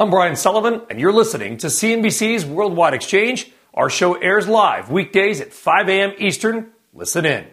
I'm 0.00 0.08
Brian 0.08 0.34
Sullivan, 0.34 0.80
and 0.88 0.98
you're 0.98 1.12
listening 1.12 1.58
to 1.58 1.66
CNBC's 1.66 2.46
Worldwide 2.46 2.94
Exchange. 2.94 3.52
Our 3.74 3.90
show 3.90 4.14
airs 4.14 4.48
live 4.48 4.90
weekdays 4.90 5.42
at 5.42 5.52
5 5.52 5.90
a.m. 5.90 6.14
Eastern. 6.16 6.70
Listen 6.94 7.26
in. 7.26 7.46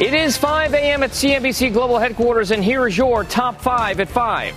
It 0.00 0.12
is 0.12 0.36
5 0.36 0.74
a.m. 0.74 1.04
at 1.04 1.10
CNBC 1.10 1.72
Global 1.72 1.96
Headquarters, 1.96 2.50
and 2.50 2.64
here 2.64 2.88
is 2.88 2.98
your 2.98 3.22
top 3.22 3.60
five 3.60 4.00
at 4.00 4.08
5. 4.08 4.56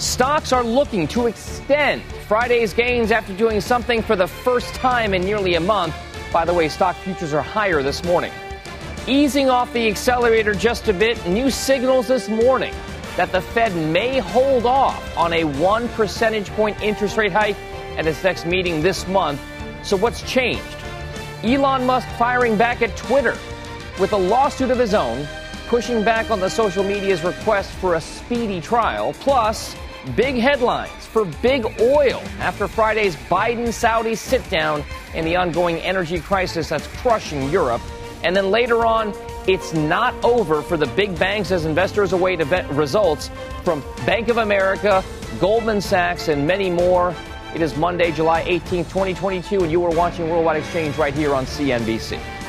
Stocks 0.00 0.52
are 0.52 0.64
looking 0.64 1.06
to 1.06 1.28
extend 1.28 2.02
Friday's 2.26 2.74
gains 2.74 3.12
after 3.12 3.32
doing 3.34 3.60
something 3.60 4.02
for 4.02 4.16
the 4.16 4.26
first 4.26 4.74
time 4.74 5.14
in 5.14 5.22
nearly 5.22 5.54
a 5.54 5.60
month. 5.60 5.94
By 6.32 6.44
the 6.44 6.52
way, 6.52 6.68
stock 6.68 6.96
futures 6.96 7.32
are 7.32 7.42
higher 7.42 7.84
this 7.84 8.02
morning. 8.02 8.32
Easing 9.06 9.48
off 9.48 9.72
the 9.74 9.86
accelerator 9.86 10.54
just 10.54 10.88
a 10.88 10.92
bit, 10.92 11.24
new 11.24 11.50
signals 11.50 12.08
this 12.08 12.28
morning 12.28 12.74
that 13.20 13.32
the 13.32 13.40
Fed 13.42 13.76
may 13.76 14.18
hold 14.18 14.64
off 14.64 15.14
on 15.14 15.34
a 15.34 15.44
one 15.44 15.86
percentage 15.90 16.48
point 16.52 16.80
interest 16.80 17.18
rate 17.18 17.30
hike 17.30 17.56
at 17.98 18.06
its 18.06 18.24
next 18.24 18.46
meeting 18.46 18.80
this 18.80 19.06
month. 19.08 19.38
So, 19.82 19.94
what's 19.94 20.22
changed? 20.22 20.64
Elon 21.42 21.84
Musk 21.84 22.08
firing 22.16 22.56
back 22.56 22.80
at 22.80 22.96
Twitter 22.96 23.36
with 24.00 24.14
a 24.14 24.16
lawsuit 24.16 24.70
of 24.70 24.78
his 24.78 24.94
own, 24.94 25.28
pushing 25.68 26.02
back 26.02 26.30
on 26.30 26.40
the 26.40 26.48
social 26.48 26.82
media's 26.82 27.22
request 27.22 27.70
for 27.72 27.96
a 27.96 28.00
speedy 28.00 28.58
trial, 28.58 29.12
plus 29.20 29.76
big 30.16 30.36
headlines 30.36 31.04
for 31.04 31.26
big 31.42 31.66
oil 31.78 32.22
after 32.38 32.66
Friday's 32.66 33.16
Biden 33.16 33.70
Saudi 33.70 34.14
sit 34.14 34.48
down 34.48 34.82
and 35.12 35.26
the 35.26 35.36
ongoing 35.36 35.76
energy 35.80 36.20
crisis 36.20 36.70
that's 36.70 36.86
crushing 36.86 37.50
Europe. 37.50 37.82
And 38.24 38.34
then 38.34 38.50
later 38.50 38.86
on, 38.86 39.12
it's 39.46 39.72
not 39.72 40.14
over 40.24 40.62
for 40.62 40.76
the 40.76 40.86
big 40.86 41.18
banks 41.18 41.50
as 41.50 41.64
investors 41.64 42.12
await 42.12 42.40
results 42.70 43.30
from 43.64 43.82
Bank 44.04 44.28
of 44.28 44.36
America, 44.36 45.02
Goldman 45.38 45.80
Sachs, 45.80 46.28
and 46.28 46.46
many 46.46 46.70
more. 46.70 47.14
It 47.54 47.62
is 47.62 47.76
Monday, 47.76 48.12
July 48.12 48.42
18, 48.46 48.84
2022, 48.84 49.62
and 49.62 49.72
you 49.72 49.84
are 49.84 49.90
watching 49.90 50.28
Worldwide 50.28 50.58
Exchange 50.58 50.96
right 50.96 51.14
here 51.14 51.34
on 51.34 51.46
CNBC. 51.46 52.39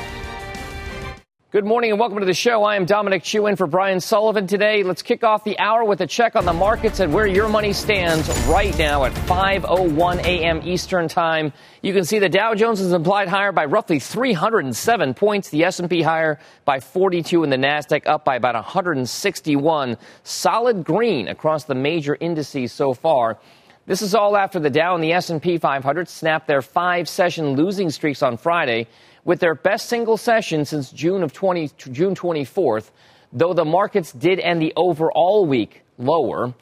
Good 1.52 1.66
morning 1.66 1.91
and 1.91 1.99
welcome 1.99 2.17
to 2.19 2.25
the 2.25 2.33
show. 2.33 2.63
I 2.63 2.77
am 2.77 2.85
Dominic 2.85 3.23
Chu 3.23 3.45
in 3.47 3.57
for 3.57 3.67
Brian 3.67 3.99
Sullivan 3.99 4.47
today. 4.47 4.83
Let's 4.83 5.02
kick 5.02 5.25
off 5.25 5.44
the 5.44 5.59
hour 5.59 5.83
with 5.83 5.99
a 5.99 6.07
check 6.07 6.38
on 6.38 6.45
the 6.45 6.53
markets 6.53 7.02
and 7.02 7.13
where 7.13 7.27
your 7.27 7.49
money 7.49 7.73
stands 7.73 8.30
right 8.47 8.73
now 8.77 9.03
at 9.03 9.11
5:01 9.11 10.19
a.m. 10.19 10.61
Eastern 10.63 11.09
Time. 11.09 11.52
You 11.81 11.91
can 11.91 12.05
see 12.05 12.19
the 12.19 12.29
Dow 12.29 12.55
Jones 12.55 12.79
is 12.79 12.94
implied 12.94 13.27
higher 13.27 13.52
by 13.52 13.66
roughly 13.66 13.99
307 13.99 15.13
points, 15.13 15.49
the 15.49 15.66
S&P 15.66 16.02
higher 16.02 16.39
by 16.63 16.79
42 16.79 17.44
and 17.44 17.52
the 17.52 17.57
Nasdaq 17.57 18.07
up 18.07 18.23
by 18.23 18.38
about 18.38 18.55
161. 18.55 19.97
Solid 20.23 20.85
green 20.85 21.27
across 21.27 21.66
the 21.66 21.75
major 21.75 22.16
indices 22.17 22.72
so 22.72 22.94
far. 22.94 23.39
This 23.88 24.02
is 24.02 24.16
all 24.16 24.38
after 24.38 24.57
the 24.57 24.69
Dow 24.69 24.95
and 24.95 25.03
the 25.03 25.11
S&P 25.11 25.57
500 25.57 26.07
snapped 26.07 26.47
their 26.47 26.61
five-session 26.61 27.57
losing 27.57 27.89
streaks 27.89 28.23
on 28.23 28.38
Friday 28.38 28.88
with 29.23 29.39
their 29.39 29.55
best 29.55 29.87
single 29.87 30.17
session 30.17 30.65
since 30.65 30.91
June 30.91 31.23
of 31.23 31.33
20, 31.33 31.71
June 31.91 32.15
24th, 32.15 32.91
though 33.31 33.53
the 33.53 33.65
markets 33.65 34.11
did 34.11 34.39
end 34.39 34.61
the 34.61 34.73
overall 34.75 35.45
week 35.45 35.83
lower. 35.97 36.53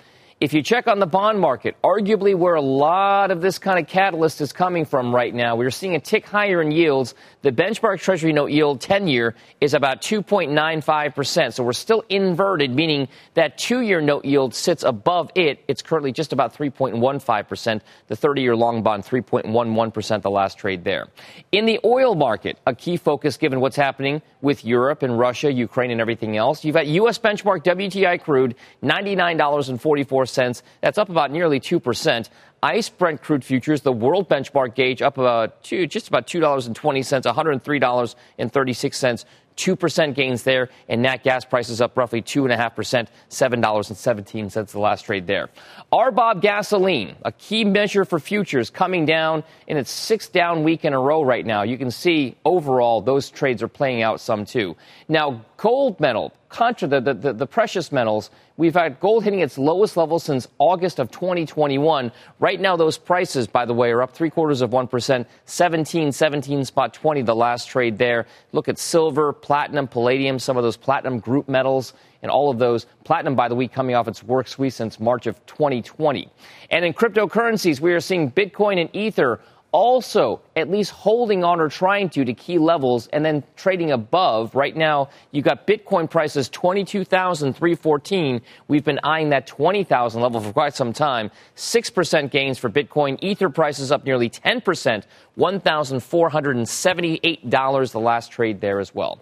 If 0.41 0.53
you 0.53 0.63
check 0.63 0.87
on 0.87 0.99
the 0.99 1.05
bond 1.05 1.41
market, 1.41 1.75
arguably 1.83 2.33
where 2.33 2.55
a 2.55 2.61
lot 2.61 3.29
of 3.29 3.41
this 3.41 3.59
kind 3.59 3.77
of 3.77 3.87
catalyst 3.87 4.39
is 4.39 4.53
coming 4.53 4.85
from 4.85 5.13
right 5.13 5.35
now, 5.35 5.57
we're 5.57 5.69
seeing 5.69 5.95
a 5.95 5.99
tick 5.99 6.25
higher 6.25 6.61
in 6.61 6.71
yields. 6.71 7.13
The 7.41 7.51
benchmark 7.51 7.99
Treasury 7.99 8.31
note 8.31 8.49
yield 8.49 8.79
10 8.79 9.09
year 9.09 9.35
is 9.59 9.73
about 9.73 10.01
2.95%. 10.01 11.51
So 11.51 11.61
we're 11.61 11.73
still 11.73 12.05
inverted, 12.07 12.73
meaning 12.73 13.09
that 13.33 13.57
two 13.57 13.81
year 13.81 13.99
note 13.99 14.23
yield 14.23 14.55
sits 14.55 14.83
above 14.83 15.29
it. 15.35 15.59
It's 15.67 15.81
currently 15.81 16.13
just 16.13 16.31
about 16.31 16.55
3.15%. 16.55 17.81
The 18.07 18.15
30 18.15 18.41
year 18.41 18.55
long 18.55 18.81
bond, 18.81 19.03
3.11% 19.03 20.21
the 20.21 20.31
last 20.31 20.57
trade 20.57 20.85
there. 20.85 21.07
In 21.51 21.65
the 21.65 21.81
oil 21.83 22.15
market, 22.15 22.57
a 22.65 22.73
key 22.73 22.95
focus 22.95 23.35
given 23.35 23.59
what's 23.59 23.75
happening 23.75 24.21
with 24.41 24.63
Europe 24.63 25.03
and 25.03 25.19
Russia, 25.19 25.51
Ukraine, 25.51 25.91
and 25.91 25.99
everything 25.99 26.37
else, 26.37 26.63
you've 26.63 26.75
got 26.75 26.87
U.S. 26.87 27.19
benchmark 27.19 27.65
WTI 27.65 28.21
crude, 28.21 28.55
$99.44 28.81 30.28
cents. 30.29 30.63
That's 30.81 30.97
up 30.97 31.09
about 31.09 31.31
nearly 31.31 31.59
2%. 31.59 32.29
ICE 32.61 32.89
Brent 32.89 33.21
crude 33.21 33.45
futures, 33.45 33.81
the 33.81 33.91
world 33.91 34.29
benchmark 34.29 34.75
gauge, 34.75 35.01
up 35.01 35.17
about 35.17 35.63
two, 35.63 35.87
just 35.87 36.09
about 36.09 36.27
$2.20, 36.27 36.73
$103.36. 36.73 39.25
2% 39.59 40.15
gains 40.15 40.43
there, 40.43 40.69
and 40.87 41.01
nat 41.01 41.21
gas 41.21 41.43
prices 41.43 41.81
up 41.81 41.97
roughly 41.97 42.21
2.5%, 42.21 43.07
$7.17 43.29 44.71
the 44.71 44.79
last 44.79 45.03
trade 45.03 45.27
there. 45.27 45.49
RBOB 45.91 46.39
gasoline, 46.39 47.17
a 47.23 47.33
key 47.33 47.65
measure 47.65 48.05
for 48.05 48.19
futures, 48.19 48.69
coming 48.69 49.05
down 49.05 49.43
in 49.67 49.75
its 49.75 49.91
sixth 49.91 50.31
down 50.31 50.63
week 50.63 50.85
in 50.85 50.93
a 50.93 50.99
row 50.99 51.21
right 51.21 51.45
now. 51.45 51.63
You 51.63 51.77
can 51.77 51.91
see 51.91 52.37
overall 52.45 53.01
those 53.01 53.29
trades 53.29 53.61
are 53.61 53.67
playing 53.67 54.01
out 54.01 54.21
some 54.21 54.45
too. 54.45 54.77
Now, 55.09 55.43
gold 55.57 55.99
metal, 55.99 56.31
contra 56.49 56.87
the, 56.87 56.99
the, 56.99 57.33
the, 57.33 57.47
precious 57.47 57.91
metals, 57.91 58.31
we've 58.57 58.73
had 58.73 58.99
gold 58.99 59.23
hitting 59.23 59.39
its 59.39 59.57
lowest 59.57 59.95
level 59.95 60.17
since 60.17 60.47
August 60.57 60.99
of 60.99 61.11
2021. 61.11 62.11
Right 62.39 62.59
now, 62.59 62.75
those 62.75 62.97
prices, 62.97 63.47
by 63.47 63.65
the 63.65 63.73
way, 63.73 63.91
are 63.91 64.01
up 64.01 64.13
three 64.13 64.31
quarters 64.31 64.61
of 64.61 64.71
1%, 64.71 65.25
17, 65.45 66.11
17 66.11 66.65
spot 66.65 66.93
20, 66.93 67.21
the 67.21 67.35
last 67.35 67.69
trade 67.69 67.97
there. 67.99 68.25
Look 68.51 68.67
at 68.67 68.79
silver, 68.79 69.31
platinum, 69.31 69.87
palladium, 69.87 70.39
some 70.39 70.57
of 70.57 70.63
those 70.63 70.75
platinum 70.75 71.19
group 71.19 71.47
metals 71.47 71.93
and 72.21 72.31
all 72.31 72.49
of 72.49 72.57
those. 72.57 72.87
Platinum, 73.03 73.35
by 73.35 73.47
the 73.47 73.55
way, 73.55 73.67
coming 73.67 73.95
off 73.95 74.07
its 74.07 74.23
worst 74.23 74.59
week 74.59 74.73
since 74.73 74.99
March 74.99 75.27
of 75.27 75.43
2020. 75.45 76.27
And 76.71 76.83
in 76.83 76.93
cryptocurrencies, 76.93 77.79
we 77.79 77.93
are 77.93 77.99
seeing 77.99 78.31
Bitcoin 78.31 78.81
and 78.81 78.93
Ether 78.95 79.39
also 79.71 80.41
at 80.55 80.69
least 80.69 80.91
holding 80.91 81.43
on 81.43 81.59
or 81.59 81.67
trying 81.69 82.09
to 82.09 82.25
to 82.25 82.33
key 82.33 82.57
levels 82.57 83.05
and 83.07 83.23
then 83.23 83.43
trading 83.55 83.91
above. 83.91 84.55
Right 84.55 84.75
now, 84.75 85.09
you've 85.31 85.45
got 85.45 85.67
Bitcoin 85.67 86.09
prices 86.09 86.49
22,314. 86.49 88.41
We've 88.67 88.83
been 88.83 88.99
eyeing 89.03 89.29
that 89.29 89.45
20,000 89.47 90.21
level 90.21 90.41
for 90.41 90.51
quite 90.51 90.75
some 90.75 90.91
time. 90.93 91.29
6% 91.55 92.31
gains 92.31 92.57
for 92.57 92.69
Bitcoin. 92.69 93.19
Ether 93.21 93.49
prices 93.49 93.91
up 93.91 94.05
nearly 94.05 94.29
10%, 94.29 95.03
$1,478 95.37 97.91
the 97.91 97.99
last 97.99 98.31
trade 98.31 98.61
there 98.61 98.79
as 98.79 98.95
well. 98.95 99.21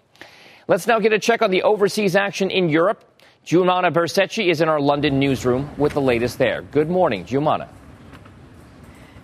Let's 0.66 0.86
now 0.86 0.98
get 0.98 1.12
a 1.12 1.18
check 1.18 1.42
on 1.42 1.50
the 1.50 1.62
overseas 1.62 2.16
action 2.16 2.50
in 2.50 2.68
Europe. 2.68 3.04
Joumanna 3.46 3.90
Bercetche 3.90 4.46
is 4.46 4.60
in 4.60 4.68
our 4.68 4.80
London 4.80 5.18
newsroom 5.18 5.70
with 5.78 5.94
the 5.94 6.02
latest 6.02 6.36
there. 6.38 6.60
Good 6.60 6.90
morning, 6.90 7.24
Joumanna. 7.24 7.70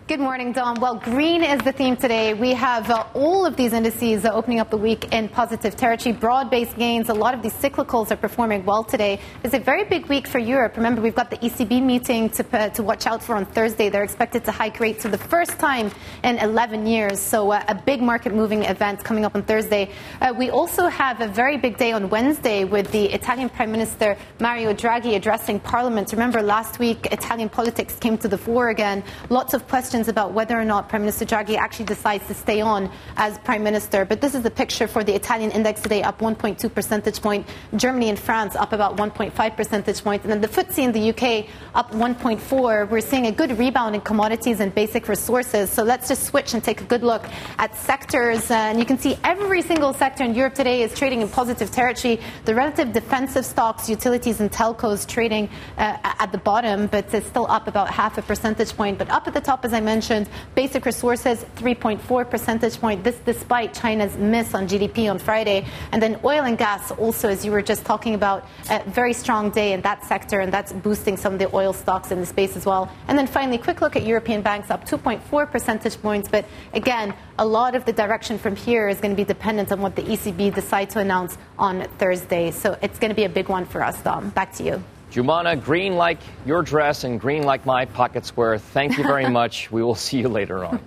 Good 0.07 0.21
morning, 0.21 0.53
Dom. 0.53 0.81
Well, 0.81 0.97
green 0.97 1.43
is 1.43 1.63
the 1.63 1.73
theme 1.73 1.97
today. 1.97 2.35
We 2.35 2.51
have 2.51 2.91
uh, 2.91 3.07
all 3.15 3.47
of 3.47 3.57
these 3.57 3.73
indices 3.73 4.27
uh, 4.27 4.33
opening 4.35 4.61
up 4.61 4.69
the 4.69 4.77
week 4.77 5.15
in 5.15 5.31
positive 5.31 5.77
territory, 5.77 6.13
broad 6.13 6.51
based 6.51 6.77
gains. 6.77 7.09
A 7.09 7.15
lot 7.15 7.33
of 7.33 7.41
these 7.41 7.55
cyclicals 7.55 8.11
are 8.11 8.17
performing 8.17 8.67
well 8.67 8.85
today. 8.85 9.19
It's 9.43 9.55
a 9.55 9.59
very 9.59 9.85
big 9.85 10.05
week 10.09 10.27
for 10.27 10.39
Europe. 10.39 10.77
Remember, 10.77 11.01
we've 11.01 11.15
got 11.15 11.31
the 11.31 11.39
ECB 11.39 11.83
meeting 11.83 12.29
to, 12.29 12.45
uh, 12.53 12.69
to 12.69 12.83
watch 12.83 13.07
out 13.07 13.23
for 13.23 13.35
on 13.35 13.47
Thursday. 13.47 13.89
They're 13.89 14.03
expected 14.03 14.45
to 14.45 14.53
hike 14.53 14.79
rates 14.79 15.05
for 15.05 15.09
the 15.09 15.17
first 15.17 15.59
time 15.59 15.91
in 16.23 16.37
11 16.37 16.87
years. 16.87 17.19
So, 17.19 17.53
uh, 17.53 17.65
a 17.69 17.75
big 17.75 18.03
market 18.03 18.35
moving 18.35 18.65
event 18.65 19.03
coming 19.03 19.25
up 19.25 19.35
on 19.35 19.43
Thursday. 19.43 19.89
Uh, 20.21 20.35
we 20.37 20.51
also 20.51 20.89
have 20.89 21.23
a 21.23 21.29
very 21.29 21.57
big 21.57 21.79
day 21.79 21.93
on 21.93 22.11
Wednesday 22.11 22.65
with 22.65 22.93
the 22.93 23.07
Italian 23.07 23.49
Prime 23.49 23.73
Minister 23.73 24.19
Mario 24.39 24.75
Draghi 24.75 25.17
addressing 25.17 25.61
Parliament. 25.61 26.13
Remember, 26.13 26.43
last 26.43 26.79
week, 26.79 27.07
Italian 27.11 27.49
politics 27.49 27.97
came 27.97 28.19
to 28.19 28.29
the 28.29 28.37
fore 28.37 28.69
again. 28.69 29.03
Lots 29.31 29.55
of 29.55 29.67
questions 29.67 29.94
questions 29.95 30.09
about 30.09 30.33
whether 30.33 30.59
or 30.59 30.65
not 30.65 30.89
Prime 30.89 31.03
Minister 31.03 31.25
Draghi 31.25 31.57
actually 31.57 31.85
decides 31.85 32.27
to 32.27 32.35
stay 32.35 32.61
on 32.61 32.91
as 33.17 33.39
Prime 33.39 33.63
Minister. 33.63 34.05
But 34.05 34.21
this 34.21 34.35
is 34.35 34.43
the 34.43 34.51
picture 34.51 34.89
for 34.89 35.05
the 35.05 35.15
Italian 35.15 35.53
index 35.53 35.83
today, 35.83 36.03
up 36.03 36.19
1.2 36.19 36.75
percentage 36.75 37.23
point. 37.23 37.47
Germany 37.77 38.09
and 38.09 38.19
France 38.19 38.57
up 38.57 38.73
about 38.73 38.97
1.5 38.97 39.57
percentage 39.57 40.03
points. 40.03 40.25
And 40.25 40.33
then 40.33 40.41
the 40.41 40.49
FTSE 40.49 40.83
in 40.83 40.91
the 40.91 41.11
UK 41.11 41.47
up 41.77 41.93
1.4. 41.93 42.91
We're 42.91 43.01
seeing 43.01 43.27
a 43.27 43.31
good 43.31 43.57
rebound 43.57 43.95
in 43.95 44.01
commodities 44.01 44.59
and 44.59 44.75
basic 44.75 45.07
resources. 45.07 45.71
So 45.71 45.85
let's 45.85 46.09
just 46.09 46.25
switch 46.25 46.55
and 46.55 46.65
take 46.65 46.81
a 46.81 46.85
good 46.93 47.05
look 47.05 47.23
at 47.59 47.77
sectors. 47.77 48.51
And 48.51 48.81
you 48.81 48.85
can 48.85 48.99
see 48.99 49.17
every 49.23 49.63
single 49.63 49.93
sector 49.93 50.25
in 50.25 50.35
Europe 50.35 50.55
today 50.55 50.83
is 50.83 50.93
trading 50.93 51.21
in 51.21 51.29
positive 51.29 51.71
territory. 51.71 52.19
The 52.47 52.55
relative 52.57 52.93
defensive 52.93 53.47
stocks, 53.47 53.89
utilities, 53.89 54.41
and 54.41 54.51
telcos 54.51 55.07
trading 55.07 55.49
uh, 55.79 55.99
at 56.03 56.33
the 56.33 56.39
bottom, 56.39 56.89
but 56.89 57.15
it's 57.15 57.29
still 57.29 57.47
up 57.49 57.69
about 57.69 57.91
half 57.91 58.19
a 58.19 58.23
percentage 58.23 58.73
point. 58.77 58.99
But 58.99 59.09
up 59.11 59.29
at 59.29 59.35
the 59.35 59.41
top, 59.41 59.65
as 59.65 59.73
I 59.73 59.84
mentioned, 59.85 60.29
basic 60.55 60.85
resources 60.87 61.45
3.4 61.57 62.31
percentage 62.31 62.81
point. 62.81 63.05
This 63.05 63.17
despite 63.25 63.75
China's 63.75 64.17
miss 64.17 64.55
on 64.55 64.67
GDP 64.67 65.11
on 65.11 65.19
Friday, 65.19 65.67
and 65.93 66.03
then 66.03 66.19
oil 66.25 66.45
and 66.45 66.59
gas 66.59 66.91
also, 66.93 67.29
as 67.29 67.45
you 67.45 67.53
were 67.53 67.63
just 67.63 67.85
talking 67.85 68.15
about, 68.15 68.49
a 68.71 68.83
very 68.91 69.13
strong 69.13 69.51
day 69.51 69.73
in 69.73 69.81
that 69.83 70.05
sector, 70.05 70.41
and 70.41 70.53
that's 70.53 70.73
boosting 70.73 71.17
some 71.17 71.35
of 71.35 71.39
the 71.39 71.55
oil 71.55 71.73
stocks 71.73 72.11
in 72.11 72.21
the 72.21 72.27
space 72.27 72.57
as 72.57 72.67
well. 72.67 72.91
And 73.09 73.19
then 73.19 73.27
finally, 73.27 73.59
quick 73.59 73.81
look 73.81 73.97
at 73.97 74.05
European 74.05 74.43
banks 74.43 74.71
up 74.71 74.87
2.4 74.87 75.51
percentage 75.51 76.01
points. 76.01 76.29
But 76.29 76.47
again, 76.73 77.15
a 77.39 77.47
lot 77.47 77.75
of 77.75 77.85
the 77.85 77.93
direction 77.93 78.39
from 78.39 78.57
here 78.57 78.89
is 78.89 79.01
going 79.01 79.13
to 79.13 79.17
be 79.17 79.25
dependent 79.25 79.71
on 79.73 79.81
what 79.81 79.97
the 79.97 80.03
ECB 80.03 80.55
decide 80.55 80.91
to 80.91 81.01
announce 81.01 81.37
on 81.59 81.83
Thursday. 81.99 82.51
So 82.51 82.79
it's 82.83 82.99
going 82.99 83.11
to 83.11 83.17
be 83.17 83.25
a 83.25 83.29
big 83.29 83.49
one 83.49 83.65
for 83.65 83.83
us, 83.83 84.01
Dom. 84.03 84.31
Back 84.31 84.53
to 84.55 84.65
you. 84.65 84.83
Joumanna, 85.15 85.63
green 85.63 85.95
like 85.95 86.19
your 86.45 86.61
dress 86.61 87.05
and 87.05 87.21
green 87.21 87.45
like 87.45 87.65
my 87.65 87.85
pocket 87.85 88.27
square. 88.27 88.59
Thank 88.59 88.99
you 88.99 89.05
very 89.05 89.31
much. 89.31 89.71
we 89.71 89.81
will 89.81 89.95
see 89.95 90.19
you 90.19 90.29
later 90.29 90.65
on. 90.65 90.81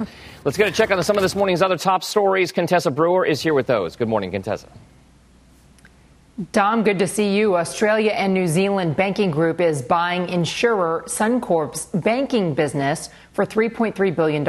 Let's 0.43 0.57
get 0.57 0.67
a 0.67 0.71
check 0.71 0.91
on 0.91 1.01
some 1.01 1.15
of 1.15 1.21
this 1.21 1.33
morning's 1.33 1.61
other 1.61 1.77
top 1.77 2.03
stories. 2.03 2.51
Contessa 2.51 2.91
Brewer 2.91 3.25
is 3.25 3.39
here 3.39 3.53
with 3.53 3.67
those. 3.67 3.95
Good 3.95 4.09
morning, 4.09 4.31
Contessa. 4.31 4.67
Dom, 6.51 6.83
good 6.83 6.99
to 6.99 7.07
see 7.07 7.37
you. 7.37 7.55
Australia 7.55 8.11
and 8.11 8.33
New 8.33 8.47
Zealand 8.47 8.97
Banking 8.97 9.31
Group 9.31 9.61
is 9.61 9.81
buying 9.81 10.27
insurer 10.27 11.05
Suncorp's 11.07 11.85
banking 11.85 12.53
business 12.53 13.09
for 13.31 13.45
$3.3 13.45 14.13
billion. 14.13 14.43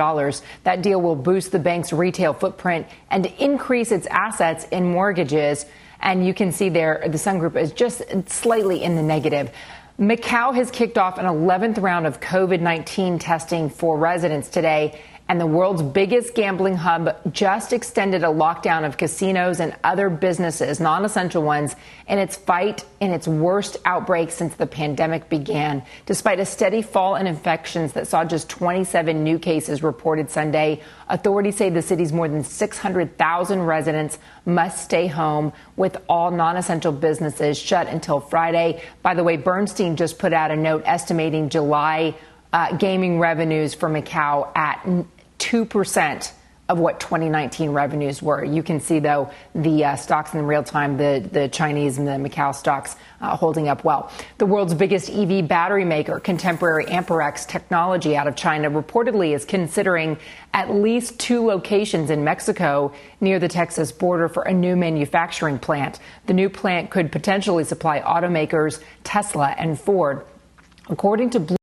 That 0.64 0.82
deal 0.82 1.00
will 1.00 1.14
boost 1.14 1.52
the 1.52 1.58
bank's 1.60 1.92
retail 1.92 2.34
footprint 2.34 2.88
and 3.12 3.26
increase 3.38 3.92
its 3.92 4.08
assets 4.08 4.66
in 4.72 4.90
mortgages. 4.90 5.66
And 6.00 6.26
you 6.26 6.34
can 6.34 6.52
see 6.52 6.68
there 6.68 7.02
the 7.04 7.18
Suncorp 7.18 7.60
is 7.60 7.72
just 7.72 8.02
slightly 8.28 8.82
in 8.82 8.96
the 8.96 9.02
negative. 9.02 9.50
Macau 9.98 10.54
has 10.54 10.70
kicked 10.70 10.96
off 10.96 11.18
an 11.18 11.26
11th 11.26 11.82
round 11.82 12.06
of 12.06 12.20
COVID 12.20 12.60
19 12.60 13.18
testing 13.18 13.68
for 13.68 13.98
residents 13.98 14.48
today 14.48 15.00
and 15.28 15.38
the 15.38 15.46
world's 15.46 15.82
biggest 15.82 16.34
gambling 16.34 16.76
hub 16.76 17.14
just 17.32 17.75
extended 17.75 18.25
a 18.25 18.28
lockdown 18.28 18.86
of 18.86 18.96
casinos 18.96 19.60
and 19.60 19.76
other 19.84 20.08
businesses, 20.08 20.80
non 20.80 21.04
essential 21.04 21.42
ones, 21.42 21.76
in 22.06 22.19
its 22.19 22.36
fight 22.36 22.84
in 23.00 23.10
its 23.10 23.28
worst 23.28 23.76
outbreak 23.84 24.30
since 24.30 24.54
the 24.54 24.66
pandemic 24.66 25.28
began. 25.28 25.82
Despite 26.06 26.40
a 26.40 26.46
steady 26.46 26.80
fall 26.80 27.16
in 27.16 27.26
infections 27.26 27.92
that 27.92 28.06
saw 28.06 28.25
just 28.25 28.48
27 28.48 29.22
new 29.22 29.38
cases 29.38 29.82
reported 29.82 30.30
Sunday, 30.30 30.80
authorities 31.10 31.56
say 31.56 31.69
the 31.69 31.82
city's 31.82 32.12
more 32.12 32.28
than 32.28 32.42
600,000 32.42 33.62
residents 33.62 34.19
must 34.46 34.82
stay 34.82 35.06
home 35.08 35.52
with 35.76 35.98
all 36.08 36.31
non 36.31 36.56
essential 36.56 36.92
businesses 36.92 37.58
shut 37.58 37.86
until 37.86 38.19
Friday. 38.19 38.82
By 39.02 39.12
the 39.12 39.24
way, 39.24 39.36
Bernstein 39.36 39.96
just 39.96 40.19
put 40.19 40.32
out 40.32 40.50
a 40.50 40.56
note 40.56 40.84
estimating 40.86 41.50
July. 41.50 42.14
Uh, 42.50 42.74
gaming 42.78 43.19
revenues 43.19 43.74
for 43.74 43.90
Macau 43.90 44.50
at 44.56 44.82
2% 45.38 46.32
of 46.69 46.79
what 46.79 47.00
2019 47.00 47.70
revenues 47.70 48.23
were. 48.23 48.44
You 48.44 48.62
can 48.62 48.79
see, 48.79 48.99
though, 48.99 49.31
the 49.55 49.87
uh, 49.87 49.96
stocks 49.96 50.35
in 50.35 50.44
real 50.44 50.62
time, 50.62 50.99
the, 50.99 51.26
the 51.32 51.49
Chinese 51.49 51.96
and 51.96 52.06
the 52.06 52.12
Macau 52.12 52.55
stocks 52.55 52.96
uh, 53.23 53.35
holding 53.35 53.69
up 53.69 53.85
well. 53.85 54.12
The 54.37 54.44
world's 54.44 54.75
biggest 54.75 55.08
EV 55.08 55.49
battery 55.49 55.87
maker, 55.87 56.20
Contemporary 56.20 56.85
Amperex 56.85 57.49
Technology 57.49 58.17
out 58.17 58.26
of 58.26 58.37
China, 58.37 58.70
reportedly 58.70 59.35
is 59.35 59.46
considering 59.46 60.19
at 60.52 60.70
least 60.70 61.19
two 61.19 61.46
locations 61.46 62.11
in 62.11 62.23
Mexico 62.23 62.93
near 63.23 63.38
the 63.38 63.49
Texas 63.49 63.91
border 63.91 64.29
for 64.29 64.43
a 64.43 64.52
new 64.52 64.76
manufacturing 64.76 65.58
plant. 65.58 66.00
The 66.26 66.34
new 66.34 66.50
plant 66.50 66.91
could 66.91 67.11
potentially 67.11 67.64
supply 67.64 68.00
automakers 68.00 68.82
Tesla 69.05 69.55
and 69.56 69.81
Ford. 69.81 70.26
According 70.91 71.31
to 71.31 71.57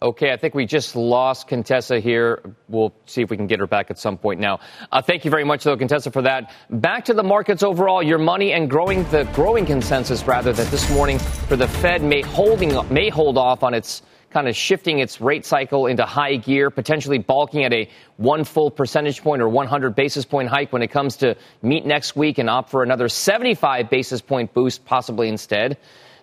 Okay, 0.00 0.30
I 0.32 0.36
think 0.36 0.54
we 0.54 0.64
just 0.64 0.94
lost 0.94 1.48
Contessa 1.48 1.98
here. 1.98 2.54
We'll 2.68 2.94
see 3.06 3.22
if 3.22 3.30
we 3.30 3.36
can 3.36 3.48
get 3.48 3.58
her 3.58 3.66
back 3.66 3.90
at 3.90 3.98
some 3.98 4.16
point 4.16 4.38
now. 4.38 4.60
Uh, 4.92 5.02
thank 5.02 5.24
you 5.24 5.30
very 5.30 5.42
much, 5.42 5.64
though, 5.64 5.76
Contessa, 5.76 6.12
for 6.12 6.22
that. 6.22 6.52
Back 6.70 7.04
to 7.06 7.14
the 7.14 7.24
markets 7.24 7.64
overall, 7.64 8.00
your 8.00 8.18
money 8.18 8.52
and 8.52 8.70
growing 8.70 9.02
the 9.10 9.24
growing 9.32 9.66
consensus, 9.66 10.24
rather, 10.24 10.52
that 10.52 10.68
this 10.68 10.88
morning 10.92 11.18
for 11.18 11.56
the 11.56 11.66
Fed 11.66 12.04
may 12.04 12.22
holding 12.22 12.72
may 12.92 13.08
hold 13.08 13.36
off 13.36 13.64
on 13.64 13.74
its 13.74 14.02
kind 14.30 14.46
of 14.46 14.54
shifting 14.54 15.00
its 15.00 15.20
rate 15.20 15.44
cycle 15.44 15.86
into 15.86 16.04
high 16.04 16.36
gear, 16.36 16.70
potentially 16.70 17.18
balking 17.18 17.64
at 17.64 17.72
a 17.72 17.88
one 18.18 18.44
full 18.44 18.70
percentage 18.70 19.20
point 19.20 19.42
or 19.42 19.48
100 19.48 19.96
basis 19.96 20.24
point 20.24 20.48
hike 20.48 20.72
when 20.72 20.82
it 20.82 20.92
comes 20.92 21.16
to 21.16 21.34
meet 21.62 21.84
next 21.84 22.14
week 22.14 22.38
and 22.38 22.48
opt 22.48 22.70
for 22.70 22.84
another 22.84 23.08
75 23.08 23.90
basis 23.90 24.20
point 24.20 24.54
boost, 24.54 24.84
possibly 24.84 25.28
instead. 25.28 25.76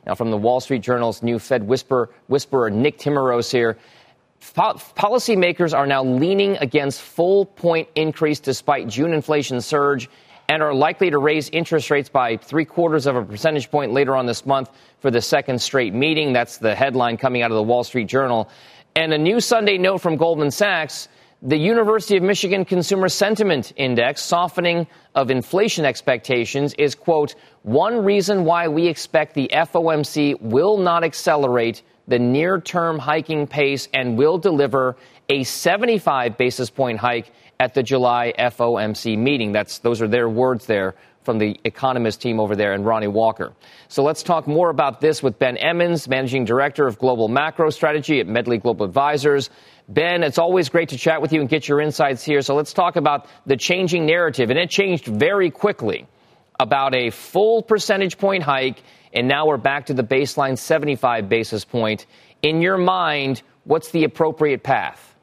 Now, 0.06 0.16
from 0.16 0.32
the 0.32 0.38
Wall 0.38 0.60
Street 0.60 0.82
Journal's 0.82 1.24
new 1.24 1.40
Fed 1.40 1.64
whisper, 1.64 2.10
whisperer, 2.28 2.70
Nick 2.70 3.00
Timiraos 3.00 3.52
here. 3.52 3.78
Policymakers 4.40 5.76
are 5.76 5.88
now 5.88 6.04
leaning 6.04 6.58
against 6.58 7.02
full 7.02 7.46
point 7.46 7.90
increase 7.96 8.40
despite 8.40 8.88
June 8.88 9.14
inflation 9.14 9.60
surge 9.62 10.10
and 10.50 10.62
are 10.62 10.74
likely 10.74 11.10
to 11.10 11.18
raise 11.18 11.50
interest 11.50 11.90
rates 11.90 12.10
by 12.10 12.38
three 12.38 12.66
quarters 12.66 13.08
of 13.08 13.16
a 13.16 13.24
percentage 13.24 13.72
point 13.72 13.92
later 13.92 14.16
on 14.16 14.28
this 14.28 14.46
month 14.46 14.70
for 15.00 15.10
the 15.10 15.22
second 15.22 15.60
straight 15.60 15.94
meeting. 15.94 16.34
That's 16.34 16.58
the 16.58 16.76
headline 16.76 17.18
coming 17.18 17.42
out 17.42 17.50
of 17.50 17.56
the 17.56 17.64
Wall 17.64 17.84
Street 17.84 18.08
Journal. 18.08 18.50
And 18.96 19.12
a 19.12 19.18
new 19.18 19.40
Sunday 19.40 19.78
note 19.78 19.98
from 19.98 20.16
Goldman 20.16 20.52
Sachs 20.52 21.08
the 21.42 21.58
University 21.58 22.18
of 22.18 22.24
Michigan 22.24 22.66
Consumer 22.66 23.10
Sentiment 23.10 23.74
Index 23.76 24.22
softening 24.22 24.88
of 25.14 25.30
inflation 25.30 25.86
expectations 25.86 26.74
is, 26.76 26.96
quote, 26.96 27.36
one 27.64 28.04
reason 28.06 28.46
why 28.46 28.68
we 28.68 28.88
expect 28.88 29.34
the 29.34 29.50
FOMC 29.52 30.42
will 30.42 30.78
not 30.78 31.04
accelerate 31.04 31.84
the 32.08 32.20
near 32.20 32.62
term 32.62 32.98
hiking 32.98 33.48
pace 33.48 33.90
and 33.94 34.18
will 34.18 34.38
deliver 34.38 34.96
a 35.30 35.44
75 35.44 36.38
basis 36.38 36.70
point 36.70 37.00
hike 37.00 37.32
at 37.60 37.74
the 37.74 37.84
July 37.84 38.34
FOMC 38.38 39.18
meeting. 39.18 39.52
That's, 39.52 39.80
those 39.80 40.02
are 40.02 40.08
their 40.08 40.30
words 40.30 40.66
there 40.66 40.96
from 41.26 41.40
the 41.40 41.60
economist 41.64 42.22
team 42.22 42.40
over 42.40 42.56
there 42.56 42.74
and 42.74 42.86
Ronnie 42.86 43.08
Walker. 43.08 43.52
So 43.88 44.04
let's 44.04 44.22
talk 44.22 44.48
more 44.48 44.70
about 44.70 45.02
this 45.02 45.24
with 45.24 45.40
Ben 45.40 45.58
Emmons, 45.58 46.08
Managing 46.08 46.46
Director 46.46 46.88
of 46.88 47.00
Global 47.00 47.28
Macro 47.28 47.72
Strategy 47.72 48.20
at 48.20 48.28
Medley 48.28 48.60
Global 48.60 48.86
Advisors. 48.86 49.50
Ben, 49.88 50.24
it's 50.24 50.40
always 50.40 50.70
great 50.70 50.90
to 50.90 50.98
chat 50.98 51.22
with 51.22 51.32
you 51.32 51.42
and 51.42 51.50
get 51.50 51.68
your 51.68 51.80
insights 51.80 52.24
here. 52.24 52.42
So 52.42 52.56
let's 52.56 52.74
talk 52.74 52.96
about 52.96 53.28
the 53.46 53.56
changing 53.56 54.06
narrative. 54.06 54.50
And 54.50 54.58
it 54.58 54.70
changed 54.70 55.06
very 55.06 55.52
quickly 55.52 56.08
about 56.60 56.96
a 56.96 57.12
full 57.12 57.62
percentage 57.62 58.18
point 58.18 58.44
hike. 58.44 58.82
And 59.14 59.28
now 59.28 59.46
we're 59.48 59.58
back 59.58 59.86
to 59.88 59.94
the 59.94 60.04
baseline 60.04 60.58
75 60.58 61.30
basis 61.30 61.64
point. 61.64 62.06
In 62.42 62.62
your 62.62 62.78
mind, 62.78 63.44
what's 63.64 63.92
the 63.92 64.04
appropriate 64.04 64.64
path? 64.64 65.16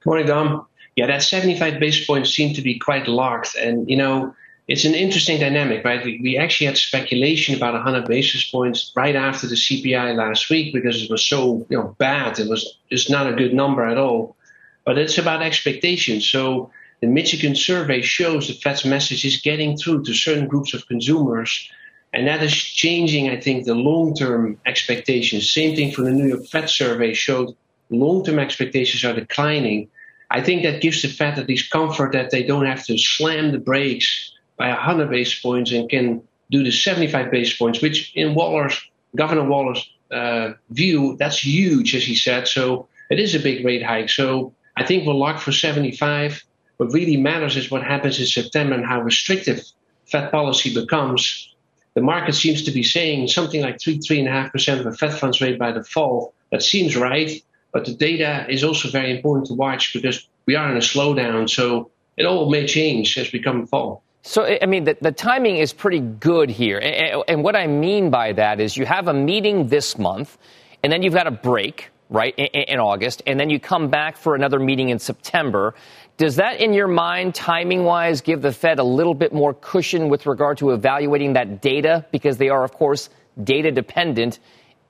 Good 0.00 0.10
Morning, 0.10 0.26
Dom. 0.26 0.66
Yeah, 0.96 1.06
that 1.06 1.22
75 1.22 1.78
basis 1.78 2.06
points 2.06 2.30
seem 2.30 2.54
to 2.54 2.62
be 2.62 2.78
quite 2.78 3.06
locked. 3.06 3.54
And, 3.54 3.88
you 3.88 3.96
know, 3.96 4.34
it's 4.68 4.84
an 4.84 4.94
interesting 4.94 5.40
dynamic, 5.40 5.82
right? 5.82 6.04
We, 6.04 6.20
we 6.22 6.36
actually 6.36 6.66
had 6.66 6.76
speculation 6.76 7.54
about 7.54 7.72
100 7.72 8.06
basis 8.06 8.48
points 8.48 8.92
right 8.94 9.16
after 9.16 9.46
the 9.46 9.54
CPI 9.54 10.14
last 10.14 10.50
week 10.50 10.74
because 10.74 11.02
it 11.02 11.10
was 11.10 11.24
so 11.24 11.66
you 11.70 11.78
know 11.78 11.96
bad. 11.98 12.38
It 12.38 12.50
was 12.50 12.76
just 12.90 13.08
not 13.10 13.26
a 13.26 13.34
good 13.34 13.54
number 13.54 13.84
at 13.86 13.96
all. 13.96 14.36
But 14.84 14.98
it's 14.98 15.16
about 15.16 15.42
expectations. 15.42 16.28
So 16.28 16.70
the 17.00 17.06
Michigan 17.06 17.54
survey 17.54 18.02
shows 18.02 18.48
the 18.48 18.54
Fed's 18.54 18.84
message 18.84 19.24
is 19.24 19.40
getting 19.40 19.76
through 19.76 20.04
to 20.04 20.12
certain 20.12 20.46
groups 20.46 20.74
of 20.74 20.86
consumers. 20.86 21.70
And 22.12 22.26
that 22.26 22.42
is 22.42 22.54
changing, 22.54 23.30
I 23.30 23.40
think, 23.40 23.64
the 23.64 23.74
long 23.74 24.14
term 24.14 24.60
expectations. 24.66 25.50
Same 25.50 25.76
thing 25.76 25.92
for 25.92 26.02
the 26.02 26.12
New 26.12 26.26
York 26.26 26.46
Fed 26.46 26.68
survey 26.68 27.14
showed 27.14 27.56
long 27.88 28.22
term 28.22 28.38
expectations 28.38 29.02
are 29.02 29.18
declining. 29.18 29.88
I 30.30 30.42
think 30.42 30.62
that 30.62 30.82
gives 30.82 31.00
the 31.00 31.08
Fed 31.08 31.38
at 31.38 31.48
least 31.48 31.70
comfort 31.70 32.12
that 32.12 32.30
they 32.30 32.42
don't 32.42 32.66
have 32.66 32.84
to 32.84 32.98
slam 32.98 33.52
the 33.52 33.58
brakes 33.58 34.32
by 34.58 34.68
100 34.68 35.10
basis 35.10 35.40
points 35.40 35.72
and 35.72 35.88
can 35.88 36.22
do 36.50 36.62
the 36.62 36.72
75 36.72 37.30
basis 37.30 37.56
points, 37.56 37.80
which 37.80 38.12
in 38.14 38.34
Waller's, 38.34 38.80
Governor 39.14 39.44
Waller's 39.44 39.88
uh, 40.10 40.52
view, 40.70 41.16
that's 41.18 41.44
huge, 41.44 41.94
as 41.94 42.04
he 42.04 42.14
said. 42.14 42.48
So 42.48 42.88
it 43.10 43.20
is 43.20 43.34
a 43.34 43.40
big 43.40 43.64
rate 43.64 43.82
hike. 43.82 44.08
So 44.08 44.54
I 44.76 44.84
think 44.84 45.06
we're 45.06 45.14
locked 45.14 45.42
for 45.42 45.52
75. 45.52 46.42
What 46.78 46.92
really 46.92 47.16
matters 47.16 47.56
is 47.56 47.70
what 47.70 47.82
happens 47.82 48.18
in 48.18 48.26
September 48.26 48.74
and 48.74 48.86
how 48.86 49.00
restrictive 49.00 49.62
Fed 50.06 50.30
policy 50.30 50.72
becomes. 50.72 51.54
the 51.94 52.00
market 52.00 52.34
seems 52.34 52.62
to 52.62 52.70
be 52.70 52.82
saying 52.82 53.26
something 53.26 53.60
like 53.60 53.80
three, 53.80 53.98
three 53.98 54.20
and 54.20 54.28
a 54.28 54.30
half 54.30 54.52
percent 54.52 54.80
of 54.80 54.86
a 54.86 54.92
Fed 54.92 55.12
funds 55.12 55.40
rate 55.40 55.58
by 55.58 55.72
the 55.72 55.82
fall. 55.82 56.32
That 56.52 56.62
seems 56.62 56.96
right, 56.96 57.30
but 57.72 57.84
the 57.84 57.94
data 57.94 58.46
is 58.48 58.62
also 58.62 58.88
very 58.88 59.14
important 59.14 59.46
to 59.48 59.54
watch 59.54 59.92
because 59.92 60.26
we 60.46 60.54
are 60.54 60.70
in 60.70 60.76
a 60.76 60.80
slowdown. 60.80 61.50
So 61.50 61.90
it 62.16 62.24
all 62.24 62.50
may 62.50 62.66
change 62.66 63.18
as 63.18 63.32
we 63.32 63.42
come 63.42 63.66
fall. 63.66 64.02
So, 64.28 64.44
I 64.44 64.66
mean, 64.66 64.84
the, 64.84 64.94
the 65.00 65.10
timing 65.10 65.56
is 65.56 65.72
pretty 65.72 66.00
good 66.00 66.50
here. 66.50 66.76
And, 66.76 67.24
and 67.28 67.42
what 67.42 67.56
I 67.56 67.66
mean 67.66 68.10
by 68.10 68.34
that 68.34 68.60
is 68.60 68.76
you 68.76 68.84
have 68.84 69.08
a 69.08 69.14
meeting 69.14 69.68
this 69.68 69.96
month, 69.96 70.36
and 70.82 70.92
then 70.92 71.02
you've 71.02 71.14
got 71.14 71.26
a 71.26 71.30
break, 71.30 71.88
right, 72.10 72.34
in, 72.36 72.44
in 72.44 72.78
August, 72.78 73.22
and 73.26 73.40
then 73.40 73.48
you 73.48 73.58
come 73.58 73.88
back 73.88 74.18
for 74.18 74.34
another 74.34 74.58
meeting 74.58 74.90
in 74.90 74.98
September. 74.98 75.74
Does 76.18 76.36
that, 76.36 76.60
in 76.60 76.74
your 76.74 76.88
mind, 76.88 77.34
timing 77.34 77.84
wise, 77.84 78.20
give 78.20 78.42
the 78.42 78.52
Fed 78.52 78.78
a 78.78 78.84
little 78.84 79.14
bit 79.14 79.32
more 79.32 79.54
cushion 79.54 80.10
with 80.10 80.26
regard 80.26 80.58
to 80.58 80.72
evaluating 80.72 81.32
that 81.32 81.62
data? 81.62 82.04
Because 82.12 82.36
they 82.36 82.50
are, 82.50 82.64
of 82.64 82.72
course, 82.74 83.08
data 83.42 83.70
dependent. 83.70 84.40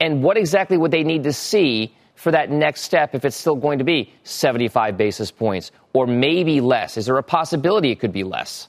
And 0.00 0.20
what 0.20 0.36
exactly 0.36 0.76
would 0.76 0.90
they 0.90 1.04
need 1.04 1.22
to 1.22 1.32
see 1.32 1.94
for 2.16 2.32
that 2.32 2.50
next 2.50 2.80
step 2.80 3.14
if 3.14 3.24
it's 3.24 3.36
still 3.36 3.54
going 3.54 3.78
to 3.78 3.84
be 3.84 4.12
75 4.24 4.96
basis 4.96 5.30
points 5.30 5.70
or 5.92 6.08
maybe 6.08 6.60
less? 6.60 6.96
Is 6.96 7.06
there 7.06 7.18
a 7.18 7.22
possibility 7.22 7.92
it 7.92 8.00
could 8.00 8.12
be 8.12 8.24
less? 8.24 8.68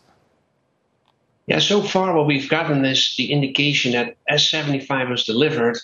Yeah, 1.50 1.58
so 1.58 1.82
far 1.82 2.14
what 2.16 2.28
we've 2.28 2.48
gotten 2.48 2.86
is 2.86 3.16
the 3.18 3.32
indication 3.32 3.94
that 3.94 4.16
as 4.28 4.48
75 4.48 5.10
was 5.10 5.26
delivered, 5.26 5.80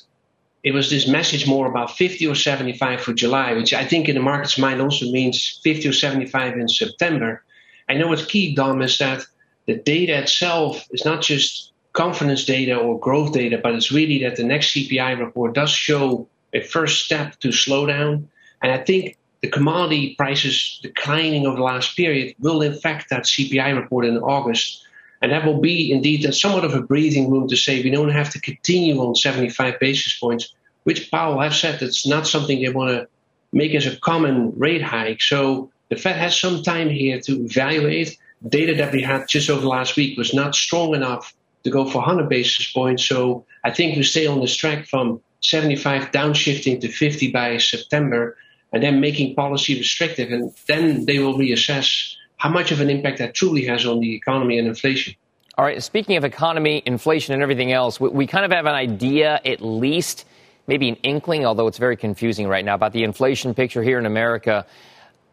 it 0.64 0.76
was 0.76 0.92
this 0.92 1.08
message 1.08 1.48
more 1.48 1.66
about 1.66 1.98
50 1.98 2.28
or 2.28 2.36
75 2.36 3.02
for 3.02 3.14
July, 3.14 3.54
which 3.54 3.74
I 3.74 3.84
think 3.84 4.08
in 4.08 4.14
the 4.14 4.22
market's 4.22 4.60
mind 4.60 4.80
also 4.80 5.12
means 5.12 5.60
50 5.64 5.90
or 5.90 5.94
75 5.94 6.54
in 6.54 6.70
September. 6.70 7.44
I 7.90 7.96
know 7.96 8.10
what's 8.10 8.28
key, 8.28 8.54
Dom, 8.54 8.84
is 8.84 9.00
that 9.00 9.26
the 9.66 9.78
data 9.78 10.16
itself 10.20 10.86
is 10.92 11.04
not 11.04 11.24
just 11.24 11.72
confidence 11.94 12.46
data 12.46 12.76
or 12.76 13.00
growth 13.00 13.34
data, 13.34 13.60
but 13.62 13.74
it's 13.74 13.92
really 13.92 14.20
that 14.20 14.36
the 14.36 14.44
next 14.44 14.76
CPI 14.76 15.18
report 15.18 15.56
does 15.56 15.72
show 15.72 16.28
a 16.54 16.62
first 16.62 17.06
step 17.06 17.40
to 17.40 17.48
slowdown. 17.48 18.26
And 18.62 18.72
I 18.72 18.78
think 18.78 19.18
the 19.42 19.50
commodity 19.50 20.14
prices 20.16 20.80
declining 20.84 21.48
over 21.48 21.58
the 21.58 21.64
last 21.64 21.98
period 21.98 22.36
will 22.38 22.62
affect 22.62 23.10
that 23.10 23.24
CPI 23.24 23.76
report 23.76 24.06
in 24.06 24.18
August. 24.20 24.85
And 25.22 25.32
that 25.32 25.46
will 25.46 25.60
be 25.60 25.92
indeed 25.92 26.32
somewhat 26.34 26.66
of 26.66 26.74
a 26.74 26.82
breathing 26.82 27.32
room 27.32 27.48
to 27.48 27.56
say 27.56 27.82
we 27.82 27.90
don't 27.90 28.10
have 28.10 28.30
to 28.32 28.42
continue 28.42 29.00
on 29.00 29.16
75 29.16 29.80
basis 29.80 30.18
points, 30.20 30.54
which 30.84 31.10
Powell 31.10 31.40
has 31.40 31.60
said 31.60 31.82
it's 31.82 32.06
not 32.06 32.28
something 32.28 32.62
they 32.62 32.70
want 32.70 32.92
to 32.92 33.08
make 33.52 33.74
as 33.74 33.88
a 33.88 33.98
common 33.98 34.54
rate 34.58 34.84
hike. 34.84 35.22
So 35.22 35.72
the 35.90 35.96
Fed 35.96 36.18
has 36.18 36.38
some 36.38 36.64
time 36.64 36.90
here 36.90 37.20
to 37.22 37.46
evaluate. 37.46 38.18
Data 38.48 38.76
that 38.76 38.94
we 38.94 39.02
had 39.02 39.28
just 39.28 39.50
over 39.50 39.62
the 39.62 39.68
last 39.68 39.96
week 39.96 40.18
was 40.18 40.34
not 40.34 40.54
strong 40.54 40.94
enough 40.94 41.34
to 41.64 41.70
go 41.72 41.86
for 41.86 42.00
100 42.00 42.30
basis 42.30 42.72
points. 42.72 43.04
So 43.04 43.46
I 43.64 43.72
think 43.72 43.96
we 43.96 44.04
stay 44.04 44.28
on 44.28 44.42
this 44.42 44.56
track 44.56 44.86
from 44.86 45.22
75 45.42 46.12
downshifting 46.12 46.82
to 46.82 46.90
50 46.90 47.32
by 47.32 47.58
September 47.58 48.38
and 48.74 48.84
then 48.84 49.00
making 49.00 49.36
policy 49.36 49.78
restrictive. 49.78 50.32
And 50.32 50.54
then 50.68 51.06
they 51.06 51.20
will 51.20 51.38
reassess 51.38 52.16
how 52.38 52.50
much 52.50 52.72
of 52.72 52.82
an 52.82 52.90
impact 52.90 53.20
that 53.20 53.34
truly 53.34 53.66
has 53.66 53.86
on 53.86 54.00
the 54.00 54.16
economy 54.16 54.58
and 54.58 54.68
inflation. 54.68 55.16
All 55.58 55.64
right, 55.64 55.82
speaking 55.82 56.18
of 56.18 56.26
economy, 56.26 56.84
inflation, 56.86 57.34
and 57.34 57.42
everything 57.42 57.72
else, 57.72 58.00
we, 58.00 58.10
we, 58.10 58.28
kind 58.28 58.44
of 58.44 58.52
have 58.52 58.66
an 58.66 58.74
idea, 58.74 59.40
at 59.46 59.62
least, 59.62 60.26
maybe 60.68 60.90
an 60.90 60.96
inkling, 60.96 61.46
although 61.46 61.68
it's 61.68 61.78
very 61.78 61.96
confusing 61.96 62.48
right 62.48 62.66
now, 62.66 62.76
about 62.76 62.92
the 62.92 63.04
inflation 63.04 63.54
picture 63.54 63.82
here 63.82 63.98
in 63.98 64.06
America. 64.06 64.66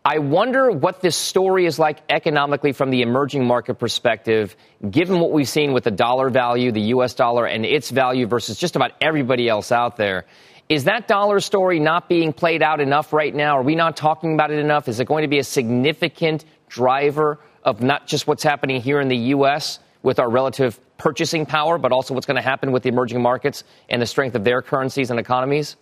I 0.04 0.18
wonder 0.18 0.70
what 0.70 1.00
this 1.00 1.16
story 1.16 1.66
is 1.66 1.78
like 1.78 1.98
economically 2.08 2.72
from 2.72 2.90
the 2.90 3.02
emerging 3.02 3.44
market 3.46 3.74
perspective, 3.74 4.56
given 4.88 5.18
what 5.18 5.32
we've 5.32 5.48
seen 5.48 5.72
with 5.72 5.84
the 5.84 5.90
dollar 5.90 6.28
value, 6.28 6.70
the 6.70 6.88
U.S. 6.96 7.14
dollar, 7.14 7.46
and 7.46 7.64
its 7.64 7.90
value 7.90 8.26
versus 8.26 8.58
just 8.58 8.76
about 8.76 8.92
everybody 9.00 9.48
else 9.48 9.72
out 9.72 9.96
there. 9.96 10.24
Is 10.68 10.84
that 10.84 11.06
dollar 11.06 11.40
story 11.40 11.80
not 11.80 12.08
being 12.08 12.32
played 12.32 12.62
out 12.62 12.80
enough 12.80 13.12
right 13.12 13.34
now? 13.34 13.58
Are 13.58 13.62
we 13.62 13.74
not 13.74 13.96
talking 13.96 14.34
about 14.34 14.50
it 14.50 14.58
enough? 14.58 14.88
Is 14.88 15.00
it 15.00 15.06
going 15.06 15.22
to 15.22 15.28
be 15.28 15.38
a 15.38 15.44
significant 15.44 16.44
driver 16.72 17.38
of 17.64 17.82
not 17.82 18.06
just 18.06 18.26
what's 18.26 18.42
happening 18.42 18.80
here 18.80 19.00
in 19.00 19.08
the 19.08 19.16
U.S. 19.16 19.78
with 20.02 20.18
our 20.18 20.30
relative 20.30 20.80
purchasing 20.98 21.44
power, 21.44 21.78
but 21.78 21.92
also 21.92 22.14
what's 22.14 22.26
going 22.26 22.36
to 22.36 22.42
happen 22.42 22.72
with 22.72 22.82
the 22.82 22.88
emerging 22.88 23.20
markets 23.20 23.64
and 23.88 24.00
the 24.00 24.06
strength 24.06 24.34
of 24.34 24.44
their 24.44 24.62
currencies 24.62 25.10
and 25.10 25.20
economies? 25.20 25.76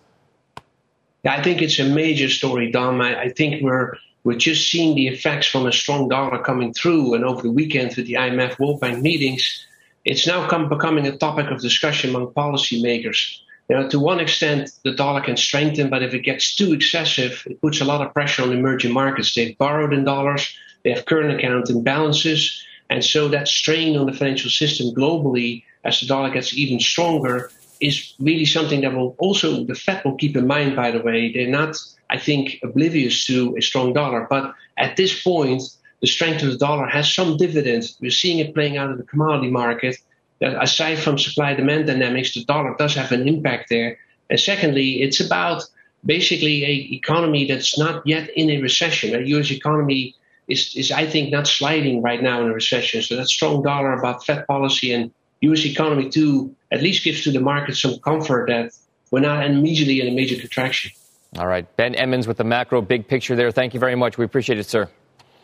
I 1.25 1.41
think 1.41 1.61
it's 1.61 1.79
a 1.79 1.85
major 1.85 2.29
story, 2.29 2.71
Dom. 2.71 2.99
I, 3.01 3.21
I 3.21 3.29
think 3.29 3.61
we're 3.61 3.93
we're 4.23 4.37
just 4.37 4.69
seeing 4.69 4.95
the 4.95 5.07
effects 5.07 5.47
from 5.47 5.65
a 5.65 5.71
strong 5.71 6.09
dollar 6.09 6.39
coming 6.43 6.73
through, 6.73 7.15
and 7.15 7.23
over 7.23 7.41
the 7.41 7.51
weekend 7.51 7.95
with 7.95 8.05
the 8.05 8.13
IMF 8.13 8.59
World 8.59 8.79
Bank 8.79 9.01
meetings, 9.01 9.65
it's 10.05 10.27
now 10.27 10.47
come, 10.47 10.69
becoming 10.69 11.07
a 11.07 11.17
topic 11.17 11.49
of 11.49 11.59
discussion 11.61 12.11
among 12.11 12.27
policymakers. 12.33 13.39
You 13.69 13.77
know, 13.77 13.89
to 13.89 13.99
one 13.99 14.19
extent, 14.19 14.71
the 14.83 14.91
dollar 14.91 15.21
can 15.21 15.37
strengthen, 15.37 15.89
but 15.89 16.03
if 16.03 16.13
it 16.13 16.19
gets 16.19 16.55
too 16.55 16.73
excessive, 16.73 17.43
it 17.45 17.61
puts 17.61 17.81
a 17.81 17.85
lot 17.85 18.05
of 18.05 18.13
pressure 18.13 18.43
on 18.43 18.51
emerging 18.51 18.91
markets. 18.91 19.33
They've 19.33 19.57
borrowed 19.57 19.93
in 19.93 20.03
dollars, 20.03 20.55
they 20.83 20.91
have 20.91 21.05
current 21.05 21.37
account 21.37 21.67
imbalances, 21.67 22.61
and 22.89 23.03
so 23.03 23.27
that 23.29 23.47
strain 23.47 23.97
on 23.97 24.05
the 24.05 24.13
financial 24.13 24.49
system 24.49 24.93
globally, 24.93 25.63
as 25.83 25.99
the 25.99 26.07
dollar 26.07 26.29
gets 26.29 26.53
even 26.53 26.79
stronger, 26.79 27.51
is 27.79 28.13
really 28.19 28.45
something 28.45 28.81
that 28.81 28.93
will 28.93 29.15
also 29.17 29.63
the 29.63 29.75
Fed 29.75 30.03
will 30.05 30.15
keep 30.15 30.35
in 30.37 30.45
mind. 30.47 30.75
By 30.75 30.91
the 30.91 31.01
way, 31.01 31.31
they're 31.31 31.47
not, 31.47 31.77
I 32.09 32.17
think, 32.17 32.59
oblivious 32.63 33.25
to 33.27 33.55
a 33.57 33.61
strong 33.61 33.93
dollar, 33.93 34.27
but 34.29 34.53
at 34.77 34.97
this 34.97 35.23
point, 35.23 35.63
the 36.01 36.07
strength 36.07 36.43
of 36.43 36.51
the 36.51 36.57
dollar 36.57 36.87
has 36.87 37.13
some 37.13 37.37
dividends. 37.37 37.97
We're 38.01 38.11
seeing 38.11 38.39
it 38.39 38.53
playing 38.53 38.77
out 38.77 38.91
in 38.91 38.97
the 38.97 39.03
commodity 39.03 39.49
market. 39.51 39.97
That 40.39 40.61
aside 40.61 40.97
from 40.97 41.19
supply 41.19 41.53
demand 41.53 41.85
dynamics, 41.85 42.33
the 42.33 42.43
dollar 42.43 42.75
does 42.77 42.95
have 42.95 43.11
an 43.11 43.27
impact 43.27 43.69
there. 43.69 43.99
And 44.29 44.39
secondly, 44.39 45.03
it's 45.03 45.19
about 45.19 45.63
basically 46.03 46.65
a 46.65 46.73
economy 46.95 47.45
that's 47.45 47.77
not 47.77 48.05
yet 48.07 48.29
in 48.35 48.49
a 48.49 48.59
recession. 48.59 49.13
A 49.13 49.19
U.S. 49.35 49.51
economy 49.51 50.15
is, 50.51 50.73
is, 50.75 50.91
I 50.91 51.05
think, 51.05 51.31
not 51.31 51.47
sliding 51.47 52.01
right 52.01 52.21
now 52.21 52.41
in 52.41 52.49
a 52.49 52.53
recession. 52.53 53.01
So 53.01 53.15
that 53.15 53.27
strong 53.27 53.63
dollar 53.63 53.93
about 53.93 54.25
Fed 54.25 54.45
policy 54.47 54.93
and 54.93 55.11
U.S. 55.41 55.65
economy 55.65 56.09
too 56.09 56.55
at 56.71 56.81
least 56.81 57.03
gives 57.03 57.23
to 57.23 57.31
the 57.31 57.39
market 57.39 57.75
some 57.75 57.99
comfort 57.99 58.47
that 58.49 58.71
we're 59.09 59.21
not 59.21 59.45
immediately 59.45 60.01
in 60.01 60.07
a 60.07 60.11
major 60.11 60.39
contraction. 60.39 60.91
All 61.37 61.47
right, 61.47 61.65
Ben 61.77 61.95
Emmons 61.95 62.27
with 62.27 62.37
the 62.37 62.43
macro 62.43 62.81
big 62.81 63.07
picture 63.07 63.35
there. 63.35 63.51
Thank 63.51 63.73
you 63.73 63.79
very 63.79 63.95
much. 63.95 64.17
We 64.17 64.25
appreciate 64.25 64.59
it, 64.59 64.65
sir. 64.65 64.89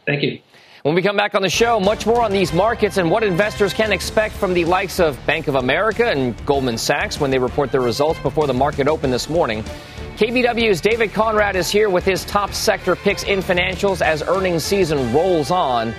Thank 0.06 0.24
you. 0.24 0.40
When 0.84 0.96
we 0.96 1.02
come 1.02 1.18
back 1.18 1.36
on 1.36 1.42
the 1.42 1.50
show, 1.50 1.80
much 1.80 2.06
more 2.06 2.22
on 2.22 2.32
these 2.32 2.54
markets 2.54 2.98
and 2.98 3.10
what 3.10 3.24
investors 3.24 3.74
can 3.74 3.92
expect 3.92 4.36
from 4.36 4.54
the 4.54 4.64
likes 4.64 5.00
of 5.00 5.18
Bank 5.26 5.48
of 5.48 5.56
America 5.56 6.10
and 6.10 6.34
Goldman 6.46 6.78
Sachs 6.78 7.20
when 7.20 7.32
they 7.32 7.40
report 7.40 7.72
their 7.72 7.82
results 7.82 8.20
before 8.20 8.48
the 8.48 8.54
market 8.54 8.88
opened 8.88 9.12
this 9.12 9.28
morning. 9.30 9.66
KBW's 10.18 10.82
David 10.82 11.12
Konrad 11.14 11.54
is 11.54 11.70
here 11.70 11.92
with 11.92 12.04
his 12.04 12.26
top 12.26 12.52
sector 12.52 12.96
picks 12.96 13.22
in 13.22 13.38
financials 13.38 14.02
as 14.02 14.24
earnings 14.24 14.64
season 14.64 15.14
rolls 15.14 15.52
on. 15.52 15.94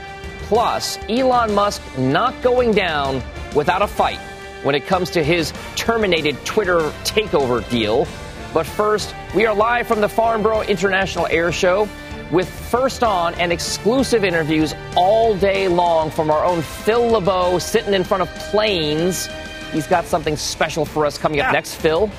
Plus, 0.49 0.99
Elon 1.09 1.55
Musk 1.55 1.81
not 1.97 2.35
going 2.43 2.73
down 2.73 3.23
without 3.55 3.81
a 3.81 3.87
fight 3.87 4.19
when 4.65 4.75
it 4.75 4.85
comes 4.89 5.09
to 5.11 5.23
his 5.23 5.53
terminated 5.77 6.37
Twitter 6.45 6.81
takeover 7.05 7.69
deal. 7.71 8.09
But 8.53 8.67
first, 8.67 9.15
we 9.37 9.47
are 9.47 9.55
live 9.55 9.87
from 9.87 10.01
the 10.01 10.09
Farnborough 10.09 10.63
International 10.63 11.29
Air 11.29 11.53
Show 11.53 11.89
with 12.33 12.49
first 12.49 13.05
on 13.05 13.35
and 13.35 13.53
exclusive 13.53 14.25
interviews 14.25 14.75
all 14.97 15.37
day 15.37 15.69
long 15.69 16.11
from 16.11 16.33
our 16.33 16.45
own 16.45 16.63
Phil 16.63 17.07
LeBeau 17.07 17.61
sitting 17.61 17.95
in 17.95 18.03
front 18.03 18.25
of 18.25 18.29
planes. 18.51 19.29
He's 19.71 19.87
got 19.87 20.07
something 20.07 20.37
special 20.37 20.85
for 20.85 21.07
us 21.07 21.19
coming 21.19 21.39
up 21.39 21.53
next, 21.53 21.77
Phil. 21.77 22.11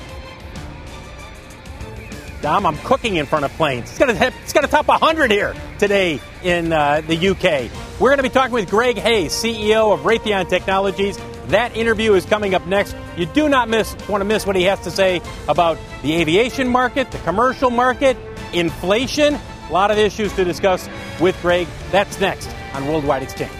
Dom, 2.42 2.64
I'm 2.64 2.78
cooking 2.78 3.16
in 3.16 3.26
front 3.26 3.44
of 3.44 3.50
planes. 3.52 3.90
It's 3.90 3.98
going 3.98 4.16
to 4.16 4.26
it's 4.42 4.52
going 4.52 4.64
to 4.64 4.70
top 4.70 4.88
100 4.88 5.30
here 5.30 5.54
today 5.78 6.20
in 6.42 6.72
uh, 6.72 7.02
the 7.02 7.28
UK. 7.28 7.70
We're 8.00 8.08
going 8.08 8.16
to 8.16 8.22
be 8.22 8.30
talking 8.30 8.54
with 8.54 8.70
Greg 8.70 8.96
Hayes, 8.96 9.32
CEO 9.32 9.92
of 9.92 10.00
Raytheon 10.00 10.48
Technologies. 10.48 11.18
That 11.48 11.76
interview 11.76 12.14
is 12.14 12.24
coming 12.24 12.54
up 12.54 12.66
next. 12.66 12.96
You 13.16 13.26
do 13.26 13.48
not 13.48 13.68
miss 13.68 13.94
want 14.08 14.22
to 14.22 14.24
miss 14.24 14.46
what 14.46 14.56
he 14.56 14.62
has 14.64 14.80
to 14.80 14.90
say 14.90 15.20
about 15.48 15.78
the 16.02 16.14
aviation 16.14 16.68
market, 16.68 17.10
the 17.10 17.18
commercial 17.18 17.70
market, 17.70 18.16
inflation. 18.54 19.36
A 19.68 19.72
lot 19.72 19.90
of 19.90 19.98
issues 19.98 20.32
to 20.34 20.44
discuss 20.44 20.88
with 21.20 21.40
Greg. 21.42 21.66
That's 21.90 22.18
next 22.20 22.48
on 22.72 22.86
Worldwide 22.86 23.22
Exchange. 23.22 23.59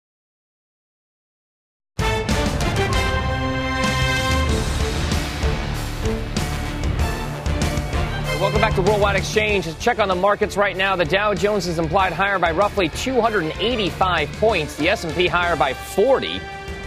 Welcome 8.61 8.75
back 8.75 8.85
to 8.85 8.91
Worldwide 8.91 9.15
Exchange. 9.15 9.79
Check 9.79 9.97
on 9.97 10.07
the 10.07 10.13
markets 10.13 10.55
right 10.55 10.77
now. 10.77 10.95
The 10.95 11.03
Dow 11.03 11.33
Jones 11.33 11.65
is 11.65 11.79
implied 11.79 12.13
higher 12.13 12.37
by 12.37 12.51
roughly 12.51 12.89
285 12.89 14.31
points. 14.33 14.75
The 14.75 14.87
S&P 14.87 15.25
higher 15.25 15.55
by 15.55 15.73
40, 15.73 16.39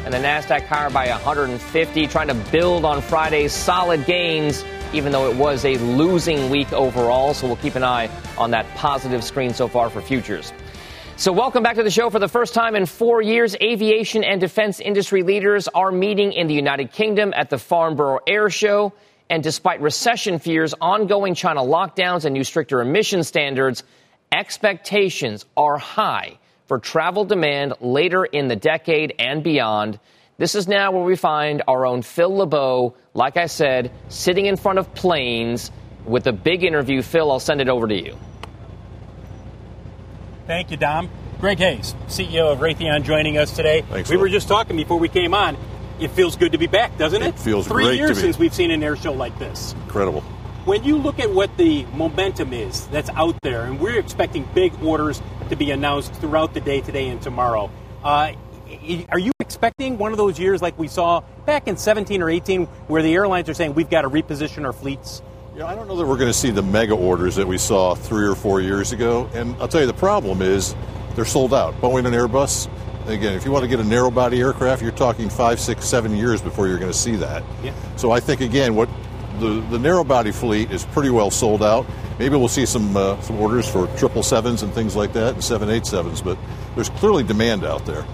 and 0.04 0.14
the 0.14 0.18
Nasdaq 0.18 0.66
higher 0.66 0.88
by 0.88 1.08
150. 1.08 2.06
Trying 2.06 2.28
to 2.28 2.34
build 2.52 2.84
on 2.84 3.02
Friday's 3.02 3.52
solid 3.52 4.06
gains, 4.06 4.64
even 4.92 5.10
though 5.10 5.28
it 5.28 5.36
was 5.36 5.64
a 5.64 5.76
losing 5.78 6.48
week 6.48 6.72
overall. 6.72 7.34
So 7.34 7.48
we'll 7.48 7.56
keep 7.56 7.74
an 7.74 7.82
eye 7.82 8.08
on 8.38 8.52
that 8.52 8.72
positive 8.76 9.24
screen 9.24 9.52
so 9.52 9.66
far 9.66 9.90
for 9.90 10.00
futures. 10.00 10.52
So, 11.16 11.32
welcome 11.32 11.64
back 11.64 11.74
to 11.74 11.82
the 11.82 11.90
show. 11.90 12.08
For 12.08 12.20
the 12.20 12.28
first 12.28 12.54
time 12.54 12.76
in 12.76 12.86
four 12.86 13.20
years, 13.20 13.56
aviation 13.60 14.22
and 14.22 14.40
defense 14.40 14.78
industry 14.78 15.24
leaders 15.24 15.66
are 15.66 15.90
meeting 15.90 16.34
in 16.34 16.46
the 16.46 16.54
United 16.54 16.92
Kingdom 16.92 17.32
at 17.34 17.50
the 17.50 17.58
Farnborough 17.58 18.20
Air 18.28 18.48
Show. 18.48 18.92
And 19.34 19.42
despite 19.42 19.80
recession 19.80 20.38
fears, 20.38 20.74
ongoing 20.80 21.34
China 21.34 21.60
lockdowns, 21.60 22.24
and 22.24 22.34
new 22.34 22.44
stricter 22.44 22.80
emission 22.80 23.24
standards, 23.24 23.82
expectations 24.30 25.44
are 25.56 25.76
high 25.76 26.38
for 26.66 26.78
travel 26.78 27.24
demand 27.24 27.72
later 27.80 28.24
in 28.24 28.46
the 28.46 28.54
decade 28.54 29.12
and 29.18 29.42
beyond. 29.42 29.98
This 30.38 30.54
is 30.54 30.68
now 30.68 30.92
where 30.92 31.02
we 31.02 31.16
find 31.16 31.64
our 31.66 31.84
own 31.84 32.02
Phil 32.02 32.32
LeBeau, 32.32 32.94
like 33.12 33.36
I 33.36 33.46
said, 33.46 33.90
sitting 34.06 34.46
in 34.46 34.54
front 34.54 34.78
of 34.78 34.94
planes 34.94 35.72
with 36.04 36.28
a 36.28 36.32
big 36.32 36.62
interview. 36.62 37.02
Phil, 37.02 37.28
I'll 37.28 37.40
send 37.40 37.60
it 37.60 37.68
over 37.68 37.88
to 37.88 38.04
you. 38.04 38.16
Thank 40.46 40.70
you, 40.70 40.76
Dom. 40.76 41.10
Greg 41.40 41.58
Hayes, 41.58 41.96
CEO 42.06 42.52
of 42.52 42.60
Raytheon, 42.60 43.02
joining 43.02 43.36
us 43.36 43.50
today. 43.50 43.82
Thanks, 43.90 44.08
we 44.08 44.14
Phil. 44.14 44.20
were 44.20 44.28
just 44.28 44.46
talking 44.46 44.76
before 44.76 45.00
we 45.00 45.08
came 45.08 45.34
on 45.34 45.56
it 46.00 46.10
feels 46.10 46.36
good 46.36 46.52
to 46.52 46.58
be 46.58 46.66
back, 46.66 46.96
doesn't 46.98 47.22
it? 47.22 47.28
It 47.28 47.38
feels 47.38 47.66
Three 47.66 47.84
great 47.84 47.98
years 47.98 48.18
since 48.18 48.38
we've 48.38 48.54
seen 48.54 48.70
an 48.70 48.82
air 48.82 48.96
show 48.96 49.12
like 49.12 49.38
this. 49.38 49.74
Incredible. 49.84 50.20
When 50.64 50.82
you 50.82 50.96
look 50.96 51.18
at 51.18 51.30
what 51.30 51.56
the 51.56 51.84
momentum 51.94 52.52
is 52.52 52.86
that's 52.86 53.10
out 53.10 53.36
there, 53.42 53.64
and 53.64 53.78
we're 53.78 53.98
expecting 53.98 54.48
big 54.54 54.72
orders 54.82 55.20
to 55.50 55.56
be 55.56 55.70
announced 55.70 56.14
throughout 56.14 56.54
the 56.54 56.60
day 56.60 56.80
today 56.80 57.08
and 57.08 57.20
tomorrow, 57.20 57.70
uh, 58.02 58.32
are 59.10 59.18
you 59.18 59.32
expecting 59.40 59.98
one 59.98 60.12
of 60.12 60.18
those 60.18 60.38
years 60.38 60.62
like 60.62 60.78
we 60.78 60.88
saw 60.88 61.20
back 61.46 61.68
in 61.68 61.76
17 61.76 62.22
or 62.22 62.30
18 62.30 62.64
where 62.88 63.02
the 63.02 63.14
airlines 63.14 63.48
are 63.48 63.54
saying 63.54 63.74
we've 63.74 63.90
got 63.90 64.02
to 64.02 64.10
reposition 64.10 64.64
our 64.64 64.72
fleets? 64.72 65.22
Know, 65.54 65.66
I 65.66 65.74
don't 65.76 65.86
know 65.86 65.96
that 65.96 66.06
we're 66.06 66.16
going 66.16 66.32
to 66.32 66.38
see 66.38 66.50
the 66.50 66.62
mega 66.62 66.94
orders 66.94 67.36
that 67.36 67.46
we 67.46 67.58
saw 67.58 67.94
three 67.94 68.26
or 68.26 68.34
four 68.34 68.60
years 68.60 68.92
ago. 68.92 69.30
And 69.34 69.54
I'll 69.60 69.68
tell 69.68 69.80
you, 69.80 69.86
the 69.86 69.92
problem 69.92 70.42
is 70.42 70.74
they're 71.14 71.24
sold 71.24 71.54
out. 71.54 71.74
Boeing 71.80 72.06
and 72.06 72.14
Airbus. 72.14 72.68
Again, 73.06 73.34
if 73.34 73.44
you 73.44 73.50
want 73.50 73.64
to 73.64 73.68
get 73.68 73.80
a 73.80 73.84
narrow 73.84 74.10
body 74.10 74.40
aircraft, 74.40 74.82
you're 74.82 74.90
talking 74.92 75.28
five, 75.28 75.60
six, 75.60 75.84
seven 75.86 76.16
years 76.16 76.40
before 76.40 76.68
you're 76.68 76.78
going 76.78 76.92
to 76.92 76.98
see 76.98 77.16
that. 77.16 77.42
Yeah. 77.62 77.74
So 77.96 78.10
I 78.12 78.20
think 78.20 78.40
again, 78.40 78.74
what 78.74 78.88
the 79.40 79.60
the 79.70 79.78
narrow 79.78 80.04
body 80.04 80.32
fleet 80.32 80.70
is 80.70 80.84
pretty 80.86 81.10
well 81.10 81.30
sold 81.30 81.62
out. 81.62 81.86
Maybe 82.18 82.36
we'll 82.36 82.48
see 82.48 82.64
some 82.66 82.96
uh, 82.96 83.20
some 83.20 83.38
orders 83.40 83.68
for 83.68 83.88
triple 83.98 84.22
sevens 84.22 84.62
and 84.62 84.72
things 84.72 84.96
like 84.96 85.12
that, 85.14 85.34
and 85.34 85.44
seven 85.44 85.68
eight 85.68 85.84
sevens. 85.86 86.22
But 86.22 86.38
there's 86.76 86.88
clearly 86.90 87.24
demand 87.24 87.64
out 87.64 87.84
there. 87.84 88.06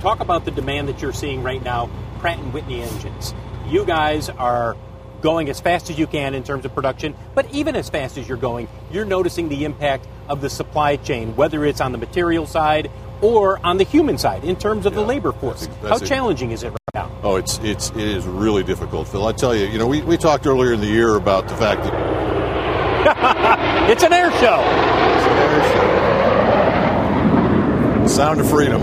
talk 0.00 0.20
about 0.20 0.44
the 0.44 0.50
demand 0.50 0.88
that 0.88 1.02
you're 1.02 1.12
seeing 1.12 1.42
right 1.42 1.62
now 1.62 1.90
pratt 2.20 2.38
and 2.38 2.52
whitney 2.52 2.82
engines 2.82 3.34
you 3.66 3.84
guys 3.84 4.28
are 4.28 4.76
going 5.20 5.48
as 5.48 5.60
fast 5.60 5.90
as 5.90 5.98
you 5.98 6.06
can 6.06 6.34
in 6.34 6.42
terms 6.44 6.64
of 6.64 6.72
production 6.74 7.14
but 7.34 7.52
even 7.52 7.74
as 7.76 7.88
fast 7.90 8.16
as 8.16 8.28
you're 8.28 8.36
going 8.36 8.68
you're 8.92 9.04
noticing 9.04 9.48
the 9.48 9.64
impact 9.64 10.06
of 10.28 10.40
the 10.40 10.48
supply 10.48 10.96
chain 10.96 11.34
whether 11.36 11.64
it's 11.64 11.80
on 11.80 11.90
the 11.92 11.98
material 11.98 12.46
side 12.46 12.90
or 13.22 13.58
on 13.64 13.76
the 13.78 13.84
human 13.84 14.18
side 14.18 14.44
in 14.44 14.56
terms 14.56 14.86
of 14.86 14.94
the 14.94 15.02
labor 15.02 15.32
force 15.32 15.62
that's- 15.66 15.82
how 15.82 15.88
that's 15.90 16.02
it. 16.02 16.06
challenging 16.06 16.50
is 16.52 16.62
it 16.62 16.68
right 16.70 16.78
now 16.94 17.10
Oh, 17.22 17.36
it's 17.36 17.58
it's 17.62 17.90
it 17.90 17.96
is 17.98 18.24
really 18.26 18.62
difficult, 18.62 19.08
Phil. 19.08 19.26
I 19.26 19.32
tell 19.32 19.54
you, 19.54 19.66
you 19.66 19.78
know, 19.78 19.86
we, 19.88 20.00
we 20.02 20.16
talked 20.16 20.46
earlier 20.46 20.72
in 20.72 20.80
the 20.80 20.86
year 20.86 21.16
about 21.16 21.48
the 21.48 21.56
fact 21.56 21.82
that 21.84 23.88
it's 23.90 24.02
an 24.04 24.12
air 24.12 24.30
show 24.38 24.64
Sound 28.06 28.40
of 28.40 28.48
freedom. 28.48 28.82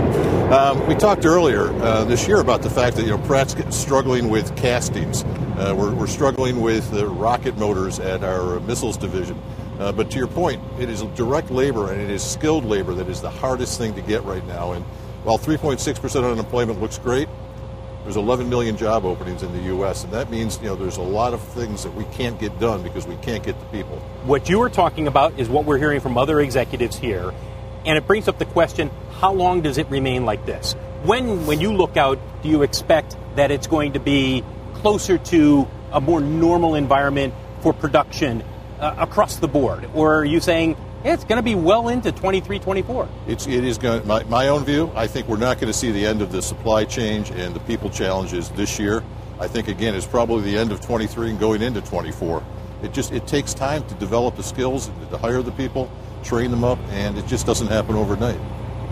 Um, 0.52 0.86
we 0.86 0.94
talked 0.94 1.26
earlier 1.26 1.68
uh, 1.82 2.04
this 2.04 2.28
year 2.28 2.38
about 2.40 2.62
the 2.62 2.70
fact 2.70 2.94
that 2.96 3.02
you 3.02 3.10
know 3.10 3.18
Pratt's 3.26 3.56
struggling 3.76 4.28
with 4.30 4.56
castings. 4.56 5.24
Uh, 5.24 5.74
we're, 5.76 5.92
we're 5.94 6.06
struggling 6.06 6.60
with 6.60 6.88
the 6.92 7.06
rocket 7.08 7.58
motors 7.58 7.98
at 7.98 8.22
our 8.22 8.60
missiles 8.60 8.96
division. 8.96 9.40
Uh, 9.78 9.92
but 9.92 10.10
to 10.10 10.18
your 10.18 10.26
point, 10.26 10.62
it 10.78 10.88
is 10.88 11.02
direct 11.14 11.50
labor 11.50 11.92
and 11.92 12.00
it 12.00 12.10
is 12.10 12.22
skilled 12.22 12.64
labor 12.64 12.94
that 12.94 13.08
is 13.08 13.20
the 13.20 13.30
hardest 13.30 13.78
thing 13.78 13.94
to 13.94 14.00
get 14.00 14.24
right 14.24 14.46
now. 14.46 14.72
And 14.72 14.84
while 15.24 15.38
3.6% 15.38 16.32
unemployment 16.32 16.80
looks 16.80 16.98
great, 16.98 17.28
there's 18.06 18.16
11 18.16 18.48
million 18.48 18.76
job 18.76 19.04
openings 19.04 19.42
in 19.42 19.52
the 19.52 19.62
U.S. 19.62 20.04
and 20.04 20.12
that 20.12 20.30
means 20.30 20.58
you 20.58 20.66
know 20.66 20.76
there's 20.76 20.96
a 20.96 21.02
lot 21.02 21.34
of 21.34 21.42
things 21.42 21.82
that 21.82 21.92
we 21.92 22.04
can't 22.04 22.38
get 22.38 22.56
done 22.60 22.84
because 22.84 23.04
we 23.04 23.16
can't 23.16 23.42
get 23.42 23.58
the 23.58 23.66
people. 23.66 23.98
what 24.24 24.48
you 24.48 24.62
are 24.62 24.70
talking 24.70 25.08
about 25.08 25.36
is 25.40 25.48
what 25.48 25.64
we're 25.64 25.76
hearing 25.76 25.98
from 25.98 26.16
other 26.16 26.40
executives 26.40 26.96
here 26.96 27.34
and 27.84 27.98
it 27.98 28.06
brings 28.06 28.28
up 28.28 28.38
the 28.38 28.44
question 28.44 28.92
how 29.18 29.32
long 29.32 29.60
does 29.60 29.76
it 29.76 29.90
remain 29.90 30.24
like 30.24 30.46
this 30.46 30.74
when 31.02 31.46
when 31.46 31.60
you 31.60 31.72
look 31.72 31.96
out 31.96 32.16
do 32.44 32.48
you 32.48 32.62
expect 32.62 33.16
that 33.34 33.50
it's 33.50 33.66
going 33.66 33.94
to 33.94 33.98
be 33.98 34.44
closer 34.74 35.18
to 35.18 35.66
a 35.90 36.00
more 36.00 36.20
normal 36.20 36.76
environment 36.76 37.34
for 37.60 37.72
production 37.72 38.44
uh, 38.80 38.94
across 38.98 39.36
the 39.36 39.48
board 39.48 39.88
or 39.94 40.16
are 40.16 40.24
you 40.24 40.40
saying 40.40 40.76
"Yeah, 41.04 41.14
it's 41.14 41.24
going 41.24 41.36
to 41.38 41.42
be 41.42 41.54
well 41.54 41.88
into 41.88 42.12
23 42.12 42.58
24 42.58 43.08
It's 43.26 43.46
it 43.46 43.64
is 43.64 43.78
going. 43.78 44.06
My, 44.06 44.22
my 44.24 44.48
own 44.48 44.64
view. 44.64 44.90
I 44.94 45.06
think 45.06 45.28
we're 45.28 45.36
not 45.36 45.58
going 45.58 45.72
to 45.72 45.78
see 45.78 45.90
the 45.92 46.04
end 46.06 46.22
of 46.22 46.32
the 46.32 46.42
supply 46.42 46.84
change 46.84 47.30
and 47.30 47.54
the 47.54 47.60
people 47.60 47.90
challenges 47.90 48.50
this 48.50 48.78
year. 48.78 49.02
I 49.38 49.48
think 49.48 49.68
again 49.68 49.94
it's 49.94 50.06
probably 50.06 50.42
the 50.50 50.58
end 50.58 50.72
of 50.72 50.80
23 50.80 51.30
and 51.30 51.38
going 51.38 51.62
into 51.62 51.80
24. 51.80 52.42
It 52.82 52.92
just 52.92 53.12
it 53.12 53.26
takes 53.26 53.54
time 53.54 53.86
to 53.88 53.94
develop 53.94 54.36
the 54.36 54.42
skills, 54.42 54.90
to 55.10 55.18
hire 55.18 55.42
the 55.42 55.52
people, 55.52 55.90
train 56.22 56.50
them 56.50 56.64
up, 56.64 56.78
and 56.90 57.16
it 57.18 57.26
just 57.26 57.46
doesn't 57.46 57.68
happen 57.68 57.94
overnight. 57.96 58.38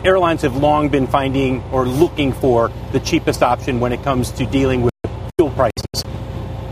airlines 0.04 0.42
have 0.42 0.56
long 0.56 0.88
been 0.90 1.06
finding 1.06 1.62
or 1.72 1.86
looking 1.86 2.32
for 2.32 2.70
the 2.92 3.00
cheapest 3.00 3.42
option 3.42 3.80
when 3.80 3.92
it 3.92 4.02
comes 4.02 4.30
to 4.32 4.44
dealing 4.46 4.82
with 4.82 4.92
fuel 5.38 5.50
prices. 5.50 6.04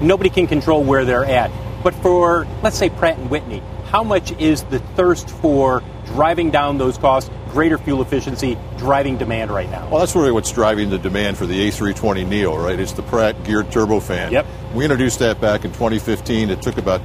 Nobody 0.00 0.28
can 0.30 0.46
control 0.46 0.82
where 0.84 1.04
they're 1.04 1.24
at. 1.24 1.50
But 1.82 1.94
for, 1.96 2.46
let's 2.62 2.78
say, 2.78 2.90
Pratt 2.90 3.18
and 3.18 3.30
Whitney, 3.30 3.62
how 3.86 4.02
much 4.02 4.32
is 4.40 4.62
the 4.64 4.78
thirst 4.96 5.28
for 5.28 5.82
driving 6.06 6.50
down 6.50 6.78
those 6.78 6.96
costs, 6.96 7.30
greater 7.50 7.76
fuel 7.76 8.00
efficiency, 8.00 8.56
driving 8.78 9.18
demand 9.18 9.50
right 9.50 9.70
now? 9.70 9.88
Well, 9.90 10.00
that's 10.00 10.14
really 10.14 10.32
what's 10.32 10.50
driving 10.50 10.90
the 10.90 10.98
demand 10.98 11.36
for 11.36 11.46
the 11.46 11.68
A320 11.68 12.26
Neo, 12.26 12.56
right? 12.56 12.78
It's 12.78 12.92
the 12.92 13.02
Pratt 13.02 13.44
geared 13.44 13.66
turbofan. 13.66 14.30
Yep. 14.30 14.46
We 14.74 14.84
introduced 14.84 15.18
that 15.18 15.40
back 15.40 15.64
in 15.64 15.72
2015. 15.72 16.50
It 16.50 16.62
took 16.62 16.78
about 16.78 17.02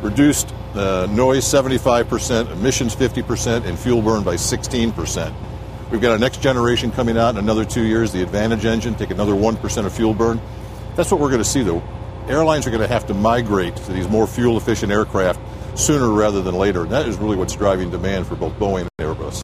reduced 0.00 0.54
uh, 0.74 1.06
noise 1.10 1.44
75%, 1.44 2.50
emissions 2.52 2.96
50%, 2.96 3.66
and 3.66 3.78
fuel 3.78 4.00
burn 4.00 4.22
by 4.22 4.36
16%. 4.36 5.34
We've 5.90 6.00
got 6.00 6.12
our 6.12 6.18
next 6.18 6.40
generation 6.40 6.92
coming 6.92 7.18
out 7.18 7.30
in 7.30 7.38
another 7.38 7.64
two 7.64 7.82
years, 7.82 8.12
the 8.12 8.22
Advantage 8.22 8.64
engine, 8.64 8.94
take 8.94 9.10
another 9.10 9.32
1% 9.32 9.84
of 9.86 9.92
fuel 9.92 10.14
burn. 10.14 10.40
That's 10.94 11.10
what 11.10 11.20
we're 11.20 11.28
going 11.28 11.42
to 11.42 11.48
see, 11.48 11.62
though. 11.62 11.82
Airlines 12.30 12.64
are 12.64 12.70
going 12.70 12.80
to 12.80 12.86
have 12.86 13.08
to 13.08 13.14
migrate 13.14 13.74
to 13.74 13.92
these 13.92 14.08
more 14.08 14.24
fuel 14.24 14.56
efficient 14.56 14.92
aircraft 14.92 15.40
sooner 15.76 16.08
rather 16.08 16.40
than 16.40 16.54
later. 16.54 16.82
And 16.82 16.92
that 16.92 17.08
is 17.08 17.16
really 17.16 17.36
what's 17.36 17.56
driving 17.56 17.90
demand 17.90 18.28
for 18.28 18.36
both 18.36 18.52
Boeing 18.52 18.82
and 18.82 18.90
Airbus. 19.00 19.42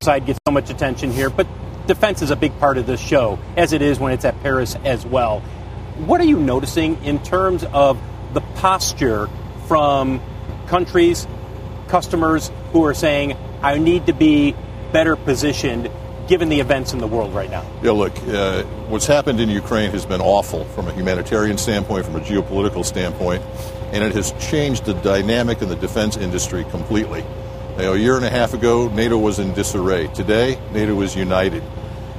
side 0.00 0.26
gets 0.26 0.38
so 0.46 0.52
much 0.52 0.70
attention 0.70 1.10
here, 1.10 1.28
but 1.28 1.48
defense 1.88 2.22
is 2.22 2.30
a 2.30 2.36
big 2.36 2.56
part 2.60 2.78
of 2.78 2.86
this 2.86 3.00
show, 3.00 3.40
as 3.56 3.72
it 3.72 3.82
is 3.82 3.98
when 3.98 4.12
it's 4.12 4.24
at 4.24 4.40
Paris 4.42 4.76
as 4.84 5.04
well. 5.04 5.40
What 6.06 6.20
are 6.20 6.24
you 6.24 6.38
noticing 6.38 7.02
in 7.04 7.20
terms 7.20 7.64
of 7.64 8.00
the 8.32 8.40
posture 8.40 9.28
from 9.66 10.22
countries, 10.68 11.26
customers 11.88 12.52
who 12.72 12.84
are 12.84 12.94
saying, 12.94 13.36
I 13.60 13.78
need 13.78 14.06
to 14.06 14.12
be 14.12 14.54
better 14.92 15.16
positioned 15.16 15.90
given 16.30 16.48
the 16.48 16.60
events 16.60 16.92
in 16.92 17.00
the 17.00 17.08
world 17.08 17.34
right 17.34 17.50
now? 17.50 17.68
Yeah, 17.82 17.90
look, 17.90 18.16
uh, 18.28 18.62
what's 18.88 19.04
happened 19.04 19.40
in 19.40 19.50
Ukraine 19.50 19.90
has 19.90 20.06
been 20.06 20.20
awful 20.20 20.64
from 20.66 20.86
a 20.86 20.92
humanitarian 20.92 21.58
standpoint, 21.58 22.06
from 22.06 22.14
a 22.14 22.20
geopolitical 22.20 22.84
standpoint, 22.84 23.42
and 23.92 24.04
it 24.04 24.14
has 24.14 24.30
changed 24.38 24.84
the 24.84 24.94
dynamic 24.94 25.60
in 25.60 25.68
the 25.68 25.74
defense 25.74 26.16
industry 26.16 26.64
completely. 26.70 27.24
You 27.72 27.82
know, 27.82 27.94
a 27.94 27.98
year 27.98 28.14
and 28.14 28.24
a 28.24 28.30
half 28.30 28.54
ago, 28.54 28.88
NATO 28.90 29.18
was 29.18 29.40
in 29.40 29.52
disarray. 29.54 30.06
Today, 30.14 30.56
NATO 30.72 31.00
is 31.00 31.16
united. 31.16 31.64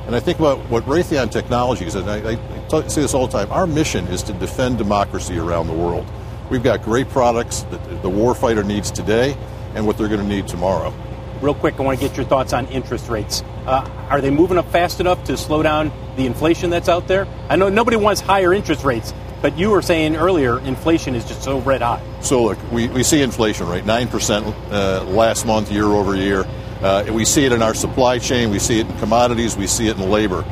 And 0.07 0.13
I 0.13 0.19
think 0.19 0.39
about 0.39 0.59
what 0.69 0.83
Raytheon 0.83 1.31
Technologies, 1.31 1.95
and 1.95 2.09
I, 2.09 2.31
I 2.31 2.87
say 2.89 3.01
this 3.01 3.13
all 3.13 3.27
the 3.27 3.31
time, 3.31 3.49
our 3.49 3.65
mission 3.65 4.07
is 4.07 4.23
to 4.23 4.33
defend 4.33 4.77
democracy 4.77 5.37
around 5.37 5.67
the 5.67 5.73
world. 5.73 6.05
We've 6.49 6.63
got 6.63 6.83
great 6.83 7.07
products 7.07 7.61
that 7.71 7.81
the 8.01 8.09
warfighter 8.09 8.65
needs 8.65 8.91
today 8.91 9.37
and 9.73 9.87
what 9.87 9.97
they're 9.97 10.09
going 10.09 10.19
to 10.19 10.27
need 10.27 10.49
tomorrow. 10.49 10.93
Real 11.39 11.55
quick, 11.55 11.79
I 11.79 11.83
want 11.83 11.97
to 11.97 12.05
get 12.05 12.17
your 12.17 12.25
thoughts 12.25 12.51
on 12.51 12.67
interest 12.67 13.07
rates. 13.07 13.41
Uh, 13.65 13.87
are 14.09 14.21
they 14.21 14.31
moving 14.31 14.57
up 14.57 14.69
fast 14.71 14.99
enough 14.99 15.23
to 15.25 15.37
slow 15.37 15.61
down 15.61 15.91
the 16.15 16.25
inflation 16.25 16.69
that's 16.69 16.89
out 16.89 17.07
there? 17.07 17.27
I 17.49 17.55
know 17.55 17.69
nobody 17.69 17.97
wants 17.97 18.19
higher 18.19 18.53
interest 18.53 18.83
rates, 18.83 19.13
but 19.41 19.57
you 19.57 19.69
were 19.69 19.81
saying 19.81 20.15
earlier 20.15 20.59
inflation 20.59 21.15
is 21.15 21.25
just 21.25 21.43
so 21.43 21.59
red 21.59 21.81
hot. 21.81 22.01
So, 22.21 22.43
look, 22.43 22.71
we, 22.71 22.87
we 22.89 23.03
see 23.03 23.21
inflation, 23.21 23.67
right? 23.67 23.83
9% 23.83 24.71
uh, 24.71 25.03
last 25.05 25.45
month, 25.45 25.71
year 25.71 25.85
over 25.85 26.15
year. 26.15 26.45
Uh, 26.81 27.05
we 27.11 27.25
see 27.25 27.45
it 27.45 27.51
in 27.51 27.61
our 27.61 27.75
supply 27.75 28.17
chain, 28.17 28.49
we 28.49 28.57
see 28.57 28.79
it 28.79 28.87
in 28.87 28.97
commodities, 28.97 29.55
we 29.55 29.67
see 29.67 29.87
it 29.87 29.97
in 29.97 30.09
labor. 30.09 30.43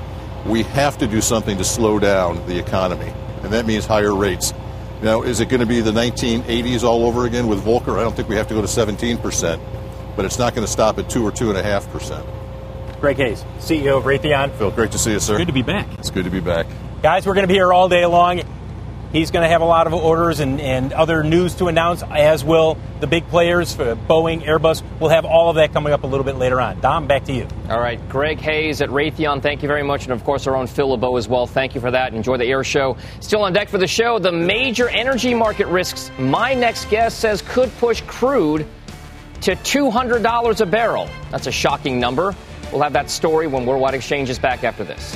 We 0.45 0.63
have 0.63 0.97
to 0.99 1.07
do 1.07 1.21
something 1.21 1.57
to 1.57 1.63
slow 1.63 1.97
down 1.97 2.45
the 2.47 2.59
economy, 2.59 3.11
and 3.41 3.51
that 3.51 3.65
means 3.65 3.87
higher 3.87 4.13
rates. 4.13 4.53
Now, 5.01 5.23
is 5.23 5.39
it 5.39 5.49
going 5.49 5.61
to 5.61 5.65
be 5.65 5.81
the 5.81 5.91
1980s 5.91 6.83
all 6.83 7.05
over 7.05 7.25
again 7.25 7.47
with 7.47 7.63
Volcker? 7.63 7.97
I 7.97 8.03
don't 8.03 8.15
think 8.15 8.29
we 8.29 8.35
have 8.35 8.47
to 8.49 8.53
go 8.53 8.61
to 8.61 8.67
17%, 8.67 9.59
but 10.15 10.25
it's 10.25 10.37
not 10.37 10.53
going 10.53 10.65
to 10.65 10.71
stop 10.71 10.99
at 10.99 11.09
2 11.09 11.25
or 11.25 11.31
2.5%. 11.31 12.38
Greg 12.99 13.17
Hayes, 13.17 13.43
CEO 13.59 13.97
of 13.97 14.03
Raytheon. 14.03 14.51
Phil, 14.57 14.71
great 14.71 14.91
to 14.91 14.97
see 14.97 15.11
you, 15.11 15.19
sir. 15.19 15.37
Good 15.37 15.47
to 15.47 15.53
be 15.53 15.61
back. 15.61 15.87
It's 15.97 16.11
good 16.11 16.25
to 16.25 16.31
be 16.31 16.39
back. 16.39 16.67
Guys, 17.01 17.25
we're 17.25 17.33
going 17.33 17.43
to 17.43 17.47
be 17.47 17.53
here 17.53 17.71
all 17.71 17.89
day 17.89 18.05
long. 18.05 18.41
He's 19.11 19.31
going 19.31 19.41
to 19.41 19.49
have 19.49 19.61
a 19.61 19.65
lot 19.65 19.87
of 19.87 19.93
orders 19.93 20.39
and, 20.39 20.61
and 20.61 20.93
other 20.93 21.23
news 21.23 21.55
to 21.55 21.65
announce, 21.65 22.03
as 22.03 22.43
will 22.43 22.77
the 22.99 23.07
big 23.07 23.27
players, 23.29 23.73
for 23.73 23.95
Boeing, 23.95 24.43
Airbus. 24.43 24.83
We'll 24.99 25.09
have 25.09 25.25
all 25.25 25.49
of 25.49 25.55
that 25.55 25.73
coming 25.73 25.93
up 25.93 26.03
a 26.03 26.07
little 26.07 26.23
bit 26.23 26.35
later 26.35 26.61
on. 26.61 26.79
Dom, 26.79 27.07
back 27.07 27.23
to 27.23 27.33
you. 27.33 27.47
All 27.69 27.79
right. 27.79 27.99
Greg 28.07 28.39
Hayes 28.39 28.81
at 28.81 28.89
Raytheon, 28.89 29.41
thank 29.41 29.63
you 29.63 29.67
very 29.67 29.81
much. 29.81 30.03
And 30.03 30.13
of 30.13 30.23
course, 30.23 30.45
our 30.45 30.55
own 30.55 30.67
Phil 30.67 30.89
LeBeau 30.89 31.15
as 31.17 31.27
well. 31.27 31.47
Thank 31.47 31.73
you 31.73 31.81
for 31.81 31.89
that. 31.89 32.13
Enjoy 32.13 32.37
the 32.37 32.45
air 32.45 32.63
show. 32.63 32.97
Still 33.19 33.41
on 33.41 33.53
deck 33.53 33.69
for 33.69 33.79
the 33.79 33.87
show, 33.87 34.19
the 34.19 34.31
major 34.31 34.87
energy 34.89 35.33
market 35.33 35.65
risks 35.67 36.11
my 36.19 36.53
next 36.53 36.89
guest 36.91 37.19
says 37.19 37.41
could 37.41 37.75
push 37.77 38.01
crude 38.01 38.67
to 39.41 39.55
$200 39.55 40.61
a 40.61 40.65
barrel. 40.67 41.09
That's 41.31 41.47
a 41.47 41.51
shocking 41.51 41.99
number. 41.99 42.35
We'll 42.71 42.83
have 42.83 42.93
that 42.93 43.09
story 43.09 43.47
when 43.47 43.65
Worldwide 43.65 43.95
Exchange 43.95 44.29
is 44.29 44.37
back 44.37 44.63
after 44.63 44.83
this. 44.83 45.15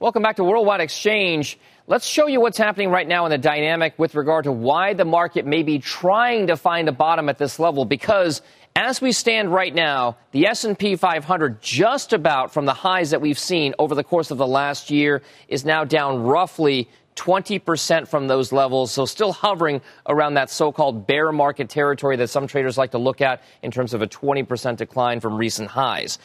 Welcome 0.00 0.22
back 0.22 0.36
to 0.36 0.44
Worldwide 0.44 0.80
Exchange. 0.80 1.58
Let's 1.88 2.06
show 2.06 2.28
you 2.28 2.40
what's 2.40 2.56
happening 2.56 2.88
right 2.88 3.08
now 3.08 3.26
in 3.26 3.32
the 3.32 3.38
dynamic 3.38 3.98
with 3.98 4.14
regard 4.14 4.44
to 4.44 4.52
why 4.52 4.94
the 4.94 5.04
market 5.04 5.44
may 5.44 5.64
be 5.64 5.80
trying 5.80 6.46
to 6.46 6.56
find 6.56 6.88
a 6.88 6.92
bottom 6.92 7.28
at 7.28 7.36
this 7.36 7.58
level. 7.58 7.84
Because 7.84 8.40
as 8.76 9.00
we 9.00 9.10
stand 9.10 9.52
right 9.52 9.74
now, 9.74 10.16
the 10.30 10.46
S&P 10.46 10.94
500 10.94 11.60
just 11.60 12.12
about 12.12 12.54
from 12.54 12.64
the 12.64 12.74
highs 12.74 13.10
that 13.10 13.20
we've 13.20 13.40
seen 13.40 13.74
over 13.80 13.96
the 13.96 14.04
course 14.04 14.30
of 14.30 14.38
the 14.38 14.46
last 14.46 14.88
year 14.88 15.20
is 15.48 15.64
now 15.64 15.82
down 15.82 16.22
roughly 16.22 16.88
20% 17.16 18.06
from 18.06 18.28
those 18.28 18.52
levels, 18.52 18.92
so 18.92 19.04
still 19.04 19.32
hovering 19.32 19.80
around 20.06 20.34
that 20.34 20.48
so-called 20.48 21.08
bear 21.08 21.32
market 21.32 21.68
territory 21.68 22.14
that 22.14 22.28
some 22.28 22.46
traders 22.46 22.78
like 22.78 22.92
to 22.92 22.98
look 22.98 23.20
at 23.20 23.42
in 23.62 23.72
terms 23.72 23.92
of 23.94 24.00
a 24.00 24.06
20% 24.06 24.76
decline 24.76 25.18
from 25.18 25.36
recent 25.36 25.68
highs 25.68 26.20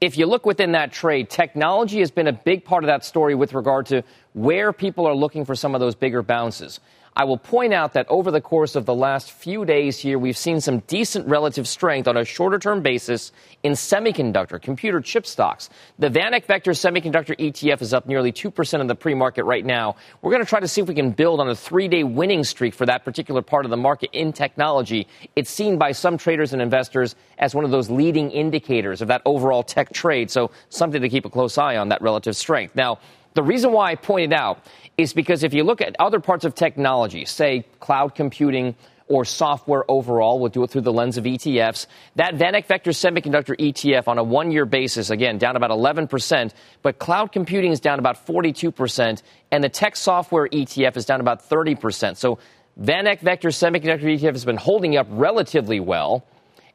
if 0.00 0.18
you 0.18 0.26
look 0.26 0.44
within 0.44 0.72
that 0.72 0.92
trade, 0.92 1.30
technology 1.30 2.00
has 2.00 2.10
been 2.10 2.26
a 2.26 2.32
big 2.32 2.64
part 2.64 2.84
of 2.84 2.88
that 2.88 3.04
story 3.04 3.34
with 3.34 3.54
regard 3.54 3.86
to 3.86 4.02
where 4.34 4.72
people 4.72 5.06
are 5.06 5.14
looking 5.14 5.44
for 5.44 5.54
some 5.54 5.74
of 5.74 5.80
those 5.80 5.94
bigger 5.94 6.22
bounces. 6.22 6.80
I 7.16 7.24
will 7.24 7.38
point 7.38 7.72
out 7.72 7.94
that 7.94 8.06
over 8.10 8.30
the 8.30 8.42
course 8.42 8.76
of 8.76 8.84
the 8.84 8.94
last 8.94 9.32
few 9.32 9.64
days 9.64 9.98
here, 9.98 10.18
we've 10.18 10.36
seen 10.36 10.60
some 10.60 10.80
decent 10.80 11.26
relative 11.26 11.66
strength 11.66 12.06
on 12.08 12.18
a 12.18 12.26
shorter 12.26 12.58
term 12.58 12.82
basis 12.82 13.32
in 13.62 13.72
semiconductor, 13.72 14.60
computer 14.60 15.00
chip 15.00 15.24
stocks. 15.26 15.70
The 15.98 16.10
VanEck 16.10 16.44
Vector 16.44 16.72
Semiconductor 16.72 17.34
ETF 17.38 17.80
is 17.80 17.94
up 17.94 18.06
nearly 18.06 18.32
2% 18.32 18.80
in 18.82 18.86
the 18.86 18.94
pre 18.94 19.14
market 19.14 19.44
right 19.44 19.64
now. 19.64 19.96
We're 20.20 20.30
going 20.30 20.44
to 20.44 20.48
try 20.48 20.60
to 20.60 20.68
see 20.68 20.82
if 20.82 20.88
we 20.88 20.94
can 20.94 21.12
build 21.12 21.40
on 21.40 21.48
a 21.48 21.56
three 21.56 21.88
day 21.88 22.04
winning 22.04 22.44
streak 22.44 22.74
for 22.74 22.84
that 22.84 23.02
particular 23.02 23.40
part 23.40 23.64
of 23.64 23.70
the 23.70 23.78
market 23.78 24.10
in 24.12 24.34
technology. 24.34 25.08
It's 25.36 25.50
seen 25.50 25.78
by 25.78 25.92
some 25.92 26.18
traders 26.18 26.52
and 26.52 26.60
investors 26.60 27.16
as 27.38 27.54
one 27.54 27.64
of 27.64 27.70
those 27.70 27.88
leading 27.88 28.30
indicators 28.30 29.00
of 29.00 29.08
that 29.08 29.22
overall 29.24 29.62
tech 29.62 29.90
trade. 29.90 30.30
So 30.30 30.50
something 30.68 31.00
to 31.00 31.08
keep 31.08 31.24
a 31.24 31.30
close 31.30 31.56
eye 31.56 31.78
on, 31.78 31.88
that 31.88 32.02
relative 32.02 32.36
strength. 32.36 32.76
Now, 32.76 32.98
the 33.36 33.42
reason 33.42 33.70
why 33.70 33.90
I 33.90 33.94
pointed 33.94 34.32
out 34.32 34.66
is 34.96 35.12
because 35.12 35.44
if 35.44 35.52
you 35.52 35.62
look 35.62 35.82
at 35.82 35.94
other 35.98 36.20
parts 36.20 36.44
of 36.46 36.54
technology, 36.54 37.26
say 37.26 37.66
cloud 37.80 38.14
computing 38.14 38.74
or 39.08 39.24
software 39.26 39.84
overall, 39.88 40.40
we'll 40.40 40.48
do 40.48 40.64
it 40.64 40.70
through 40.70 40.80
the 40.80 40.92
lens 40.92 41.18
of 41.18 41.24
ETFs. 41.24 41.86
That 42.16 42.34
VanEck 42.34 42.66
Vector 42.66 42.90
Semiconductor 42.90 43.54
ETF 43.56 44.08
on 44.08 44.18
a 44.18 44.24
one 44.24 44.50
year 44.50 44.64
basis, 44.64 45.10
again, 45.10 45.36
down 45.36 45.54
about 45.54 45.70
11%, 45.70 46.52
but 46.82 46.98
cloud 46.98 47.30
computing 47.30 47.72
is 47.72 47.78
down 47.78 47.98
about 47.98 48.26
42%, 48.26 49.22
and 49.52 49.62
the 49.62 49.68
tech 49.68 49.96
software 49.96 50.48
ETF 50.48 50.96
is 50.96 51.04
down 51.04 51.20
about 51.20 51.48
30%. 51.48 52.16
So 52.16 52.38
VanEck 52.80 53.20
Vector 53.20 53.50
Semiconductor 53.50 54.18
ETF 54.18 54.32
has 54.32 54.46
been 54.46 54.56
holding 54.56 54.96
up 54.96 55.06
relatively 55.10 55.78
well, 55.78 56.26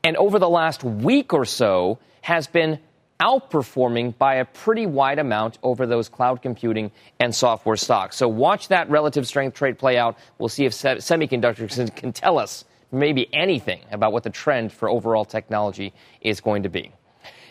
and 0.04 0.16
over 0.16 0.38
the 0.38 0.50
last 0.50 0.84
week 0.84 1.34
or 1.34 1.44
so 1.44 1.98
has 2.22 2.46
been 2.48 2.80
outperforming 3.22 4.18
by 4.18 4.36
a 4.36 4.46
pretty 4.46 4.88
wide 4.88 5.20
amount 5.20 5.60
over 5.62 5.86
those 5.86 6.10
cloud 6.10 6.42
computing 6.42 6.92
and 7.20 7.34
software 7.34 7.78
stocks. 7.78 8.18
So 8.18 8.28
watch 8.28 8.70
that 8.70 8.90
relative 8.90 9.28
strength 9.28 9.56
trade 9.56 9.78
play 9.78 9.98
out. 9.98 10.18
We'll 10.40 10.50
see 10.50 10.66
if 10.66 10.74
semiconductors 10.74 11.96
can 11.96 12.12
tell 12.12 12.40
us 12.40 12.66
maybe 12.92 13.32
anything 13.34 13.82
about 13.92 14.12
what 14.12 14.24
the 14.24 14.30
trend 14.32 14.74
for 14.74 14.90
overall 14.90 15.24
technology 15.24 15.94
is 16.20 16.42
going 16.42 16.64
to 16.64 16.70
be. 16.70 16.92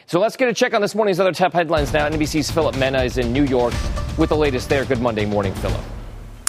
So 0.06 0.18
let's 0.18 0.37
get 0.37 0.48
a 0.48 0.54
check 0.54 0.74
on 0.74 0.83
this 0.83 0.96
morning's 0.96 1.20
other 1.20 1.33
top 1.33 1.52
headlines 1.52 1.92
now. 1.92 2.09
NBC's 2.09 2.50
Philip 2.50 2.76
Mena 2.76 3.04
is 3.04 3.16
in 3.16 3.33
New 3.33 3.44
York 3.44 3.72
with 4.18 4.30
the 4.30 4.37
latest 4.37 4.68
there. 4.68 4.85
Good 4.85 5.00
Monday 5.00 5.24
morning, 5.24 5.54
Philip. 5.54 5.80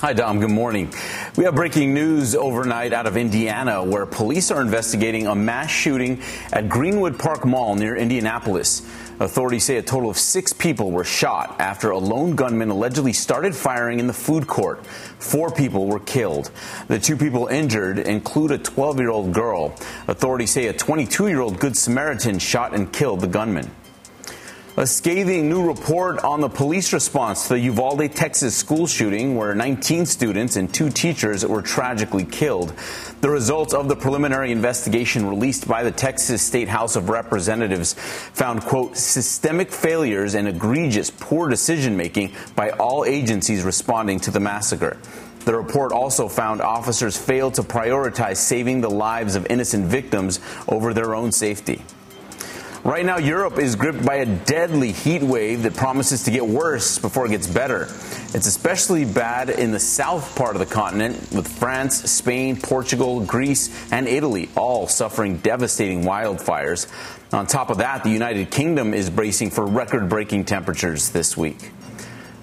Hi, 0.02 0.14
Dom. 0.14 0.40
Good 0.40 0.50
morning. 0.50 0.92
We 1.38 1.44
have 1.44 1.54
breaking 1.54 1.94
news 1.94 2.34
overnight 2.34 2.92
out 2.92 3.06
of 3.06 3.18
Indiana 3.18 3.84
where 3.84 4.08
police 4.08 4.50
are 4.50 4.60
investigating 4.60 5.28
a 5.28 5.36
mass 5.36 5.70
shooting 5.70 6.24
at 6.52 6.70
Greenwood 6.70 7.20
Park 7.20 7.46
Mall 7.46 7.76
near 7.76 7.96
Indianapolis. 7.96 8.82
Authorities 9.22 9.66
say 9.66 9.78
a 9.78 9.84
total 9.84 10.10
of 10.10 10.18
six 10.18 10.52
people 10.52 10.90
were 10.90 11.04
shot 11.04 11.56
after 11.60 11.92
a 11.92 11.98
lone 12.00 12.36
gunman 12.36 12.72
allegedly 12.72 13.14
started 13.14 13.56
firing 13.56 14.00
in 14.00 14.08
the 14.08 14.14
food 14.14 14.48
court. 14.48 14.84
Four 15.20 15.52
people 15.52 15.86
were 15.86 16.00
killed. 16.00 16.50
The 16.88 16.98
two 16.98 17.16
people 17.16 17.46
injured 17.46 18.00
include 18.00 18.50
a 18.50 18.58
12 18.58 18.98
year 18.98 19.12
old 19.12 19.32
girl. 19.32 19.76
Authorities 20.08 20.50
say 20.50 20.66
a 20.70 20.74
22 20.74 21.28
year 21.28 21.40
old 21.40 21.60
Good 21.60 21.78
Samaritan 21.78 22.40
shot 22.40 22.74
and 22.74 22.92
killed 22.92 23.22
the 23.22 23.28
gunman. 23.28 23.70
A 24.78 24.88
scathing 24.88 25.50
new 25.50 25.68
report 25.68 26.24
on 26.24 26.40
the 26.40 26.48
police 26.48 26.94
response 26.94 27.44
to 27.44 27.56
the 27.56 27.60
Uvalde, 27.60 28.16
Texas 28.16 28.56
school 28.56 28.88
shooting, 28.88 29.36
where 29.36 29.54
19 29.54 30.06
students 30.06 30.56
and 30.56 30.74
two 30.74 30.90
teachers 30.90 31.46
were 31.46 31.62
tragically 31.62 32.24
killed. 32.24 32.74
The 33.20 33.30
results 33.30 33.74
of 33.74 33.90
the 33.90 33.98
preliminary 33.98 34.50
investigation 34.50 35.28
released 35.28 35.68
by 35.68 35.84
the 35.84 35.92
Texas 35.92 36.42
State 36.42 36.70
House 36.70 36.96
of 36.96 37.10
Representatives 37.10 37.96
found, 37.96 38.62
quote, 38.62 38.96
systemic 38.96 39.74
failures 39.74 40.36
and 40.36 40.48
egregious 40.48 41.12
poor 41.12 41.50
decision 41.50 41.98
making 41.98 42.34
by 42.56 42.70
all 42.70 43.04
agencies 43.04 43.64
responding 43.64 44.22
to 44.22 44.32
the 44.32 44.40
massacre. 44.40 44.98
The 45.44 45.54
report 45.54 45.92
also 45.92 46.30
found 46.30 46.62
officers 46.62 47.18
failed 47.18 47.56
to 47.56 47.64
prioritize 47.64 48.38
saving 48.38 48.80
the 48.80 48.90
lives 48.90 49.36
of 49.36 49.46
innocent 49.50 49.88
victims 49.88 50.40
over 50.70 50.94
their 50.94 51.14
own 51.14 51.34
safety. 51.34 51.82
Right 52.84 53.06
now, 53.06 53.20
Europe 53.20 53.60
is 53.60 53.76
gripped 53.76 54.04
by 54.04 54.16
a 54.16 54.26
deadly 54.26 54.92
heat 54.92 55.22
wave 55.22 55.62
that 55.64 55.76
promises 55.76 56.24
to 56.24 56.32
get 56.32 56.48
worse 56.48 56.98
before 56.98 57.28
it 57.28 57.30
gets 57.30 57.46
better. 57.46 57.84
It's 58.34 58.48
especially 58.48 59.06
bad 59.06 59.52
in 59.52 59.72
the 59.72 59.80
south 59.80 60.36
part 60.36 60.56
of 60.56 60.60
the 60.60 60.66
continent, 60.66 61.32
with 61.32 61.48
France, 61.48 62.10
Spain, 62.10 62.60
Portugal, 62.60 63.20
Greece, 63.24 63.70
and 63.92 64.08
Italy 64.08 64.50
all 64.56 64.88
suffering 64.88 65.38
devastating 65.38 66.06
wildfires. 66.06 66.88
On 67.32 67.46
top 67.46 67.70
of 67.70 67.78
that, 67.78 68.04
the 68.04 68.10
United 68.10 68.50
Kingdom 68.50 68.96
is 68.96 69.12
bracing 69.12 69.52
for 69.52 69.64
record 69.64 70.10
breaking 70.10 70.46
temperatures 70.46 71.12
this 71.12 71.38
week. 71.38 71.70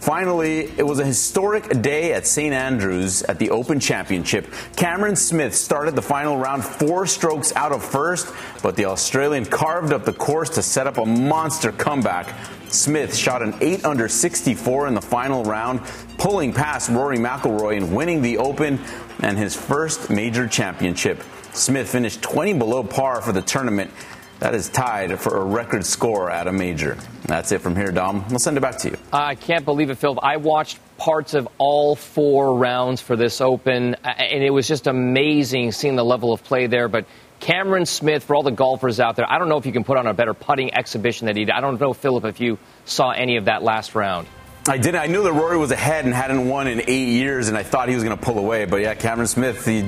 Finally, 0.01 0.71
it 0.79 0.87
was 0.87 1.01
a 1.01 1.05
historic 1.05 1.83
day 1.83 2.13
at 2.13 2.27
St. 2.27 2.55
Andrews 2.55 3.23
at 3.25 3.39
the 3.39 3.51
Open 3.51 3.81
Championship. 3.81 4.47
Cameron 4.77 5.17
Smith 5.17 5.55
started 5.55 5.97
the 5.97 6.03
final 6.03 6.39
round 6.39 6.65
four 6.65 7.05
strokes 7.07 7.53
out 7.57 7.73
of 7.73 7.85
first, 7.85 8.33
but 8.63 8.77
the 8.77 8.85
Australian 8.85 9.45
carved 9.45 9.93
up 9.93 10.05
the 10.05 10.13
course 10.13 10.51
to 10.51 10.63
set 10.63 10.87
up 10.87 10.99
a 10.99 11.05
monster 11.05 11.73
comeback. 11.73 12.33
Smith 12.69 13.15
shot 13.15 13.43
an 13.43 13.55
8 13.61 13.85
under 13.85 14.09
64 14.09 14.87
in 14.87 14.95
the 14.95 15.01
final 15.01 15.43
round, 15.45 15.81
pulling 16.17 16.53
past 16.53 16.91
Rory 16.91 17.19
McIlroy 17.19 17.77
and 17.77 17.95
winning 17.95 18.23
the 18.23 18.39
Open 18.39 18.79
and 19.21 19.37
his 19.37 19.57
first 19.57 20.11
major 20.11 20.47
championship. 20.47 21.25
Smith 21.53 21.91
finished 21.91 22.23
20 22.23 22.55
below 22.55 22.85
par 22.85 23.21
for 23.21 23.33
the 23.33 23.43
tournament 23.43 23.91
that 24.41 24.55
is 24.55 24.69
tied 24.69 25.19
for 25.19 25.37
a 25.37 25.45
record 25.45 25.85
score 25.85 26.31
at 26.31 26.47
a 26.47 26.53
major. 26.53 26.97
That's 27.25 27.53
it 27.53 27.61
from 27.61 27.75
here, 27.77 27.91
Dom. 27.91 28.25
We'll 28.29 28.39
send 28.39 28.57
it 28.57 28.61
back 28.61 28.79
to 28.79 28.91
you. 28.91 28.97
I 29.13 29.35
can't 29.35 29.65
believe 29.65 29.91
it, 29.91 29.97
Phil. 29.97 30.19
I 30.23 30.37
watched 30.37 30.79
parts 30.97 31.35
of 31.35 31.49
all 31.59 31.97
four 31.97 32.57
rounds 32.57 33.01
for 33.01 33.17
this 33.17 33.41
Open, 33.41 33.95
and 34.05 34.43
it 34.43 34.51
was 34.51 34.69
just 34.69 34.87
amazing 34.87 35.73
seeing 35.73 35.97
the 35.97 36.05
level 36.05 36.33
of 36.33 36.43
play 36.45 36.67
there. 36.67 36.89
But 36.89 37.07
Cameron 37.41 37.87
Smith, 37.87 38.25
for 38.25 38.35
all 38.35 38.43
the 38.43 38.51
golfers 38.51 39.01
out 39.01 39.17
there, 39.17 39.31
I 39.31 39.39
don't 39.39 39.49
know 39.49 39.59
if 39.59 39.67
you 39.67 39.73
can 39.73 39.85
put 39.85 39.97
on 39.97 40.07
a 40.07 40.15
better 40.15 40.35
putting 40.35 40.75
exhibition 40.75 41.27
than 41.27 41.37
he 41.37 41.45
did. 41.45 41.55
I 41.55 41.61
don't 41.61 41.81
know, 41.81 41.93
Philip, 41.93 42.25
if 42.25 42.41
you 42.41 42.59
saw 42.85 43.11
any 43.11 43.37
of 43.37 43.45
that 43.47 43.63
last 43.63 43.95
round. 43.95 44.27
I 44.69 44.77
did. 44.77 44.95
I 44.95 45.07
knew 45.07 45.23
that 45.23 45.33
Rory 45.33 45.57
was 45.57 45.71
ahead 45.71 46.05
and 46.05 46.13
hadn't 46.13 46.47
won 46.47 46.69
in 46.69 46.83
eight 46.87 47.09
years, 47.09 47.49
and 47.49 47.57
I 47.57 47.63
thought 47.63 47.89
he 47.89 47.95
was 47.95 48.05
going 48.05 48.17
to 48.17 48.23
pull 48.23 48.39
away. 48.39 48.67
But 48.67 48.83
yeah, 48.83 48.95
Cameron 48.95 49.27
Smith, 49.27 49.65
he, 49.65 49.79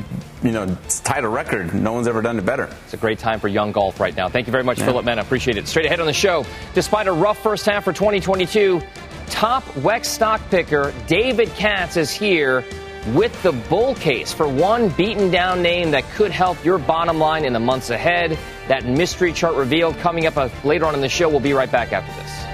you 0.43 0.53
know, 0.53 0.75
tied 1.05 1.25
a 1.25 1.29
record. 1.29 1.75
No 1.75 1.93
one's 1.93 2.09
ever 2.09 2.23
done 2.23 2.39
it 2.39 2.47
better. 2.47 2.75
It's 2.85 2.95
a 2.95 2.97
great 2.97 3.19
time 3.19 3.41
for 3.41 3.49
young 3.49 3.73
golf 3.73 4.01
right 4.01 4.17
now. 4.17 4.31
Thank 4.31 4.47
you 4.47 4.53
very 4.53 4.65
much, 4.65 4.79
yeah. 4.79 4.87
Philip 4.87 5.05
Mena. 5.05 5.21
Appreciate 5.21 5.59
it. 5.59 5.69
Straight 5.69 5.85
ahead 5.85 6.01
on 6.01 6.07
the 6.07 6.15
show, 6.15 6.47
despite 6.73 7.09
a 7.09 7.13
rough 7.13 7.43
first 7.43 7.67
half 7.67 7.85
for 7.85 7.93
2022, 7.93 8.81
top 9.29 9.65
Wex 9.75 10.07
stock 10.07 10.41
picker 10.51 10.95
David 11.07 11.51
Katz 11.51 11.99
is 11.99 12.11
here 12.11 12.65
with 13.15 13.43
the 13.43 13.53
bull 13.53 13.95
case 13.97 14.33
for 14.33 14.49
one 14.49 14.89
beaten 14.91 15.31
down 15.31 15.63
name 15.63 15.91
that 15.91 16.05
could 16.13 16.31
help 16.31 16.63
your 16.65 16.79
bottom 16.79 17.19
line 17.19 17.45
in 17.45 17.53
the 17.53 17.61
months 17.61 17.91
ahead. 17.91 18.39
That 18.69 18.87
mystery 18.87 19.35
chart 19.35 19.57
revealed 19.57 19.99
coming 19.99 20.27
up 20.27 20.39
uh, 20.39 20.49
later 20.65 20.87
on 20.87 20.95
in 20.95 21.03
the 21.03 21.09
show. 21.09 21.29
We'll 21.29 21.41
be 21.41 21.53
right 21.53 21.71
back 21.71 21.93
after 21.93 22.13
this. 22.23 22.50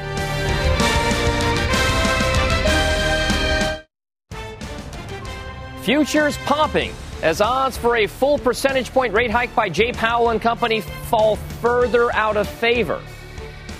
Futures 5.86 6.36
popping 6.38 6.90
as 7.22 7.40
odds 7.40 7.76
for 7.76 7.94
a 7.94 8.08
full 8.08 8.38
percentage 8.38 8.90
point 8.90 9.14
rate 9.14 9.30
hike 9.30 9.54
by 9.54 9.68
Jay 9.68 9.92
Powell 9.92 10.30
and 10.30 10.42
company 10.42 10.80
fall 10.80 11.36
further 11.36 12.12
out 12.12 12.36
of 12.36 12.48
favor. 12.48 13.00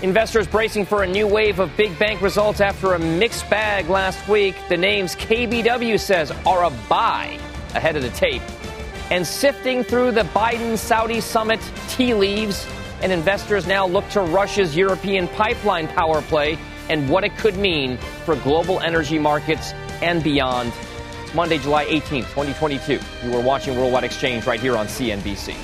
Investors 0.02 0.46
bracing 0.46 0.86
for 0.86 1.02
a 1.02 1.06
new 1.08 1.26
wave 1.26 1.58
of 1.58 1.76
big 1.76 1.98
bank 1.98 2.22
results 2.22 2.60
after 2.60 2.94
a 2.94 2.98
mixed 3.00 3.50
bag 3.50 3.88
last 3.88 4.28
week. 4.28 4.54
The 4.68 4.76
names 4.76 5.16
KBW 5.16 5.98
says 5.98 6.30
are 6.46 6.62
a 6.62 6.70
buy 6.88 7.40
ahead 7.74 7.96
of 7.96 8.04
the 8.04 8.10
tape. 8.10 8.42
And 9.10 9.26
sifting 9.26 9.82
through 9.82 10.12
the 10.12 10.22
Biden 10.32 10.78
Saudi 10.78 11.20
summit 11.20 11.58
tea 11.88 12.14
leaves, 12.14 12.68
and 13.02 13.10
investors 13.10 13.66
now 13.66 13.84
look 13.84 14.08
to 14.10 14.20
Russia's 14.20 14.76
European 14.76 15.26
pipeline 15.26 15.88
power 15.88 16.22
play 16.22 16.56
and 16.88 17.08
what 17.08 17.24
it 17.24 17.36
could 17.36 17.56
mean 17.56 17.96
for 18.24 18.36
global 18.36 18.78
energy 18.78 19.18
markets 19.18 19.72
and 20.02 20.22
beyond. 20.22 20.72
Monday, 21.36 21.58
July 21.58 21.84
18th, 21.84 22.28
2022. 22.30 22.98
You 23.22 23.36
are 23.36 23.42
watching 23.42 23.76
Worldwide 23.76 24.04
Exchange 24.04 24.46
right 24.46 24.58
here 24.58 24.74
on 24.74 24.86
CNBC. 24.86 25.54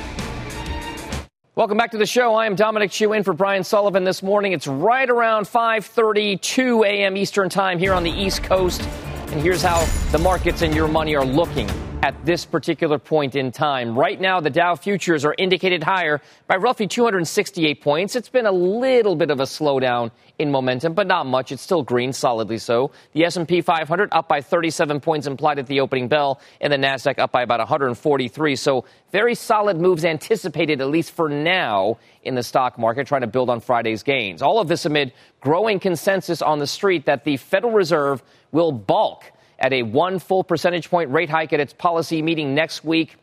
Welcome 1.55 1.79
back 1.79 1.91
to 1.93 1.99
the 1.99 2.05
show. 2.05 2.35
I 2.35 2.45
am 2.45 2.57
Dominic 2.57 2.91
Chu 2.91 3.15
in 3.15 3.25
for 3.25 3.33
Brian 3.33 3.65
Sullivan 3.65 4.05
this 4.05 4.23
morning. 4.23 4.53
It's 4.53 4.67
right 4.67 5.09
around 5.09 5.47
5:32 5.47 6.85
a.m. 6.85 7.17
Eastern 7.17 7.49
Time 7.49 7.79
here 7.79 7.95
on 7.95 8.03
the 8.03 8.11
East 8.11 8.43
Coast. 8.43 8.83
And 9.29 9.41
here's 9.41 9.63
how 9.63 9.83
the 10.13 10.19
markets 10.19 10.61
and 10.61 10.75
your 10.75 10.89
money 10.89 11.17
are 11.17 11.25
looking 11.25 11.71
at 12.03 12.27
this 12.27 12.45
particular 12.45 12.99
point 12.99 13.37
in 13.37 13.53
time. 13.53 13.97
Right 13.97 14.21
now, 14.21 14.41
the 14.41 14.51
Dow 14.51 14.75
futures 14.75 15.25
are 15.25 15.37
indicated 15.39 15.85
higher 15.85 16.21
by 16.49 16.57
roughly 16.57 16.89
268 16.89 17.81
points. 17.81 18.17
It's 18.17 18.29
been 18.29 18.47
a 18.47 18.53
little 18.53 19.15
bit 19.15 19.31
of 19.31 19.39
a 19.39 19.45
slowdown 19.45 20.11
in 20.37 20.51
momentum, 20.51 20.95
but 20.95 21.07
not 21.07 21.27
much. 21.27 21.53
It's 21.53 21.63
still 21.63 21.85
green, 21.85 22.13
solidly 22.13 22.59
so. 22.59 22.91
The 23.13 23.25
S&P 23.25 23.61
500 23.61 24.09
up 24.11 24.27
by 24.27 24.41
37 24.41 24.99
points 24.99 25.29
implied 25.29 25.61
at 25.61 25.69
the 25.69 25.79
opening 25.79 26.09
bell, 26.09 26.41
and 26.61 26.73
the 26.73 26.77
Nasdaq 26.77 27.21
up 27.21 27.31
by 27.31 27.43
about 27.43 27.61
143. 27.61 28.57
So 28.57 28.85
very 29.13 29.37
solid 29.37 29.77
moves 29.77 30.05
anticipated, 30.05 30.81
at 30.81 30.89
least 30.89 31.13
for 31.13 31.29
now, 31.29 31.99
in 32.25 32.35
the 32.35 32.43
stock 32.43 32.81
market, 32.81 33.07
trying 33.07 33.21
to 33.21 33.29
build 33.29 33.49
on 33.49 33.61
Friday's 33.61 34.03
gains. 34.03 34.43
All 34.43 34.59
of 34.59 34.67
this 34.67 34.87
amid 34.87 35.13
growing 35.41 35.79
consensus 35.79 36.43
on 36.43 36.59
the 36.59 36.67
street 36.67 37.07
that 37.07 37.23
the 37.23 37.37
Federal 37.37 37.73
Reserve 37.73 38.25
will 38.51 38.73
bulk 38.73 39.23
at 39.63 39.73
a 39.73 39.83
one 39.85 40.19
full 40.19 40.45
percentage 40.45 40.91
point 40.91 41.11
rate 41.11 41.31
hike 41.31 41.53
at 41.53 41.61
its 41.61 41.73
policy 41.73 42.21
meeting 42.21 42.55
next 42.55 42.85
week. 42.85 43.17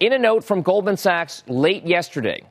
In 0.00 0.12
a 0.12 0.18
note 0.18 0.42
from 0.42 0.62
Goldman 0.62 0.96
Sachs 0.96 1.44
late 1.46 1.86
yesterday, 1.86 2.42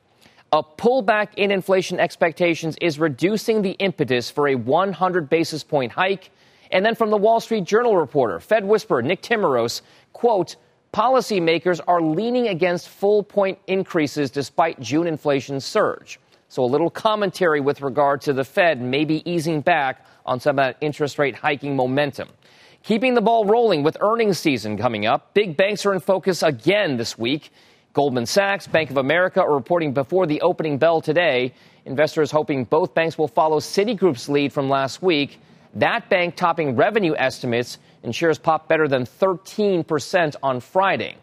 a 0.54 0.64
pullback 0.64 1.30
in 1.36 1.52
inflation 1.52 2.00
expectations 2.00 2.78
is 2.80 3.00
reducing 3.00 3.62
the 3.62 3.72
impetus 3.72 4.30
for 4.30 4.48
a 4.48 4.56
100 4.56 5.30
basis 5.30 5.64
point 5.64 5.92
hike. 5.92 6.30
And 6.72 6.86
then 6.86 6.96
from 6.96 7.10
the 7.10 7.18
Wall 7.18 7.42
Street 7.42 7.66
Journal 7.66 7.98
reporter, 7.98 8.40
Fed 8.40 8.64
whisperer 8.64 9.02
Nick 9.02 9.22
Timiraos, 9.22 9.82
quote, 10.14 10.56
policymakers 10.94 11.82
are 11.88 12.02
leaning 12.02 12.48
against 12.48 12.90
full 12.90 13.24
point 13.24 13.58
increases 13.68 14.30
despite 14.30 14.80
June 14.80 15.08
inflation 15.08 15.60
surge. 15.60 16.20
So 16.48 16.64
a 16.64 16.66
little 16.66 16.90
commentary 16.90 17.62
with 17.62 17.82
regard 17.82 18.22
to 18.22 18.34
the 18.34 18.44
Fed 18.44 18.82
maybe 18.82 19.30
easing 19.30 19.62
back 19.62 20.06
on 20.26 20.40
some 20.40 20.60
of 20.60 20.66
that 20.66 20.78
interest 20.82 21.18
rate 21.18 21.36
hiking 21.36 21.76
momentum. 21.76 22.28
Keeping 22.84 23.14
the 23.14 23.22
ball 23.22 23.46
rolling 23.46 23.84
with 23.84 23.96
earnings 24.02 24.40
season 24.40 24.76
coming 24.76 25.06
up, 25.06 25.36
big 25.36 25.56
banks 25.56 25.86
are 25.86 25.94
in 25.94 26.00
focus 26.00 26.42
again 26.42 26.98
this 26.98 27.16
week. 27.16 27.52
Goldman 27.94 28.26
Sachs, 28.26 28.66
Bank 28.66 28.90
of 28.90 28.98
America 28.98 29.40
are 29.40 29.54
reporting 29.54 29.94
before 29.94 30.26
the 30.26 30.42
opening 30.42 30.80
bell 30.80 31.00
today. 31.00 31.54
Investors 31.86 32.32
hoping 32.32 32.64
both 32.64 32.96
banks 32.96 33.20
will 33.20 33.28
follow 33.28 33.60
Citigroup's 33.60 34.28
lead 34.28 34.52
from 34.52 34.68
last 34.68 35.04
week. 35.04 35.40
That 35.76 36.10
bank 36.10 36.36
topping 36.36 36.76
revenue 36.76 37.14
estimates 37.16 37.78
and 38.02 38.16
shares 38.16 38.40
popped 38.40 38.68
better 38.68 38.88
than 38.88 39.04
13% 39.04 40.36
on 40.42 40.60
Friday. 40.60 41.18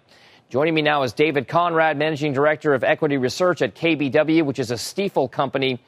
Joining 0.50 0.74
me 0.74 0.82
now 0.82 1.02
is 1.02 1.12
David 1.12 1.48
Konrad, 1.48 1.96
Managing 1.96 2.32
Director 2.32 2.72
of 2.72 2.84
Equity 2.84 3.16
Research 3.16 3.62
at 3.62 3.74
KBW, 3.74 4.44
which 4.44 4.60
is 4.60 4.70
a 4.70 4.74
Stifel 4.74 5.28
company. 5.28 5.80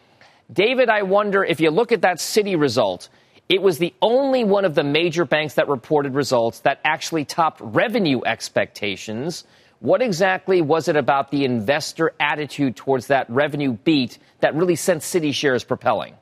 David, 0.52 0.90
I 0.90 1.02
wonder 1.02 1.44
if 1.44 1.60
you 1.60 1.70
look 1.70 1.92
at 1.92 2.02
that 2.02 2.16
Citi 2.16 2.58
result, 2.60 3.08
it 3.50 3.60
was 3.60 3.78
the 3.78 3.92
only 4.00 4.44
one 4.44 4.64
of 4.64 4.76
the 4.76 4.84
major 4.84 5.24
banks 5.24 5.54
that 5.54 5.68
reported 5.68 6.14
results 6.14 6.60
that 6.60 6.80
actually 6.84 7.24
topped 7.24 7.60
revenue 7.60 8.20
expectations. 8.24 9.42
What 9.80 10.00
exactly 10.00 10.62
was 10.62 10.86
it 10.86 10.94
about 10.94 11.32
the 11.32 11.44
investor 11.44 12.12
attitude 12.20 12.76
towards 12.76 13.08
that 13.08 13.28
revenue 13.28 13.72
beat 13.72 14.18
that 14.38 14.54
really 14.54 14.76
sent 14.76 15.02
Citi 15.02 15.34
shares 15.34 15.64
propelling? 15.64 16.14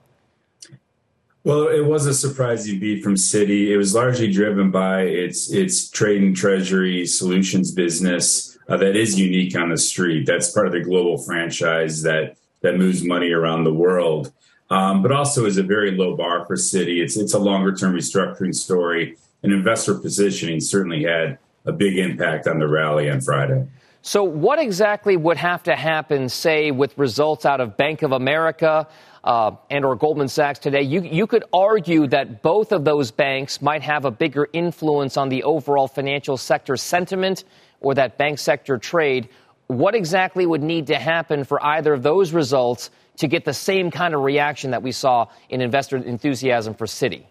Well, 1.45 1.69
it 1.69 1.85
was 1.85 2.07
a 2.07 2.15
surprising 2.15 2.81
beat 2.81 3.05
from 3.05 3.17
Citi. 3.17 3.69
It 3.69 3.77
was 3.77 3.95
largely 3.95 4.33
driven 4.33 4.71
by 4.71 5.03
its 5.03 5.53
its 5.53 5.91
trade 5.91 6.23
and 6.23 6.35
treasury 6.35 7.05
solutions 7.05 7.73
business 7.73 8.57
uh, 8.71 8.79
that 8.79 8.97
is 8.97 9.21
unique 9.21 9.55
on 9.55 9.69
the 9.69 9.79
street. 9.79 10.25
That's 10.27 10.51
part 10.51 10.67
of 10.67 10.73
the 10.73 10.81
global 10.81 11.19
franchise 11.19 12.03
that 12.03 12.39
that 12.63 12.77
moves 12.77 13.05
money 13.05 13.33
around 13.33 13.65
the 13.65 13.75
world 13.75 14.33
um, 14.71 15.03
but 15.03 15.13
also 15.13 15.47
is 15.47 15.57
a 15.57 15.63
very 15.63 15.93
low 15.93 16.17
bar 16.17 16.45
for 16.47 16.57
Citi. 16.57 17.03
It's 17.03 17.17
it's 17.17 17.35
a 17.35 17.39
longer 17.39 17.75
term 17.75 17.95
restructuring 17.95 18.55
story, 18.55 19.17
and 19.43 19.53
investor 19.53 19.95
positioning 19.95 20.61
certainly 20.61 21.05
had 21.05 21.39
a 21.65 21.73
big 21.73 21.99
impact 21.99 22.47
on 22.47 22.59
the 22.59 22.69
rally 22.69 23.11
on 23.11 23.21
Friday. 23.21 23.67
So, 24.03 24.23
what 24.23 24.59
exactly 24.59 25.17
would 25.17 25.37
have 25.37 25.65
to 25.65 25.75
happen, 25.75 26.29
say, 26.29 26.71
with 26.71 26.97
results 26.97 27.45
out 27.45 27.61
of 27.61 27.77
Bank 27.77 28.03
of 28.03 28.13
America 28.13 28.87
uh, 29.25 29.51
and 29.71 29.85
or 29.85 29.97
Goldman 29.97 30.29
Sachs 30.29 30.61
today? 30.61 30.83
You, 30.83 31.03
you 31.03 31.27
could 31.27 31.45
argue 31.53 32.07
that 32.07 32.41
both 32.41 32.73
of 32.73 32.85
those 32.85 33.11
banks 33.11 33.61
might 33.61 33.83
have 33.83 34.05
a 34.05 34.11
bigger 34.11 34.49
influence 34.53 35.17
on 35.17 35.29
the 35.29 35.43
overall 35.43 35.89
financial 35.89 36.37
sector 36.37 36.77
sentiment 36.77 37.45
or 37.81 37.95
that 37.95 38.19
bank 38.19 38.39
sector 38.39 38.79
trade. 38.79 39.29
What 39.69 39.95
exactly 39.95 40.45
would 40.45 40.63
need 40.63 40.87
to 40.89 40.99
happen 40.99 41.45
for 41.45 41.65
either 41.65 41.93
of 41.93 42.03
those 42.03 42.33
results 42.33 42.91
to 43.19 43.29
get 43.29 43.45
the 43.45 43.55
same 43.55 43.91
kind 43.91 44.15
of 44.15 44.23
reaction 44.23 44.71
that 44.71 44.83
we 44.83 44.93
saw 44.93 45.29
in 45.49 45.61
investor 45.61 45.97
enthusiasm 45.97 46.75
for 46.75 46.87
Citi? 46.87 47.25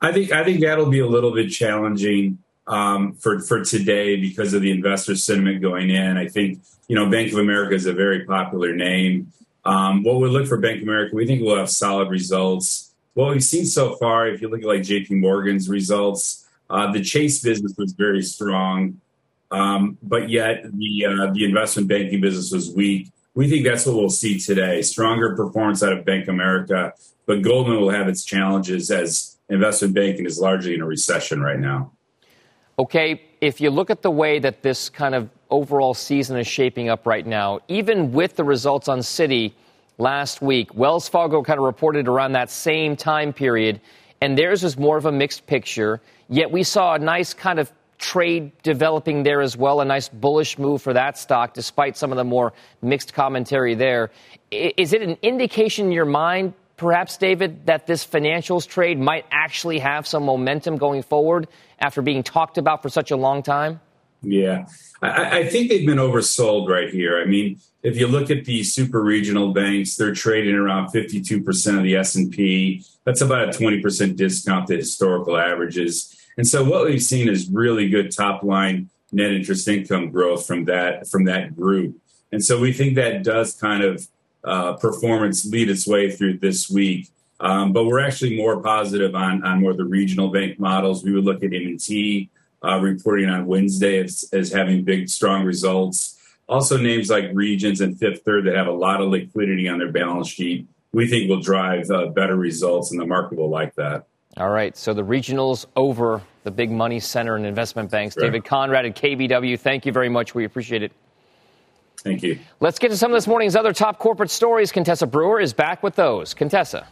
I 0.00 0.12
think 0.12 0.32
I 0.32 0.44
think 0.44 0.60
that'll 0.60 0.90
be 0.90 0.98
a 0.98 1.06
little 1.06 1.32
bit 1.32 1.50
challenging 1.50 2.38
um, 2.66 3.14
for 3.14 3.40
for 3.40 3.64
today 3.64 4.16
because 4.20 4.54
of 4.54 4.62
the 4.62 4.70
investor 4.70 5.16
sentiment 5.16 5.62
going 5.62 5.90
in. 5.90 6.16
I 6.16 6.28
think 6.28 6.60
you 6.88 6.96
know 6.96 7.08
Bank 7.08 7.32
of 7.32 7.38
America 7.38 7.74
is 7.74 7.86
a 7.86 7.92
very 7.92 8.24
popular 8.24 8.74
name. 8.74 9.32
Um, 9.64 10.02
what 10.02 10.20
we 10.20 10.28
look 10.28 10.46
for 10.46 10.58
Bank 10.58 10.78
of 10.78 10.82
America, 10.82 11.14
we 11.14 11.26
think 11.26 11.42
we'll 11.42 11.56
have 11.56 11.70
solid 11.70 12.10
results. 12.10 12.92
What 13.14 13.30
we've 13.30 13.42
seen 13.42 13.64
so 13.64 13.94
far, 13.96 14.28
if 14.28 14.42
you 14.42 14.48
look 14.48 14.60
at 14.60 14.66
like 14.66 14.82
J.P. 14.82 15.14
Morgan's 15.14 15.68
results, 15.70 16.44
uh, 16.68 16.92
the 16.92 17.02
Chase 17.02 17.40
business 17.40 17.74
was 17.78 17.92
very 17.92 18.20
strong, 18.20 19.00
um, 19.54 19.96
but 20.02 20.28
yet 20.28 20.64
the 20.64 21.06
uh, 21.06 21.32
the 21.32 21.44
investment 21.44 21.88
banking 21.88 22.20
business 22.20 22.50
was 22.50 22.74
weak. 22.74 23.12
We 23.34 23.48
think 23.48 23.64
that's 23.64 23.86
what 23.86 23.94
we'll 23.94 24.10
see 24.10 24.38
today: 24.38 24.82
stronger 24.82 25.36
performance 25.36 25.80
out 25.82 25.92
of 25.92 26.04
Bank 26.04 26.26
America, 26.26 26.92
but 27.24 27.42
Goldman 27.42 27.80
will 27.80 27.90
have 27.90 28.08
its 28.08 28.24
challenges 28.24 28.90
as 28.90 29.36
investment 29.48 29.94
banking 29.94 30.26
is 30.26 30.40
largely 30.40 30.74
in 30.74 30.80
a 30.80 30.86
recession 30.86 31.40
right 31.40 31.60
now. 31.60 31.92
Okay, 32.80 33.22
if 33.40 33.60
you 33.60 33.70
look 33.70 33.90
at 33.90 34.02
the 34.02 34.10
way 34.10 34.40
that 34.40 34.62
this 34.62 34.88
kind 34.88 35.14
of 35.14 35.30
overall 35.50 35.94
season 35.94 36.36
is 36.36 36.48
shaping 36.48 36.88
up 36.88 37.06
right 37.06 37.24
now, 37.24 37.60
even 37.68 38.10
with 38.10 38.34
the 38.34 38.42
results 38.42 38.88
on 38.88 38.98
Citi 38.98 39.52
last 39.98 40.42
week, 40.42 40.74
Wells 40.74 41.08
Fargo 41.08 41.44
kind 41.44 41.60
of 41.60 41.64
reported 41.64 42.08
around 42.08 42.32
that 42.32 42.50
same 42.50 42.96
time 42.96 43.32
period, 43.32 43.80
and 44.20 44.36
theirs 44.36 44.64
was 44.64 44.76
more 44.76 44.96
of 44.96 45.06
a 45.06 45.12
mixed 45.12 45.46
picture. 45.46 46.00
Yet 46.28 46.50
we 46.50 46.64
saw 46.64 46.94
a 46.94 46.98
nice 46.98 47.32
kind 47.32 47.60
of 47.60 47.70
trade 47.98 48.52
developing 48.62 49.22
there 49.22 49.40
as 49.40 49.56
well, 49.56 49.80
a 49.80 49.84
nice 49.84 50.08
bullish 50.08 50.58
move 50.58 50.82
for 50.82 50.92
that 50.92 51.16
stock, 51.18 51.54
despite 51.54 51.96
some 51.96 52.10
of 52.12 52.16
the 52.16 52.24
more 52.24 52.52
mixed 52.82 53.14
commentary 53.14 53.74
there. 53.74 54.10
Is 54.50 54.92
it 54.92 55.02
an 55.02 55.16
indication 55.22 55.86
in 55.86 55.92
your 55.92 56.04
mind 56.04 56.54
perhaps, 56.76 57.16
David, 57.16 57.66
that 57.66 57.86
this 57.86 58.04
financials 58.04 58.66
trade 58.66 58.98
might 58.98 59.24
actually 59.30 59.78
have 59.78 60.06
some 60.06 60.24
momentum 60.24 60.76
going 60.76 61.02
forward 61.02 61.48
after 61.78 62.02
being 62.02 62.22
talked 62.22 62.58
about 62.58 62.82
for 62.82 62.88
such 62.88 63.10
a 63.10 63.16
long 63.16 63.42
time? 63.42 63.80
Yeah, 64.22 64.66
I, 65.02 65.40
I, 65.40 65.48
think 65.48 65.68
they've 65.68 65.86
been 65.86 65.98
oversold 65.98 66.68
right 66.68 66.88
here. 66.88 67.20
I 67.20 67.26
mean, 67.26 67.60
if 67.82 67.98
you 67.98 68.06
look 68.06 68.30
at 68.30 68.46
the 68.46 68.64
super 68.64 69.02
regional 69.02 69.52
banks, 69.52 69.96
they're 69.96 70.14
trading 70.14 70.54
around 70.54 70.88
52% 70.88 71.76
of 71.76 71.82
the 71.82 71.96
S&P. 71.96 72.82
That's 73.04 73.20
about 73.20 73.50
a 73.50 73.52
20% 73.52 74.16
discount 74.16 74.68
to 74.68 74.76
historical 74.76 75.36
averages. 75.36 76.16
And 76.36 76.46
so 76.46 76.64
what 76.64 76.84
we've 76.84 77.02
seen 77.02 77.28
is 77.28 77.48
really 77.48 77.88
good 77.88 78.10
top 78.10 78.42
line 78.42 78.90
net 79.12 79.30
interest 79.30 79.68
income 79.68 80.10
growth 80.10 80.46
from 80.46 80.64
that 80.64 81.06
from 81.06 81.24
that 81.24 81.54
group. 81.56 81.96
And 82.32 82.44
so 82.44 82.58
we 82.58 82.72
think 82.72 82.96
that 82.96 83.22
does 83.22 83.54
kind 83.54 83.84
of 83.84 84.08
uh, 84.42 84.74
performance 84.74 85.46
lead 85.46 85.70
its 85.70 85.86
way 85.86 86.10
through 86.10 86.38
this 86.38 86.68
week. 86.68 87.08
Um, 87.40 87.72
but 87.72 87.84
we're 87.84 88.00
actually 88.00 88.36
more 88.36 88.60
positive 88.60 89.14
on, 89.14 89.44
on 89.44 89.60
more 89.60 89.72
of 89.72 89.76
the 89.76 89.84
regional 89.84 90.28
bank 90.28 90.58
models. 90.58 91.04
We 91.04 91.12
would 91.12 91.24
look 91.24 91.42
at 91.42 91.52
M&T 91.52 92.30
uh, 92.64 92.78
reporting 92.80 93.28
on 93.28 93.46
Wednesday 93.46 93.98
as, 94.02 94.24
as 94.32 94.52
having 94.52 94.84
big, 94.84 95.08
strong 95.08 95.44
results. 95.44 96.18
Also, 96.48 96.76
names 96.76 97.10
like 97.10 97.24
Regions 97.32 97.80
and 97.80 97.98
Fifth 97.98 98.22
Third 98.22 98.46
that 98.46 98.54
have 98.54 98.66
a 98.66 98.72
lot 98.72 99.00
of 99.00 99.08
liquidity 99.08 99.68
on 99.68 99.78
their 99.78 99.90
balance 99.90 100.28
sheet, 100.28 100.66
we 100.92 101.08
think 101.08 101.28
will 101.28 101.40
drive 101.40 101.90
uh, 101.90 102.06
better 102.06 102.36
results, 102.36 102.90
and 102.90 103.00
the 103.00 103.06
market 103.06 103.38
will 103.38 103.50
like 103.50 103.74
that. 103.74 104.06
All 104.36 104.50
right. 104.50 104.76
So 104.76 104.94
the 104.94 105.04
regionals 105.04 105.66
over 105.76 106.22
the 106.42 106.50
big 106.50 106.70
money 106.70 107.00
center 107.00 107.36
and 107.36 107.46
investment 107.46 107.90
banks. 107.90 108.14
Sure. 108.14 108.24
David 108.24 108.44
Konrad 108.44 108.84
at 108.86 108.96
KBW, 108.96 109.58
thank 109.58 109.86
you 109.86 109.92
very 109.92 110.08
much. 110.08 110.34
We 110.34 110.44
appreciate 110.44 110.82
it. 110.82 110.92
Thank 111.98 112.22
you. 112.22 112.38
Let's 112.60 112.78
get 112.78 112.90
to 112.90 112.96
some 112.96 113.12
of 113.12 113.16
this 113.16 113.26
morning's 113.26 113.56
other 113.56 113.72
top 113.72 113.98
corporate 113.98 114.30
stories. 114.30 114.72
Contessa 114.72 115.06
Brewer 115.06 115.40
is 115.40 115.54
back 115.54 115.82
with 115.82 115.94
those. 115.94 116.34
Contessa. 116.34 116.86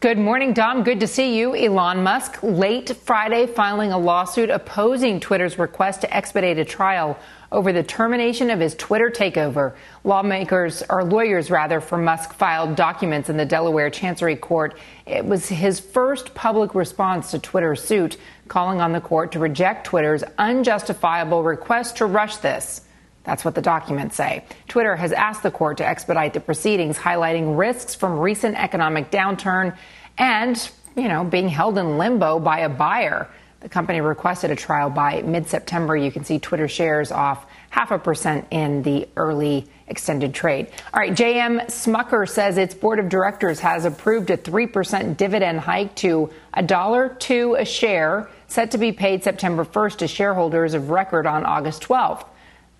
Good 0.00 0.18
morning, 0.18 0.52
Dom. 0.52 0.82
Good 0.82 1.00
to 1.00 1.06
see 1.06 1.38
you. 1.38 1.56
Elon 1.56 2.02
Musk 2.02 2.38
late 2.42 2.94
Friday 2.94 3.46
filing 3.46 3.92
a 3.92 3.98
lawsuit 3.98 4.50
opposing 4.50 5.18
Twitter's 5.18 5.58
request 5.58 6.02
to 6.02 6.14
expedite 6.14 6.58
a 6.58 6.64
trial 6.66 7.18
over 7.54 7.72
the 7.72 7.84
termination 7.84 8.50
of 8.50 8.58
his 8.58 8.74
Twitter 8.74 9.10
takeover. 9.10 9.74
Lawmakers, 10.02 10.82
or 10.90 11.04
lawyers 11.04 11.50
rather, 11.50 11.80
for 11.80 11.96
Musk 11.96 12.34
filed 12.34 12.74
documents 12.74 13.30
in 13.30 13.36
the 13.36 13.46
Delaware 13.46 13.90
Chancery 13.90 14.34
Court. 14.36 14.76
It 15.06 15.24
was 15.24 15.48
his 15.48 15.78
first 15.78 16.34
public 16.34 16.74
response 16.74 17.30
to 17.30 17.38
Twitter's 17.38 17.82
suit, 17.82 18.16
calling 18.48 18.80
on 18.80 18.92
the 18.92 19.00
court 19.00 19.32
to 19.32 19.38
reject 19.38 19.86
Twitter's 19.86 20.24
unjustifiable 20.36 21.44
request 21.44 21.98
to 21.98 22.06
rush 22.06 22.38
this. 22.38 22.80
That's 23.22 23.44
what 23.44 23.54
the 23.54 23.62
documents 23.62 24.16
say. 24.16 24.44
Twitter 24.68 24.96
has 24.96 25.12
asked 25.12 25.44
the 25.44 25.50
court 25.50 25.78
to 25.78 25.86
expedite 25.86 26.34
the 26.34 26.40
proceedings, 26.40 26.98
highlighting 26.98 27.56
risks 27.56 27.94
from 27.94 28.18
recent 28.18 28.56
economic 28.56 29.10
downturn 29.10 29.76
and, 30.18 30.70
you 30.96 31.08
know, 31.08 31.24
being 31.24 31.48
held 31.48 31.78
in 31.78 31.98
limbo 31.98 32.40
by 32.40 32.58
a 32.60 32.68
buyer. 32.68 33.30
The 33.64 33.70
company 33.70 34.02
requested 34.02 34.50
a 34.50 34.56
trial 34.56 34.90
by 34.90 35.22
mid 35.22 35.46
September. 35.46 35.96
You 35.96 36.12
can 36.12 36.22
see 36.22 36.38
Twitter 36.38 36.68
shares 36.68 37.10
off 37.10 37.46
half 37.70 37.92
a 37.92 37.98
percent 37.98 38.46
in 38.50 38.82
the 38.82 39.08
early 39.16 39.66
extended 39.88 40.34
trade. 40.34 40.66
All 40.92 41.00
right, 41.00 41.14
JM 41.14 41.64
Smucker 41.68 42.28
says 42.28 42.58
its 42.58 42.74
board 42.74 42.98
of 42.98 43.08
directors 43.08 43.60
has 43.60 43.86
approved 43.86 44.28
a 44.28 44.36
3% 44.36 45.16
dividend 45.16 45.60
hike 45.60 45.94
to 45.96 46.28
$1.02 46.58 47.58
a 47.58 47.64
share, 47.64 48.28
set 48.48 48.70
to 48.72 48.76
be 48.76 48.92
paid 48.92 49.24
September 49.24 49.64
1st 49.64 49.96
to 49.96 50.08
shareholders 50.08 50.74
of 50.74 50.90
record 50.90 51.26
on 51.26 51.46
August 51.46 51.84
12th. 51.84 52.26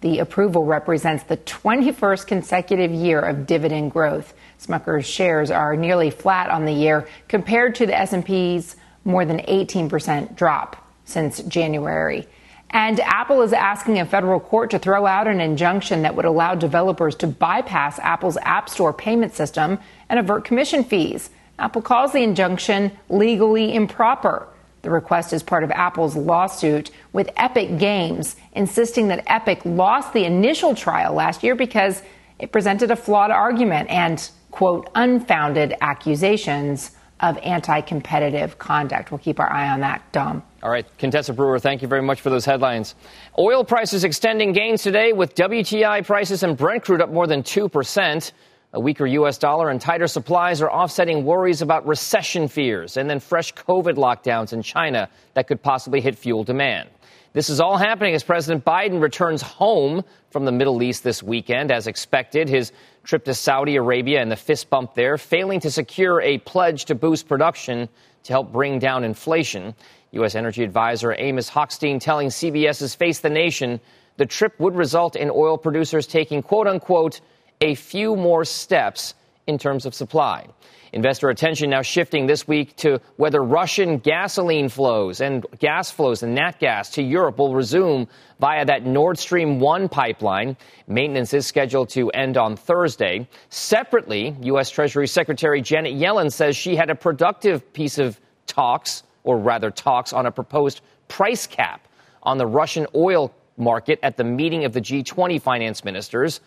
The 0.03 0.19
approval 0.19 0.65
represents 0.65 1.25
the 1.25 1.39
21st 1.39 2.27
consecutive 2.27 2.91
year 2.91 3.21
of 3.21 3.47
dividend 3.47 3.91
growth. 3.91 4.35
Smucker's 4.61 5.07
shares 5.07 5.51
are 5.51 5.77
nearly 5.77 6.11
flat 6.11 6.51
on 6.51 6.67
the 6.67 6.75
year 6.75 7.09
compared 7.27 7.75
to 7.77 7.87
the 7.87 7.99
S&P's 7.99 8.77
more 9.05 9.25
than 9.25 9.39
18% 9.41 10.37
drop 10.37 10.77
since 11.05 11.41
January. 11.43 12.27
And 12.71 12.99
Apple 13.01 13.43
is 13.43 13.53
asking 13.53 14.01
a 14.01 14.07
federal 14.07 14.41
court 14.41 14.71
to 14.73 14.79
throw 14.79 15.07
out 15.07 15.29
an 15.29 15.41
injunction 15.41 16.03
that 16.03 16.17
would 16.17 16.25
allow 16.25 16.55
developers 16.55 17.15
to 17.17 17.27
bypass 17.29 17.99
Apple's 18.01 18.37
App 18.39 18.69
Store 18.69 18.93
payment 18.93 19.35
system 19.35 19.79
and 20.09 20.19
avert 20.19 20.45
commission 20.45 20.83
fees. 20.83 21.31
Apple 21.59 21.83
calls 21.83 22.13
the 22.13 22.23
injunction 22.23 22.91
legally 23.09 23.75
improper. 23.75 24.49
The 24.83 24.91
request 24.91 25.33
is 25.33 25.43
part 25.43 25.63
of 25.63 25.71
Apple's 25.71 26.17
lawsuit 26.17 26.91
with 27.13 27.31
Epic 27.37 27.79
Games, 27.79 28.37
insisting 28.53 29.09
that 29.09 29.23
Epic 29.29 29.65
lost 29.65 30.13
the 30.13 30.25
initial 30.25 30.75
trial 30.75 31.15
last 31.15 31.43
year 31.43 31.55
because 31.55 32.03
it 32.39 32.51
presented 32.51 32.91
a 32.91 32.97
flawed 32.97 33.31
argument 33.31 33.89
and, 33.89 34.29
quote, 34.51 34.91
unfounded 34.95 35.75
accusations 35.81 36.91
of 37.21 37.39
anti 37.39 37.81
competitive 37.81 38.59
conduct. 38.59 39.11
We'll 39.11 39.19
keep 39.19 39.41
our 39.41 39.51
eye 39.51 39.71
on 39.71 39.81
that, 39.81 40.11
Dom. 40.13 40.43
All 40.63 40.71
right, 40.71 40.87
Contessa 40.99 41.33
Brewer, 41.33 41.59
thank 41.59 41.83
you 41.83 41.89
very 41.89 42.03
much 42.03 42.21
for 42.21 42.31
those 42.31 42.45
headlines. 42.45 42.95
Oil 43.39 43.65
prices 43.65 44.05
extending 44.05 44.53
gains 44.53 44.83
today 44.83 45.13
with 45.13 45.35
WTI 45.35 46.07
prices 46.07 46.43
and 46.43 46.57
Brent 46.57 46.85
crude 46.85 47.03
up 47.03 47.11
more 47.11 47.27
than 47.27 47.43
2%. 47.43 48.33
A 48.73 48.81
weaker 48.81 49.07
U.S. 49.07 49.39
dollar 49.39 49.71
and 49.71 49.81
tighter 49.81 50.09
supplies 50.09 50.61
are 50.61 50.71
offsetting 50.71 51.25
worries 51.25 51.63
about 51.63 51.87
recession 51.87 52.49
fears 52.49 52.97
and 52.97 53.09
then 53.09 53.21
fresh 53.21 53.55
COVID 53.55 53.95
lockdowns 53.95 54.53
in 54.53 54.63
China 54.63 55.09
that 55.35 55.47
could 55.47 55.63
possibly 55.63 56.01
hit 56.01 56.19
fuel 56.19 56.43
demand. 56.43 56.89
This 57.35 57.51
is 57.51 57.61
all 57.61 57.77
happening 57.77 58.15
as 58.15 58.23
President 58.23 58.65
Biden 58.65 59.03
returns 59.03 59.43
home 59.43 60.05
from 60.31 60.45
the 60.45 60.53
Middle 60.53 60.81
East 60.85 61.03
this 61.03 61.21
weekend, 61.21 61.73
as 61.73 61.89
expected. 61.89 62.49
His 62.49 62.71
trip 63.03 63.25
to 63.25 63.35
Saudi 63.35 63.75
Arabia 63.75 64.23
and 64.23 64.31
the 64.31 64.37
fist 64.37 64.71
bump 64.71 64.95
there, 64.95 65.19
failing 65.19 65.59
to 65.61 65.71
secure 65.73 66.21
a 66.21 66.39
pledge 66.39 66.85
to 66.85 66.95
boost 66.95 67.27
production 67.27 67.89
to 68.23 68.33
help 68.33 68.53
bring 68.53 68.79
down 68.79 69.03
inflation. 69.03 69.75
U.S. 70.13 70.37
Energy 70.37 70.63
Advisor 70.63 71.13
Amos 71.19 71.51
Hochstein 71.51 72.01
telling 72.01 72.29
CBS's 72.29 72.95
Face 72.95 73.19
the 73.19 73.31
Nation 73.31 73.81
the 74.17 74.27
trip 74.27 74.53
would 74.61 74.77
result 74.77 75.17
in 75.17 75.29
oil 75.29 75.59
producers 75.59 76.07
taking 76.07 76.41
quote 76.41 76.69
unquote 76.69 77.21
a 77.61 77.75
few 77.75 78.15
more 78.15 78.45
steps 78.45 79.15
in 79.49 79.59
terms 79.59 79.87
of 79.87 79.93
supply. 79.93 80.47
Investor 80.95 81.29
attention 81.29 81.71
now 81.71 81.83
shifting 81.83 82.29
this 82.29 82.47
week 82.47 82.77
to 82.77 83.01
whether 83.17 83.43
Russian 83.43 83.99
gasoline 83.99 84.69
flows 84.69 85.21
and 85.21 85.45
gas 85.59 85.91
flows 85.91 86.23
and 86.23 86.37
nat 86.37 86.61
gas 86.61 86.89
to 86.91 87.03
Europe 87.03 87.39
will 87.39 87.53
resume 87.53 88.07
via 88.39 88.65
that 88.65 88.87
Nord 88.87 89.19
Stream 89.19 89.59
1 89.59 89.89
pipeline. 89.89 90.57
Maintenance 90.87 91.35
is 91.35 91.49
scheduled 91.49 91.89
to 91.91 92.11
end 92.11 92.37
on 92.37 92.55
Thursday. 92.55 93.29
Separately, 93.49 94.37
U.S. 94.43 94.71
Treasury 94.71 95.09
Secretary 95.09 95.61
Janet 95.61 95.95
Yellen 95.95 96.31
says 96.31 96.57
she 96.57 96.77
had 96.77 96.91
a 96.91 96.95
productive 96.95 97.73
piece 97.73 97.99
of 97.99 98.21
talks, 98.47 99.03
or 99.25 99.37
rather 99.37 99.73
talks, 99.73 100.13
on 100.13 100.27
a 100.27 100.31
proposed 100.31 100.81
price 101.09 101.45
cap 101.45 101.89
on 102.23 102.39
the 102.39 102.47
Russian 102.47 102.87
oil 102.95 103.35
market 103.57 103.99
at 104.05 104.17
the 104.17 104.25
meeting 104.25 104.65
of 104.65 104.73
the 104.73 104.81
G20 104.81 105.43
finance 105.43 105.83
ministers. 105.83 106.41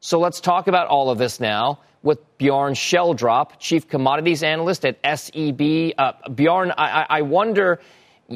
So 0.00 0.20
let's 0.20 0.40
talk 0.40 0.68
about 0.68 0.86
all 0.86 1.10
of 1.10 1.18
this 1.18 1.40
now 1.40 1.80
with 2.04 2.20
Bjorn 2.38 2.74
Schieldrop, 2.74 3.58
Chief 3.58 3.88
Commodities 3.88 4.44
Analyst 4.44 4.86
at 4.86 4.98
SEB. 5.02 5.92
Uh, 5.98 6.12
Bjorn, 6.32 6.72
I, 6.78 7.04
I 7.08 7.22
wonder, 7.22 7.80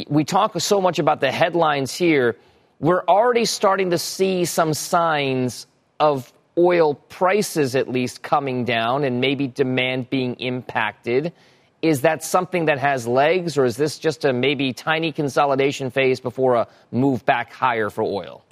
we 0.08 0.24
talk 0.24 0.58
so 0.60 0.80
much 0.80 0.98
about 0.98 1.20
the 1.20 1.30
headlines 1.30 1.94
here. 1.94 2.36
We're 2.80 3.04
already 3.04 3.44
starting 3.44 3.90
to 3.90 3.98
see 3.98 4.44
some 4.44 4.74
signs 4.74 5.68
of 6.00 6.32
oil 6.58 6.94
prices, 6.94 7.76
at 7.76 7.88
least, 7.88 8.22
coming 8.22 8.64
down 8.64 9.04
and 9.04 9.20
maybe 9.20 9.46
demand 9.46 10.10
being 10.10 10.34
impacted. 10.40 11.32
Is 11.80 12.00
that 12.00 12.24
something 12.24 12.64
that 12.64 12.80
has 12.80 13.06
legs, 13.06 13.56
or 13.56 13.64
is 13.64 13.76
this 13.76 14.00
just 14.00 14.24
a 14.24 14.32
maybe 14.32 14.72
tiny 14.72 15.12
consolidation 15.12 15.92
phase 15.92 16.18
before 16.18 16.56
a 16.56 16.68
move 16.90 17.24
back 17.24 17.52
higher 17.52 17.88
for 17.88 18.02
oil? 18.02 18.44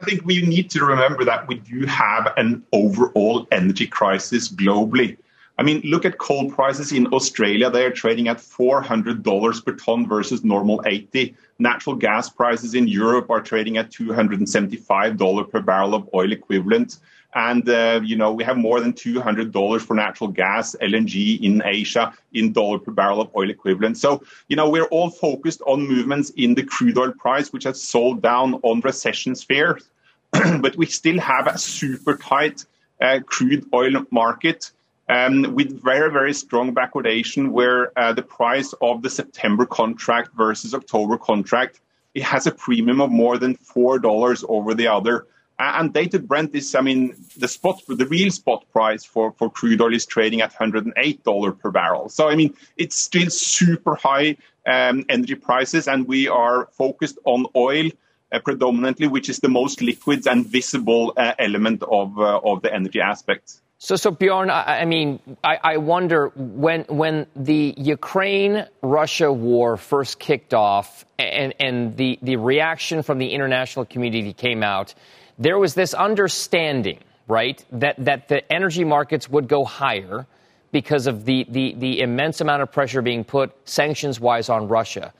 I 0.00 0.04
think 0.06 0.24
we 0.24 0.40
need 0.46 0.70
to 0.70 0.84
remember 0.84 1.24
that 1.26 1.46
we 1.46 1.56
do 1.56 1.84
have 1.84 2.32
an 2.38 2.62
overall 2.72 3.46
energy 3.52 3.86
crisis 3.86 4.48
globally. 4.48 5.18
I 5.58 5.62
mean, 5.62 5.82
look 5.84 6.06
at 6.06 6.16
coal 6.16 6.50
prices 6.50 6.90
in 6.90 7.06
Australia. 7.08 7.68
They 7.68 7.84
are 7.84 7.90
trading 7.90 8.28
at 8.28 8.38
$400 8.38 9.64
per 9.64 9.72
ton 9.74 10.08
versus 10.08 10.42
normal 10.42 10.82
80. 10.86 11.34
Natural 11.58 11.94
gas 11.96 12.30
prices 12.30 12.74
in 12.74 12.88
Europe 12.88 13.28
are 13.28 13.42
trading 13.42 13.76
at 13.76 13.90
$275 13.90 15.50
per 15.50 15.60
barrel 15.60 15.94
of 15.94 16.08
oil 16.14 16.32
equivalent. 16.32 16.96
And, 17.34 17.68
uh, 17.68 18.00
you 18.02 18.16
know, 18.16 18.32
we 18.32 18.42
have 18.44 18.56
more 18.56 18.80
than 18.80 18.92
$200 18.92 19.80
for 19.80 19.94
natural 19.94 20.28
gas, 20.28 20.74
LNG 20.82 21.40
in 21.40 21.62
Asia 21.64 22.12
in 22.32 22.52
dollar 22.52 22.78
per 22.78 22.90
barrel 22.90 23.20
of 23.20 23.30
oil 23.36 23.50
equivalent. 23.50 23.98
So, 23.98 24.22
you 24.48 24.56
know, 24.56 24.68
we're 24.68 24.86
all 24.86 25.10
focused 25.10 25.62
on 25.66 25.86
movements 25.86 26.30
in 26.30 26.54
the 26.54 26.64
crude 26.64 26.98
oil 26.98 27.12
price, 27.12 27.52
which 27.52 27.64
has 27.64 27.80
sold 27.80 28.22
down 28.22 28.54
on 28.62 28.80
recession 28.80 29.34
fears. 29.34 29.88
but 30.60 30.76
we 30.76 30.86
still 30.86 31.18
have 31.18 31.46
a 31.46 31.58
super 31.58 32.16
tight 32.16 32.64
uh, 33.00 33.20
crude 33.26 33.66
oil 33.72 34.04
market. 34.10 34.70
Um, 35.08 35.56
with 35.56 35.82
very, 35.82 36.08
very 36.12 36.32
strong 36.32 36.72
backwardation, 36.72 37.50
where 37.50 37.90
uh, 37.98 38.12
the 38.12 38.22
price 38.22 38.72
of 38.80 39.02
the 39.02 39.10
September 39.10 39.66
contract 39.66 40.30
versus 40.36 40.72
October 40.72 41.18
contract 41.18 41.80
it 42.14 42.22
has 42.22 42.46
a 42.46 42.52
premium 42.52 43.00
of 43.00 43.10
more 43.10 43.38
than 43.38 43.54
four 43.54 43.98
dollars 43.98 44.44
over 44.48 44.74
the 44.74 44.86
other. 44.86 45.26
And 45.60 45.92
dated 45.92 46.26
Brent 46.26 46.54
is, 46.54 46.74
I 46.74 46.80
mean, 46.80 47.14
the 47.36 47.46
spot, 47.46 47.82
the 47.86 48.06
real 48.06 48.30
spot 48.30 48.64
price 48.72 49.04
for, 49.04 49.32
for 49.32 49.50
crude 49.50 49.82
oil 49.82 49.92
is 49.92 50.06
trading 50.06 50.40
at 50.40 50.54
$108 50.54 51.58
per 51.58 51.70
barrel. 51.70 52.08
So, 52.08 52.30
I 52.30 52.34
mean, 52.34 52.54
it's 52.78 52.96
still 52.96 53.28
super 53.28 53.94
high 53.94 54.38
um, 54.66 55.04
energy 55.10 55.34
prices, 55.34 55.86
and 55.86 56.08
we 56.08 56.28
are 56.28 56.68
focused 56.72 57.18
on 57.26 57.44
oil 57.54 57.90
uh, 58.32 58.38
predominantly, 58.38 59.06
which 59.06 59.28
is 59.28 59.40
the 59.40 59.50
most 59.50 59.82
liquid 59.82 60.26
and 60.26 60.46
visible 60.46 61.12
uh, 61.18 61.34
element 61.38 61.82
of, 61.82 62.18
uh, 62.18 62.40
of 62.42 62.62
the 62.62 62.72
energy 62.72 63.02
aspect. 63.02 63.60
So, 63.76 63.96
so 63.96 64.10
Bjorn, 64.10 64.48
I, 64.48 64.80
I 64.80 64.84
mean, 64.86 65.20
I, 65.44 65.58
I, 65.62 65.76
wonder 65.78 66.28
when 66.36 66.82
when 66.82 67.26
the 67.34 67.74
Ukraine 67.78 68.66
Russia 68.82 69.32
war 69.32 69.78
first 69.78 70.18
kicked 70.18 70.52
off, 70.52 71.06
and 71.18 71.54
and 71.58 71.96
the 71.96 72.18
the 72.20 72.36
reaction 72.36 73.02
from 73.02 73.16
the 73.16 73.32
international 73.32 73.86
community 73.86 74.34
came 74.34 74.62
out 74.62 74.94
there 75.40 75.58
was 75.58 75.74
this 75.74 75.94
understanding, 75.94 77.00
right, 77.26 77.64
that, 77.72 77.96
that 78.04 78.28
the 78.28 78.52
energy 78.52 78.84
markets 78.84 79.28
would 79.28 79.48
go 79.48 79.64
higher 79.64 80.26
because 80.70 81.06
of 81.06 81.24
the, 81.24 81.46
the, 81.48 81.74
the 81.78 82.00
immense 82.00 82.40
amount 82.40 82.62
of 82.62 82.70
pressure 82.70 83.02
being 83.02 83.24
put 83.24 83.50
sanctions 83.64 84.20
wise 84.20 84.50
on 84.50 84.68
Russia. 84.68 85.12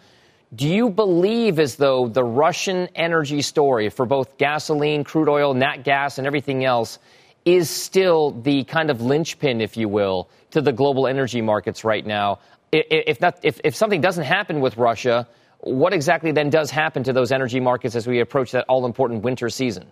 Do 0.55 0.69
you 0.69 0.91
believe 0.91 1.59
as 1.59 1.77
though 1.77 2.09
the 2.09 2.23
Russian 2.23 2.89
energy 2.95 3.41
story 3.41 3.89
for 3.89 4.05
both 4.05 4.37
gasoline, 4.37 5.05
crude 5.05 5.29
oil, 5.29 5.55
nat 5.55 5.85
gas, 5.85 6.19
and 6.19 6.27
everything 6.27 6.65
else 6.65 6.99
is 7.45 7.71
still 7.71 8.33
the 8.33 8.65
kind 8.65 8.91
of 8.91 9.01
linchpin, 9.01 9.61
if 9.61 9.77
you 9.77 9.89
will, 9.89 10.29
to 10.51 10.61
the 10.61 10.73
global 10.73 11.07
energy 11.07 11.41
markets 11.41 11.83
right 11.83 12.05
now? 12.05 12.41
If, 12.73 13.21
not, 13.21 13.39
if, 13.43 13.61
if 13.65 13.75
something 13.75 14.01
doesn't 14.01 14.25
happen 14.25 14.61
with 14.61 14.77
Russia, 14.77 15.27
what 15.61 15.95
exactly 15.95 16.33
then 16.33 16.51
does 16.51 16.71
happen 16.71 17.05
to 17.05 17.13
those 17.13 17.33
energy 17.33 17.61
markets 17.61 17.95
as 17.95 18.07
we 18.07 18.21
approach 18.21 18.53
that 18.53 18.67
all 18.69 18.85
important 18.85 19.23
winter 19.23 19.49
season? 19.49 19.91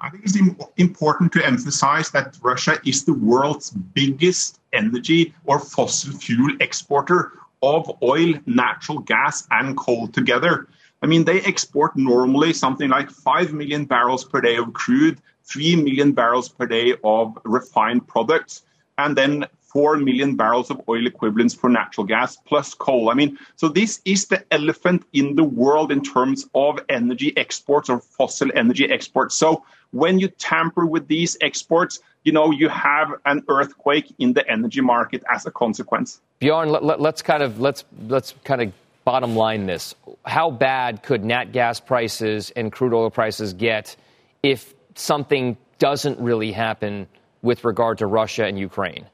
I 0.00 0.10
think 0.10 0.24
it's 0.24 0.38
important 0.76 1.32
to 1.32 1.44
emphasize 1.44 2.10
that 2.10 2.38
Russia 2.40 2.78
is 2.84 3.04
the 3.04 3.14
world's 3.14 3.70
biggest 3.70 4.60
energy 4.72 5.34
or 5.44 5.58
fossil 5.58 6.12
fuel 6.12 6.56
exporter 6.60 7.32
of 7.62 7.90
oil, 8.02 8.34
natural 8.46 9.00
gas, 9.00 9.46
and 9.50 9.76
coal 9.76 10.06
together. 10.06 10.68
I 11.02 11.06
mean, 11.06 11.24
they 11.24 11.40
export 11.42 11.96
normally 11.96 12.52
something 12.52 12.88
like 12.88 13.10
5 13.10 13.52
million 13.52 13.86
barrels 13.86 14.24
per 14.24 14.40
day 14.40 14.56
of 14.56 14.72
crude, 14.72 15.20
3 15.44 15.76
million 15.76 16.12
barrels 16.12 16.48
per 16.48 16.66
day 16.66 16.94
of 17.02 17.36
refined 17.44 18.06
products, 18.06 18.62
and 18.98 19.16
then 19.16 19.46
4 19.72 19.98
million 19.98 20.36
barrels 20.36 20.70
of 20.70 20.80
oil 20.88 21.06
equivalents 21.06 21.54
for 21.54 21.68
natural 21.68 22.06
gas 22.06 22.36
plus 22.36 22.72
coal. 22.72 23.10
I 23.10 23.14
mean, 23.14 23.38
so 23.56 23.68
this 23.68 24.00
is 24.04 24.26
the 24.26 24.44
elephant 24.52 25.04
in 25.12 25.36
the 25.36 25.44
world 25.44 25.92
in 25.92 26.02
terms 26.02 26.46
of 26.54 26.78
energy 26.88 27.36
exports 27.36 27.90
or 27.90 28.00
fossil 28.00 28.50
energy 28.54 28.90
exports. 28.90 29.36
So 29.36 29.64
when 29.92 30.18
you 30.18 30.28
tamper 30.28 30.84
with 30.86 31.08
these 31.08 31.36
exports, 31.40 32.00
you 32.24 32.32
know, 32.32 32.50
you 32.50 32.68
have 32.68 33.14
an 33.24 33.42
earthquake 33.48 34.12
in 34.18 34.32
the 34.34 34.48
energy 34.48 34.80
market 34.80 35.22
as 35.32 35.46
a 35.46 35.50
consequence. 35.50 36.20
Bjorn, 36.40 36.70
let, 36.70 37.00
us 37.00 37.22
kind 37.22 37.42
of 37.42 37.60
let's 37.60 37.84
let's 38.06 38.34
kind 38.44 38.62
of 38.62 38.72
bottom 39.04 39.34
line 39.34 39.66
this. 39.66 39.94
How 40.26 40.50
bad 40.50 41.02
could 41.02 41.24
nat 41.24 41.52
gas 41.52 41.80
prices 41.80 42.52
and 42.54 42.70
crude 42.70 42.92
oil 42.92 43.10
prices 43.10 43.54
get 43.54 43.96
if 44.42 44.74
something 44.94 45.56
doesn't 45.78 46.20
really 46.20 46.52
happen 46.52 47.06
with 47.42 47.64
regard 47.64 47.98
to 47.98 48.06
Russia 48.06 48.44
and 48.44 48.58
Ukraine? 48.58 49.06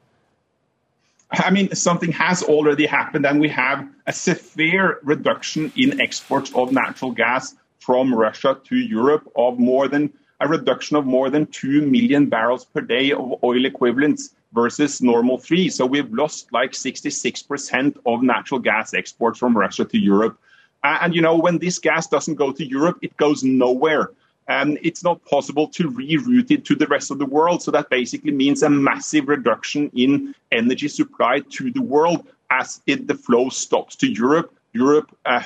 I 1.31 1.49
mean, 1.49 1.73
something 1.75 2.11
has 2.11 2.43
already 2.43 2.85
happened, 2.85 3.25
and 3.25 3.39
we 3.39 3.49
have 3.49 3.87
a 4.05 4.13
severe 4.13 4.99
reduction 5.03 5.71
in 5.75 5.99
exports 5.99 6.53
of 6.53 6.71
natural 6.71 7.11
gas 7.11 7.55
from 7.79 8.13
Russia 8.13 8.59
to 8.65 8.75
Europe 8.75 9.31
of 9.35 9.59
more 9.59 9.87
than 9.87 10.13
a 10.45 10.47
reduction 10.47 10.95
of 10.95 11.05
more 11.05 11.29
than 11.29 11.47
2 11.47 11.81
million 11.81 12.27
barrels 12.27 12.65
per 12.65 12.81
day 12.81 13.11
of 13.11 13.43
oil 13.43 13.65
equivalents 13.65 14.35
versus 14.53 15.01
normal 15.01 15.37
three. 15.39 15.69
So 15.69 15.85
we've 15.85 16.11
lost 16.13 16.53
like 16.53 16.71
66% 16.71 17.97
of 18.05 18.21
natural 18.21 18.59
gas 18.59 18.93
exports 18.93 19.39
from 19.39 19.57
Russia 19.57 19.85
to 19.85 19.97
Europe. 19.97 20.37
And, 20.83 21.15
you 21.15 21.21
know, 21.21 21.35
when 21.35 21.57
this 21.57 21.79
gas 21.79 22.05
doesn't 22.07 22.35
go 22.35 22.51
to 22.51 22.63
Europe, 22.63 22.99
it 23.01 23.17
goes 23.17 23.43
nowhere. 23.43 24.11
And 24.47 24.77
it's 24.83 25.03
not 25.03 25.25
possible 25.25 25.67
to 25.69 25.89
reroute 25.89 26.51
it 26.51 26.63
to 26.65 26.75
the 26.75 26.85
rest 26.85 27.09
of 27.09 27.17
the 27.17 27.25
world. 27.25 27.63
So 27.63 27.71
that 27.71 27.89
basically 27.89 28.31
means 28.31 28.61
a 28.61 28.69
massive 28.69 29.27
reduction 29.27 29.89
in 29.95 30.35
energy 30.51 30.87
supply 30.87 31.39
to 31.39 31.71
the 31.71 31.81
world 31.81 32.27
as 32.51 32.81
it, 32.85 33.07
the 33.07 33.15
flow 33.15 33.49
stops 33.49 33.95
to 33.95 34.07
Europe. 34.07 34.53
Europe 34.73 35.09
uh, 35.25 35.41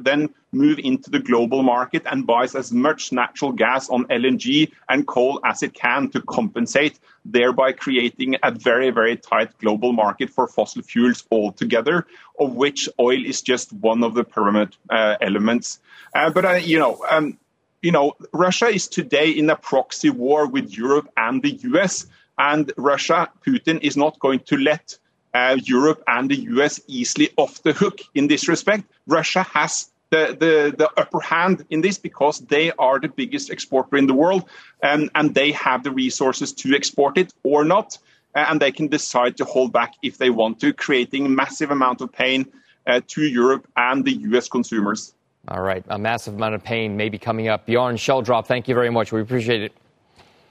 then 0.00 0.30
move 0.52 0.78
into 0.78 1.10
the 1.10 1.18
global 1.18 1.62
market 1.62 2.02
and 2.06 2.26
buys 2.26 2.54
as 2.54 2.72
much 2.72 3.12
natural 3.12 3.52
gas 3.52 3.88
on 3.88 4.04
LNG 4.06 4.70
and 4.88 5.06
coal 5.06 5.40
as 5.44 5.62
it 5.62 5.74
can 5.74 6.10
to 6.10 6.20
compensate, 6.22 6.98
thereby 7.24 7.72
creating 7.72 8.36
a 8.42 8.50
very, 8.50 8.90
very 8.90 9.16
tight 9.16 9.56
global 9.58 9.92
market 9.92 10.30
for 10.30 10.48
fossil 10.48 10.82
fuels 10.82 11.24
altogether, 11.30 12.06
of 12.38 12.54
which 12.54 12.88
oil 12.98 13.24
is 13.24 13.42
just 13.42 13.72
one 13.72 14.02
of 14.02 14.14
the 14.14 14.24
pyramid 14.24 14.76
uh, 14.90 15.16
elements. 15.20 15.78
Uh, 16.14 16.30
but, 16.30 16.44
uh, 16.44 16.52
you 16.52 16.78
know, 16.78 17.04
um, 17.10 17.38
you 17.82 17.92
know, 17.92 18.14
Russia 18.32 18.66
is 18.66 18.88
today 18.88 19.30
in 19.30 19.48
a 19.48 19.56
proxy 19.56 20.10
war 20.10 20.46
with 20.46 20.76
Europe 20.76 21.08
and 21.16 21.42
the 21.42 21.52
US, 21.52 22.06
and 22.38 22.72
Russia, 22.76 23.28
Putin, 23.46 23.80
is 23.82 23.96
not 23.96 24.18
going 24.18 24.40
to 24.40 24.56
let 24.56 24.96
uh, 25.32 25.56
Europe 25.62 26.02
and 26.06 26.30
the 26.30 26.36
US 26.36 26.80
easily 26.86 27.30
off 27.36 27.62
the 27.62 27.72
hook 27.72 28.00
in 28.14 28.26
this 28.26 28.48
respect. 28.48 28.84
Russia 29.06 29.42
has 29.42 29.90
the, 30.10 30.36
the, 30.38 30.74
the 30.76 30.90
upper 30.96 31.20
hand 31.20 31.64
in 31.70 31.80
this 31.80 31.98
because 31.98 32.40
they 32.40 32.72
are 32.72 32.98
the 32.98 33.08
biggest 33.08 33.50
exporter 33.50 33.96
in 33.96 34.06
the 34.06 34.14
world 34.14 34.48
and, 34.82 35.10
and 35.14 35.34
they 35.34 35.52
have 35.52 35.84
the 35.84 35.90
resources 35.90 36.52
to 36.52 36.74
export 36.74 37.16
it 37.16 37.32
or 37.42 37.64
not. 37.64 37.96
And 38.34 38.60
they 38.60 38.70
can 38.70 38.88
decide 38.88 39.36
to 39.38 39.44
hold 39.44 39.72
back 39.72 39.94
if 40.02 40.18
they 40.18 40.30
want 40.30 40.60
to, 40.60 40.72
creating 40.72 41.26
a 41.26 41.28
massive 41.28 41.70
amount 41.70 42.00
of 42.00 42.12
pain 42.12 42.46
uh, 42.86 43.00
to 43.08 43.22
Europe 43.22 43.66
and 43.76 44.04
the 44.04 44.12
US 44.12 44.48
consumers. 44.48 45.14
All 45.48 45.62
right, 45.62 45.84
a 45.88 45.98
massive 45.98 46.34
amount 46.34 46.54
of 46.54 46.62
pain 46.62 46.96
may 46.96 47.08
be 47.08 47.18
coming 47.18 47.48
up. 47.48 47.66
Bjorn 47.66 47.96
Schieldrop, 47.96 48.46
thank 48.46 48.68
you 48.68 48.74
very 48.74 48.90
much. 48.90 49.10
We 49.10 49.20
appreciate 49.20 49.62
it. 49.62 49.72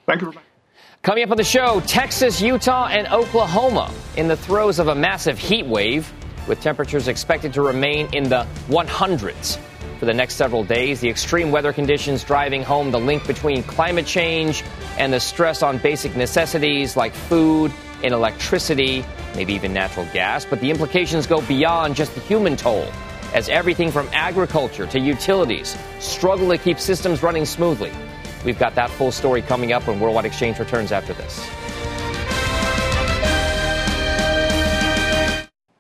Thank 0.06 0.22
you. 0.22 0.28
Very 0.28 0.36
much. 0.36 0.44
Coming 1.04 1.24
up 1.24 1.32
on 1.32 1.38
the 1.38 1.44
show, 1.46 1.80
Texas, 1.82 2.42
Utah, 2.42 2.88
and 2.88 3.08
Oklahoma 3.08 3.94
in 4.18 4.28
the 4.28 4.36
throes 4.36 4.80
of 4.80 4.90
a 4.90 4.96
massive 4.96 5.40
heat 5.40 5.66
wave 5.66 6.12
with 6.50 6.60
temperatures 6.60 7.08
expected 7.08 7.54
to 7.54 7.62
remain 7.62 8.10
in 8.12 8.28
the 8.28 8.46
100s 8.68 9.58
for 10.00 10.06
the 10.06 10.14
next 10.14 10.36
several 10.36 10.64
days. 10.64 11.00
The 11.00 11.10
extreme 11.10 11.52
weather 11.52 11.72
conditions 11.72 12.24
driving 12.24 12.64
home 12.64 12.92
the 12.92 13.00
link 13.00 13.26
between 13.28 13.64
climate 13.64 14.06
change 14.06 14.64
and 14.98 15.14
the 15.14 15.20
stress 15.20 15.64
on 15.64 15.78
basic 15.78 16.16
necessities 16.18 16.98
like 16.98 17.14
food 17.14 17.72
and 18.04 18.14
electricity, 18.14 19.06
maybe 19.36 19.54
even 19.54 19.74
natural 19.74 20.08
gas. 20.12 20.44
But 20.44 20.60
the 20.60 20.72
implications 20.72 21.28
go 21.28 21.40
beyond 21.42 21.96
just 21.96 22.16
the 22.16 22.22
human 22.22 22.58
toll. 22.58 22.90
as 23.34 23.48
everything 23.50 23.92
from 23.92 24.10
agriculture 24.12 24.88
to 24.88 25.00
utilities 25.00 25.78
struggle 26.00 26.50
to 26.50 26.58
keep 26.58 26.80
systems 26.80 27.22
running 27.22 27.46
smoothly. 27.46 27.92
We've 28.44 28.58
got 28.58 28.76
that 28.76 28.90
full 28.90 29.12
story 29.12 29.42
coming 29.42 29.72
up 29.72 29.86
when 29.88 30.00
Worldwide 30.00 30.26
Exchange 30.26 30.60
returns 30.60 30.92
after 30.92 31.14
this. 31.14 31.48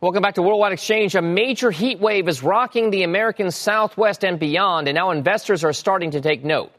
Welcome 0.01 0.21
back 0.21 0.35
to 0.35 0.41
Worldwide 0.41 0.71
Exchange. 0.71 1.13
A 1.15 1.21
major 1.21 1.71
heat 1.71 1.99
wave 1.99 2.29
is 2.29 2.41
rocking 2.41 2.89
the 2.89 3.03
American 3.03 3.51
Southwest 3.51 4.23
and 4.23 4.39
beyond, 4.39 4.87
and 4.87 4.95
now 4.95 5.11
investors 5.11 5.65
are 5.65 5.73
starting 5.73 6.11
to 6.11 6.21
take 6.21 6.41
note. 6.41 6.71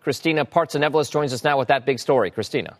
Christina 0.00 0.44
Partsinevelos 0.44 1.10
joins 1.10 1.32
us 1.32 1.42
now 1.42 1.58
with 1.58 1.66
that 1.68 1.84
big 1.84 1.98
story. 1.98 2.30
Christina. 2.30 2.76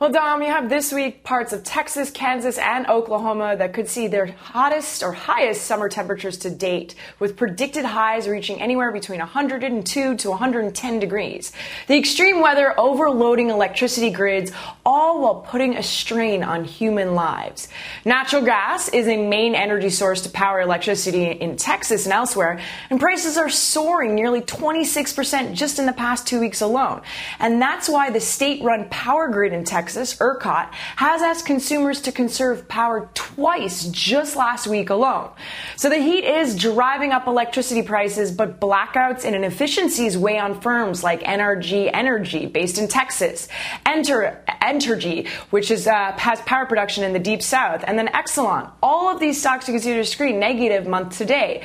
Well, 0.00 0.10
Dom, 0.10 0.40
you 0.40 0.48
have 0.48 0.70
this 0.70 0.94
week 0.94 1.24
parts 1.24 1.52
of 1.52 1.62
Texas, 1.62 2.10
Kansas, 2.10 2.56
and 2.56 2.86
Oklahoma 2.86 3.54
that 3.58 3.74
could 3.74 3.86
see 3.86 4.08
their 4.08 4.24
hottest 4.24 5.02
or 5.02 5.12
highest 5.12 5.66
summer 5.66 5.90
temperatures 5.90 6.38
to 6.38 6.48
date, 6.48 6.94
with 7.18 7.36
predicted 7.36 7.84
highs 7.84 8.26
reaching 8.26 8.62
anywhere 8.62 8.92
between 8.92 9.18
102 9.18 10.16
to 10.16 10.30
110 10.30 11.00
degrees. 11.00 11.52
The 11.86 11.98
extreme 11.98 12.40
weather 12.40 12.72
overloading 12.80 13.50
electricity 13.50 14.08
grids, 14.08 14.52
all 14.86 15.20
while 15.20 15.34
putting 15.42 15.76
a 15.76 15.82
strain 15.82 16.42
on 16.42 16.64
human 16.64 17.14
lives. 17.14 17.68
Natural 18.06 18.42
gas 18.42 18.88
is 18.88 19.06
a 19.06 19.18
main 19.18 19.54
energy 19.54 19.90
source 19.90 20.22
to 20.22 20.30
power 20.30 20.62
electricity 20.62 21.24
in 21.24 21.58
Texas 21.58 22.06
and 22.06 22.14
elsewhere, 22.14 22.58
and 22.88 22.98
prices 22.98 23.36
are 23.36 23.50
soaring 23.50 24.14
nearly 24.14 24.40
26% 24.40 25.52
just 25.52 25.78
in 25.78 25.84
the 25.84 25.92
past 25.92 26.26
two 26.26 26.40
weeks 26.40 26.62
alone. 26.62 27.02
And 27.38 27.60
that's 27.60 27.86
why 27.86 28.08
the 28.08 28.20
state 28.20 28.62
run 28.62 28.88
power 28.88 29.28
grid 29.28 29.52
in 29.52 29.62
Texas 29.62 29.89
Texas, 29.90 30.16
ERCOT, 30.20 30.72
has 30.72 31.20
asked 31.20 31.46
consumers 31.46 32.00
to 32.02 32.12
conserve 32.12 32.68
power 32.68 33.10
twice 33.14 33.86
just 33.86 34.36
last 34.36 34.68
week 34.68 34.88
alone. 34.88 35.28
So 35.74 35.88
the 35.88 35.96
heat 35.96 36.22
is 36.22 36.54
driving 36.54 37.10
up 37.10 37.26
electricity 37.26 37.82
prices, 37.82 38.30
but 38.30 38.60
blackouts 38.60 39.24
and 39.24 39.34
inefficiencies 39.34 40.16
weigh 40.16 40.38
on 40.38 40.60
firms 40.60 41.02
like 41.02 41.22
NRG 41.22 41.90
Energy, 41.92 42.46
based 42.46 42.78
in 42.78 42.86
Texas, 42.86 43.48
Enter, 43.84 44.44
Entergy, 44.62 45.26
which 45.50 45.72
is, 45.72 45.88
uh, 45.88 46.12
has 46.12 46.40
power 46.42 46.66
production 46.66 47.02
in 47.02 47.12
the 47.12 47.18
deep 47.18 47.42
south, 47.42 47.82
and 47.84 47.98
then 47.98 48.06
Exelon. 48.08 48.70
All 48.84 49.08
of 49.08 49.18
these 49.18 49.40
stocks 49.40 49.66
you 49.66 49.74
can 49.74 49.82
see 49.82 49.94
to 49.94 50.04
screen 50.04 50.38
negative 50.38 50.86
month 50.86 51.18
to 51.18 51.24
date 51.24 51.64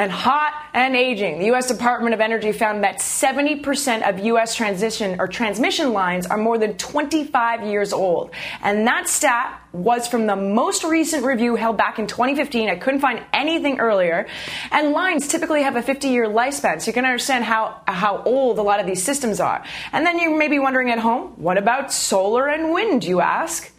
and 0.00 0.10
hot 0.10 0.54
and 0.72 0.96
aging. 0.96 1.40
The 1.40 1.46
U.S. 1.46 1.68
Department 1.68 2.14
of 2.14 2.22
Energy 2.22 2.52
found 2.52 2.84
that 2.84 3.00
70% 3.00 4.08
of 4.08 4.18
U.S. 4.20 4.54
transition 4.54 5.20
or 5.20 5.28
transmission 5.28 5.92
lines 5.92 6.26
are 6.26 6.38
more 6.38 6.56
than 6.56 6.78
25 6.78 7.66
years 7.66 7.92
old. 7.92 8.30
And 8.62 8.86
that 8.86 9.10
stat 9.10 9.62
was 9.72 10.08
from 10.08 10.26
the 10.26 10.36
most 10.36 10.84
recent 10.84 11.26
review 11.26 11.54
held 11.54 11.76
back 11.76 11.98
in 11.98 12.06
2015. 12.06 12.70
I 12.70 12.76
couldn't 12.76 13.00
find 13.00 13.22
anything 13.34 13.78
earlier. 13.78 14.26
And 14.70 14.92
lines 14.92 15.28
typically 15.28 15.64
have 15.64 15.76
a 15.76 15.82
50 15.82 16.08
year 16.08 16.26
lifespan, 16.26 16.80
so 16.80 16.86
you 16.86 16.94
can 16.94 17.04
understand 17.04 17.44
how, 17.44 17.82
how 17.86 18.22
old 18.22 18.58
a 18.58 18.62
lot 18.62 18.80
of 18.80 18.86
these 18.86 19.02
systems 19.02 19.38
are. 19.38 19.62
And 19.92 20.06
then 20.06 20.18
you 20.18 20.34
may 20.34 20.48
be 20.48 20.58
wondering 20.58 20.88
at 20.90 20.98
home, 20.98 21.34
what 21.36 21.58
about 21.58 21.92
solar 21.92 22.48
and 22.48 22.72
wind, 22.72 23.04
you 23.04 23.20
ask? 23.20 23.70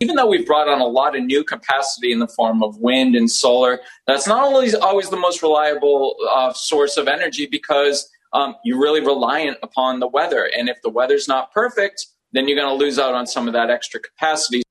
Even 0.00 0.16
though 0.16 0.26
we've 0.26 0.46
brought 0.46 0.68
on 0.68 0.80
a 0.80 0.86
lot 0.86 1.16
of 1.16 1.24
new 1.24 1.42
capacity 1.42 2.12
in 2.12 2.18
the 2.18 2.28
form 2.28 2.62
of 2.62 2.76
wind 2.78 3.14
and 3.14 3.30
solar, 3.30 3.80
that's 4.06 4.26
not 4.26 4.42
always 4.42 4.74
always 4.74 5.10
the 5.10 5.16
most 5.16 5.42
reliable 5.42 6.16
uh, 6.30 6.52
source 6.52 6.96
of 6.96 7.08
energy 7.08 7.46
because 7.50 8.08
um, 8.32 8.54
you're 8.64 8.80
really 8.80 9.00
reliant 9.00 9.56
upon 9.62 10.00
the 10.00 10.08
weather. 10.08 10.50
And 10.56 10.68
if 10.68 10.76
the 10.82 10.90
weather's 10.90 11.28
not 11.28 11.52
perfect, 11.52 12.06
then 12.32 12.48
you're 12.48 12.58
going 12.58 12.68
to 12.68 12.84
lose 12.84 12.98
out 12.98 13.14
on 13.14 13.26
some 13.26 13.46
of 13.46 13.54
that 13.54 13.70
extra 13.70 14.00
capacity. 14.00 14.62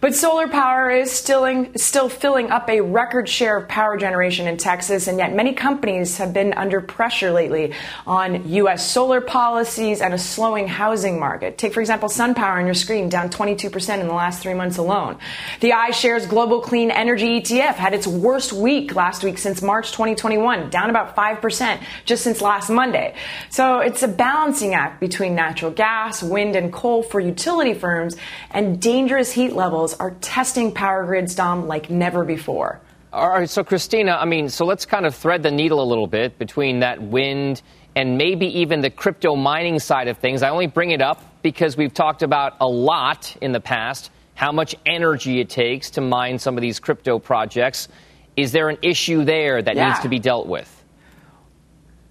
But 0.00 0.14
solar 0.14 0.48
power 0.48 0.90
is 0.90 1.12
still, 1.12 1.66
still 1.76 2.08
filling 2.08 2.50
up 2.50 2.70
a 2.70 2.80
record 2.80 3.28
share 3.28 3.58
of 3.58 3.68
power 3.68 3.98
generation 3.98 4.46
in 4.46 4.56
Texas, 4.56 5.08
and 5.08 5.18
yet 5.18 5.34
many 5.34 5.52
companies 5.52 6.16
have 6.16 6.32
been 6.32 6.54
under 6.54 6.80
pressure 6.80 7.30
lately 7.30 7.74
on 8.06 8.48
U.S. 8.48 8.90
solar 8.90 9.20
policies 9.20 10.00
and 10.00 10.14
a 10.14 10.18
slowing 10.18 10.66
housing 10.66 11.20
market. 11.20 11.58
Take, 11.58 11.74
for 11.74 11.82
example, 11.82 12.08
SunPower 12.08 12.58
on 12.58 12.64
your 12.64 12.74
screen, 12.74 13.10
down 13.10 13.28
22% 13.28 14.00
in 14.00 14.06
the 14.06 14.14
last 14.14 14.42
three 14.42 14.54
months 14.54 14.78
alone. 14.78 15.18
The 15.60 15.72
iShares 15.72 16.26
Global 16.26 16.62
Clean 16.62 16.90
Energy 16.90 17.38
ETF 17.38 17.74
had 17.74 17.92
its 17.92 18.06
worst 18.06 18.54
week 18.54 18.94
last 18.94 19.22
week 19.22 19.36
since 19.36 19.60
March 19.60 19.92
2021, 19.92 20.70
down 20.70 20.88
about 20.88 21.14
5% 21.14 21.82
just 22.06 22.24
since 22.24 22.40
last 22.40 22.70
Monday. 22.70 23.14
So 23.50 23.80
it's 23.80 24.02
a 24.02 24.08
balancing 24.08 24.72
act 24.72 24.98
between 24.98 25.34
natural 25.34 25.70
gas, 25.70 26.22
wind, 26.22 26.56
and 26.56 26.72
coal 26.72 27.02
for 27.02 27.20
utility 27.20 27.74
firms 27.74 28.16
and 28.50 28.80
dangerous 28.80 29.30
heat 29.32 29.52
levels 29.52 29.89
are 29.94 30.12
testing 30.20 30.72
power 30.72 31.04
grids, 31.04 31.34
Dom, 31.34 31.66
like 31.66 31.90
never 31.90 32.24
before. 32.24 32.80
All 33.12 33.28
right, 33.28 33.50
so 33.50 33.64
Christina, 33.64 34.12
I 34.12 34.24
mean, 34.24 34.48
so 34.48 34.64
let's 34.64 34.86
kind 34.86 35.04
of 35.04 35.14
thread 35.14 35.42
the 35.42 35.50
needle 35.50 35.82
a 35.82 35.88
little 35.88 36.06
bit 36.06 36.38
between 36.38 36.80
that 36.80 37.02
wind 37.02 37.60
and 37.96 38.16
maybe 38.16 38.60
even 38.60 38.82
the 38.82 38.90
crypto 38.90 39.34
mining 39.34 39.80
side 39.80 40.06
of 40.06 40.18
things. 40.18 40.42
I 40.42 40.50
only 40.50 40.68
bring 40.68 40.92
it 40.92 41.02
up 41.02 41.42
because 41.42 41.76
we've 41.76 41.92
talked 41.92 42.22
about 42.22 42.56
a 42.60 42.66
lot 42.66 43.36
in 43.40 43.52
the 43.52 43.60
past 43.60 44.10
how 44.34 44.52
much 44.52 44.74
energy 44.86 45.40
it 45.40 45.50
takes 45.50 45.90
to 45.90 46.00
mine 46.00 46.38
some 46.38 46.56
of 46.56 46.62
these 46.62 46.80
crypto 46.80 47.18
projects. 47.18 47.88
Is 48.36 48.52
there 48.52 48.68
an 48.68 48.78
issue 48.80 49.24
there 49.24 49.60
that 49.60 49.76
yeah. 49.76 49.88
needs 49.88 50.00
to 50.00 50.08
be 50.08 50.18
dealt 50.18 50.46
with? 50.46 50.79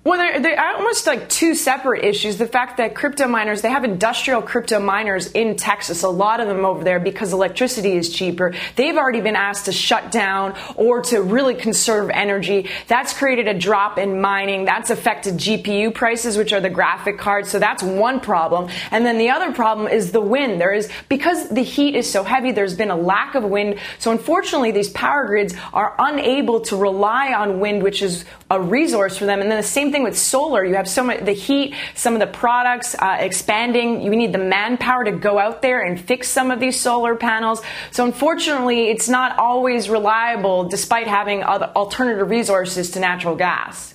Well, 0.10 0.18
they're, 0.18 0.40
they're, 0.40 0.76
almost 0.76 1.06
like 1.06 1.30
two 1.30 1.54
separate 1.54 2.04
issues. 2.04 2.38
The 2.38 2.48
fact 2.48 2.78
that 2.78 2.96
crypto 2.96 3.28
miners, 3.28 3.62
they 3.62 3.70
have 3.70 3.84
industrial 3.84 4.42
crypto 4.42 4.80
miners 4.80 5.28
in 5.34 5.56
Texas, 5.56 6.02
a 6.02 6.10
lot 6.10 6.40
of 6.40 6.48
them 6.48 6.66
over 6.66 6.84
there 6.84 7.00
because 7.00 7.32
electricity 7.32 7.92
is 7.92 8.10
cheaper. 8.10 8.56
They've 8.76 8.98
already 8.98 9.22
been 9.22 9.36
asked 9.36 9.66
to 9.66 9.72
shut 9.72 10.12
down 10.12 10.58
or 10.76 11.04
to 11.04 11.22
really 11.22 11.54
conserve 11.54 12.10
energy. 12.10 12.70
That's 12.88 13.14
created 13.14 13.48
a 13.48 13.54
drop 13.54 14.00
in 14.00 14.20
mining. 14.20 14.66
That's 14.66 14.90
affected 14.90 15.36
GPU 15.36 15.94
prices, 15.94 16.38
which 16.38 16.54
are 16.54 16.62
the 16.62 16.72
graphic 16.72 17.20
cards. 17.20 17.52
So 17.52 17.60
that's 17.60 17.84
one 17.84 18.20
problem. 18.20 18.72
And 18.90 19.06
then 19.06 19.20
the 19.20 19.30
other 19.30 19.52
problem 19.52 19.88
is 19.88 20.12
the 20.12 20.22
wind. 20.22 20.60
There 20.60 20.74
is, 20.74 20.90
because 21.08 21.50
the 21.50 21.62
heat 21.62 21.96
is 21.96 22.12
so 22.12 22.24
heavy, 22.24 22.52
there's 22.52 22.76
been 22.76 22.90
a 22.90 22.98
lack 22.98 23.36
of 23.36 23.44
wind. 23.44 23.78
So 24.00 24.10
unfortunately, 24.10 24.72
these 24.72 24.90
power 24.90 25.28
grids 25.28 25.54
are 25.72 25.94
unable 26.00 26.62
to 26.62 26.78
rely 26.78 27.32
on 27.34 27.60
wind, 27.60 27.84
which 27.84 28.02
is 28.02 28.26
a 28.50 28.60
resource 28.60 29.16
for 29.16 29.26
them. 29.26 29.42
And 29.42 29.52
then 29.52 29.58
the 29.58 29.64
same 29.64 29.92
thing 29.92 29.99
with 30.04 30.18
solar. 30.18 30.66
You 30.66 30.76
have 30.76 30.88
so 30.88 31.04
much, 31.04 31.24
the 31.26 31.34
heat, 31.34 31.76
some 31.96 32.14
of 32.14 32.20
the 32.20 32.28
products 32.28 32.96
uh, 32.96 33.18
expanding. 33.20 34.02
You 34.02 34.12
need 34.12 34.34
the 34.34 34.40
manpower 34.40 35.04
to 35.04 35.12
go 35.12 35.40
out 35.40 35.62
there 35.62 35.82
and 35.82 36.00
fix 36.00 36.28
some 36.28 36.52
of 36.52 36.60
these 36.60 36.80
solar 36.80 37.16
panels. 37.16 37.62
So 37.92 38.06
unfortunately, 38.06 38.90
it's 38.90 39.10
not 39.10 39.38
always 39.38 39.90
reliable 39.90 40.68
despite 40.68 41.08
having 41.08 41.44
other 41.44 41.72
alternative 41.76 42.30
resources 42.30 42.92
to 42.92 43.00
natural 43.00 43.36
gas. 43.36 43.94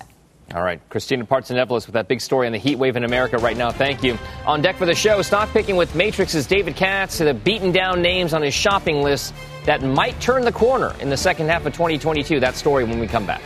All 0.55 0.63
right, 0.63 0.81
Christina 0.89 1.25
Partsinevelos 1.25 1.87
with 1.87 1.95
that 1.95 2.07
big 2.07 2.21
story 2.21 2.47
on 2.47 2.53
the 2.53 2.59
heat 2.59 2.77
wave 2.77 2.97
in 2.97 3.03
America 3.03 3.39
right 3.39 3.57
now. 3.57 3.73
Thank 3.73 4.05
you. 4.05 4.17
On 4.47 4.63
deck 4.63 4.77
for 4.77 4.87
the 4.87 4.95
show, 4.95 5.21
stock 5.23 5.49
picking 5.49 5.75
with 5.75 5.95
Matrix's 5.95 6.47
David 6.47 6.77
Katz, 6.77 7.19
to 7.19 7.25
the 7.25 7.35
beaten 7.35 7.73
down 7.73 8.03
names 8.03 8.33
on 8.33 8.43
his 8.43 8.55
shopping 8.55 9.03
list 9.03 9.35
that 9.65 9.83
might 9.83 10.21
turn 10.21 10.45
the 10.45 10.53
corner 10.53 10.95
in 11.01 11.09
the 11.09 11.17
second 11.17 11.49
half 11.49 11.67
of 11.67 11.73
2022. 11.73 12.39
That 12.39 12.55
story 12.55 12.85
when 12.85 13.01
we 13.01 13.09
come 13.09 13.27
back. 13.27 13.43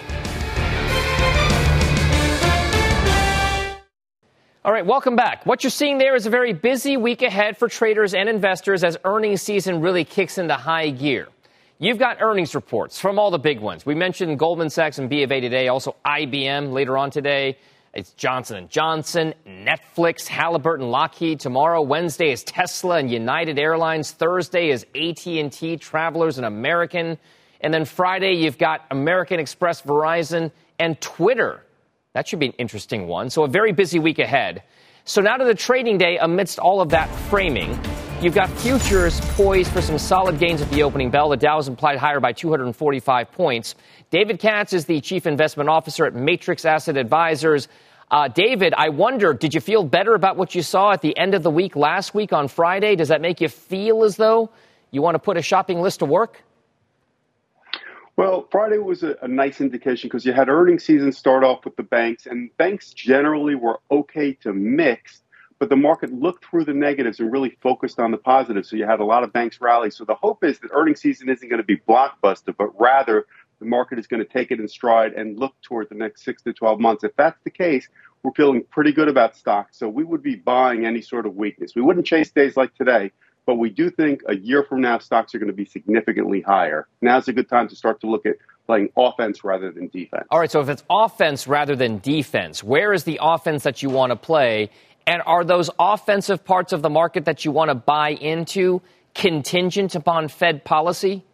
All 4.65 4.73
right, 4.73 4.85
welcome 4.85 5.15
back. 5.15 5.47
What 5.47 5.63
you're 5.63 5.71
seeing 5.71 5.99
there 5.99 6.17
is 6.17 6.27
a 6.27 6.31
very 6.31 6.53
busy 6.53 6.97
week 6.97 7.23
ahead 7.23 7.57
for 7.57 7.69
traders 7.69 8.13
and 8.13 8.29
investors 8.29 8.83
as 8.83 8.99
earnings 9.05 9.41
season 9.41 9.81
really 9.81 10.05
kicks 10.05 10.37
into 10.37 10.55
high 10.55 10.91
gear. 10.91 11.29
You've 11.79 12.01
got 12.01 12.21
earnings 12.21 12.57
reports 12.57 12.99
from 12.99 13.21
all 13.21 13.31
the 13.31 13.39
big 13.39 13.61
ones. 13.61 13.87
We 13.87 13.95
mentioned 13.95 14.37
Goldman 14.37 14.71
Sachs 14.71 14.99
and 14.99 15.09
B 15.09 15.23
of 15.23 15.31
A 15.31 15.41
today, 15.41 15.69
also 15.69 15.95
IBM 16.05 16.73
later 16.73 16.99
on 16.99 17.13
today. 17.13 17.57
It's 17.95 18.11
Johnson 18.15 18.67
& 18.69 18.71
Johnson, 18.71 19.33
Netflix, 19.47 20.27
Halliburton, 20.27 20.91
Lockheed. 20.91 21.39
Tomorrow, 21.39 21.83
Wednesday 21.83 22.33
is 22.33 22.43
Tesla 22.43 22.97
and 22.97 23.09
United 23.09 23.61
Airlines. 23.61 24.11
Thursday 24.11 24.71
is 24.71 24.85
AT&T, 24.93 25.77
Travelers 25.77 26.37
and 26.37 26.45
American. 26.45 27.17
And 27.61 27.73
then 27.73 27.85
Friday, 27.85 28.33
you've 28.33 28.59
got 28.59 28.85
American 28.91 29.39
Express, 29.39 29.83
Verizon, 29.83 30.51
and 30.81 31.01
Twitter. 31.01 31.63
That 32.19 32.27
should 32.27 32.41
be 32.41 32.47
an 32.47 32.55
interesting 32.59 33.07
one. 33.07 33.31
So, 33.31 33.45
a 33.45 33.49
very 33.49 33.71
busy 33.71 34.01
week 34.01 34.19
ahead. 34.19 34.65
So, 35.05 35.21
now 35.21 35.37
to 35.37 35.45
the 35.45 35.55
trading 35.55 35.99
day 35.99 36.19
amidst 36.21 36.59
all 36.59 36.81
of 36.81 36.89
that 36.89 37.09
framing. 37.31 37.79
You've 38.21 38.35
got 38.35 38.51
futures 38.59 39.21
poised 39.37 39.71
for 39.71 39.81
some 39.81 39.99
solid 39.99 40.41
gains 40.41 40.61
at 40.61 40.69
the 40.71 40.83
opening 40.83 41.11
bell. 41.11 41.29
The 41.29 41.37
Dow 41.37 41.59
is 41.59 41.69
implied 41.69 41.99
higher 41.99 42.19
by 42.19 42.33
245 42.33 43.31
points. 43.31 43.77
David 44.11 44.41
Katz 44.41 44.73
is 44.73 44.87
the 44.87 45.01
chief 45.01 45.29
investment 45.29 45.71
officer 45.71 46.07
at 46.07 46.15
Matrix 46.17 46.65
Asset 46.65 46.97
Advisors. 46.97 47.69
Uh, 48.11 48.27
David, 48.27 48.75
I 48.77 48.89
wonder, 48.89 49.33
did 49.33 49.55
you 49.55 49.61
feel 49.61 49.85
better 49.85 50.17
about 50.17 50.37
what 50.37 50.57
you 50.57 50.63
saw 50.63 50.91
at 50.91 51.03
the 51.03 51.17
end 51.17 51.35
of 51.35 51.45
the 51.45 51.53
week 51.53 51.77
last 51.77 52.17
week 52.17 52.33
on 52.33 52.49
Friday? 52.49 52.97
Does 52.97 53.11
that 53.11 53.21
make 53.21 53.41
you 53.41 53.49
feel 53.49 54.03
as 54.03 54.17
though 54.17 54.51
you 54.91 55.03
want 55.03 55.15
to 55.15 55.21
put 55.21 55.37
a 55.37 55.43
shopping 55.43 55.81
list 55.81 56.01
to 56.01 56.05
work? 56.05 56.43
Well, 58.19 58.49
Friday 58.51 58.79
was 58.79 59.05
a, 59.05 59.17
a 59.23 59.29
nice 59.29 59.61
indication 59.61 60.09
because 60.09 60.27
you 60.27 60.33
had 60.33 60.49
earnings 60.49 60.83
season 60.83 61.13
start 61.13 61.45
off 61.45 61.65
with 61.65 61.77
the 61.77 61.85
banks, 61.85 62.27
and 62.27 62.51
banks 62.57 62.93
generally 62.93 63.55
were 63.55 63.79
okay 63.93 64.33
to 64.43 64.53
mixed, 64.53 65.23
but 65.61 65.69
the 65.69 65.77
market 65.77 66.13
looked 66.13 66.45
through 66.45 66.65
the 66.65 66.75
negatives 66.75 67.21
and 67.21 67.31
really 67.31 67.57
focused 67.63 68.01
on 68.01 68.11
the 68.11 68.17
positives. 68.17 68.71
So 68.71 68.75
you 68.75 68.87
had 68.87 68.99
a 68.99 69.05
lot 69.05 69.23
of 69.23 69.33
banks 69.33 69.61
rally. 69.61 69.93
So 69.93 70.05
the 70.05 70.17
hope 70.17 70.43
is 70.43 70.59
that 70.59 70.73
earnings 70.73 71.01
season 71.01 71.29
isn't 71.29 71.49
going 71.49 71.63
to 71.63 71.65
be 71.65 71.77
blockbuster, 71.77 72.53
but 72.59 72.71
rather 72.81 73.27
the 73.61 73.67
market 73.67 74.01
is 74.01 74.09
going 74.09 74.27
to 74.27 74.29
take 74.29 74.51
it 74.51 74.59
in 74.59 74.67
stride 74.67 75.13
and 75.13 75.39
look 75.39 75.55
toward 75.63 75.89
the 75.89 75.95
next 75.95 76.25
six 76.25 76.43
to 76.43 76.53
12 76.53 76.81
months. 76.81 77.05
If 77.05 77.15
that's 77.15 77.41
the 77.45 77.51
case, 77.51 77.89
we're 78.25 78.33
feeling 78.33 78.65
pretty 78.69 78.91
good 78.91 79.07
about 79.07 79.37
stocks. 79.37 79.79
So 79.79 79.89
we 79.89 80.03
would 80.03 80.25
be 80.25 80.35
buying 80.35 80.87
any 80.87 81.03
sort 81.03 81.25
of 81.25 81.37
weakness. 81.37 81.77
We 81.77 81.83
wouldn't 81.83 82.05
chase 82.05 82.33
days 82.33 82.57
like 82.57 82.75
today, 82.75 83.13
but 83.49 83.55
we 83.55 83.71
do 83.71 83.89
think 83.89 84.21
a 84.29 84.37
year 84.37 84.63
from 84.63 84.83
now, 84.83 84.99
stocks 84.99 85.35
are 85.35 85.39
going 85.39 85.51
to 85.51 85.55
be 85.55 85.65
significantly 85.65 86.43
higher. 86.43 86.87
Now's 87.01 87.29
a 87.29 87.33
good 87.33 87.49
time 87.49 87.67
to 87.69 87.75
start 87.75 87.99
to 88.03 88.07
look 88.07 88.27
at 88.27 88.37
playing 88.67 88.91
offense 88.95 89.43
rather 89.43 89.73
than 89.73 89.89
defense. 89.89 90.27
All 90.31 90.39
right, 90.39 90.51
so 90.51 90.61
if 90.61 90.69
it's 90.69 90.85
offense 90.91 91.47
rather 91.47 91.75
than 91.75 91.99
defense, 92.01 92.63
where 92.63 92.93
is 92.93 93.05
the 93.05 93.19
offense 93.23 93.63
that 93.63 93.83
you 93.83 93.89
want 93.89 94.11
to 94.11 94.17
play? 94.17 94.69
And 95.07 95.23
are 95.25 95.45
those 95.45 95.71
offensive 95.79 96.45
parts 96.45 96.75
of 96.75 96.83
the 96.83 96.91
market 96.91 97.25
that 97.25 97.47
you 97.47 97.51
want 97.51 97.71
to 97.71 97.75
buy 97.75 98.11
into 98.11 98.83
contingent 99.15 99.95
upon 99.95 100.29
Fed 100.29 100.63
policy? 100.63 101.25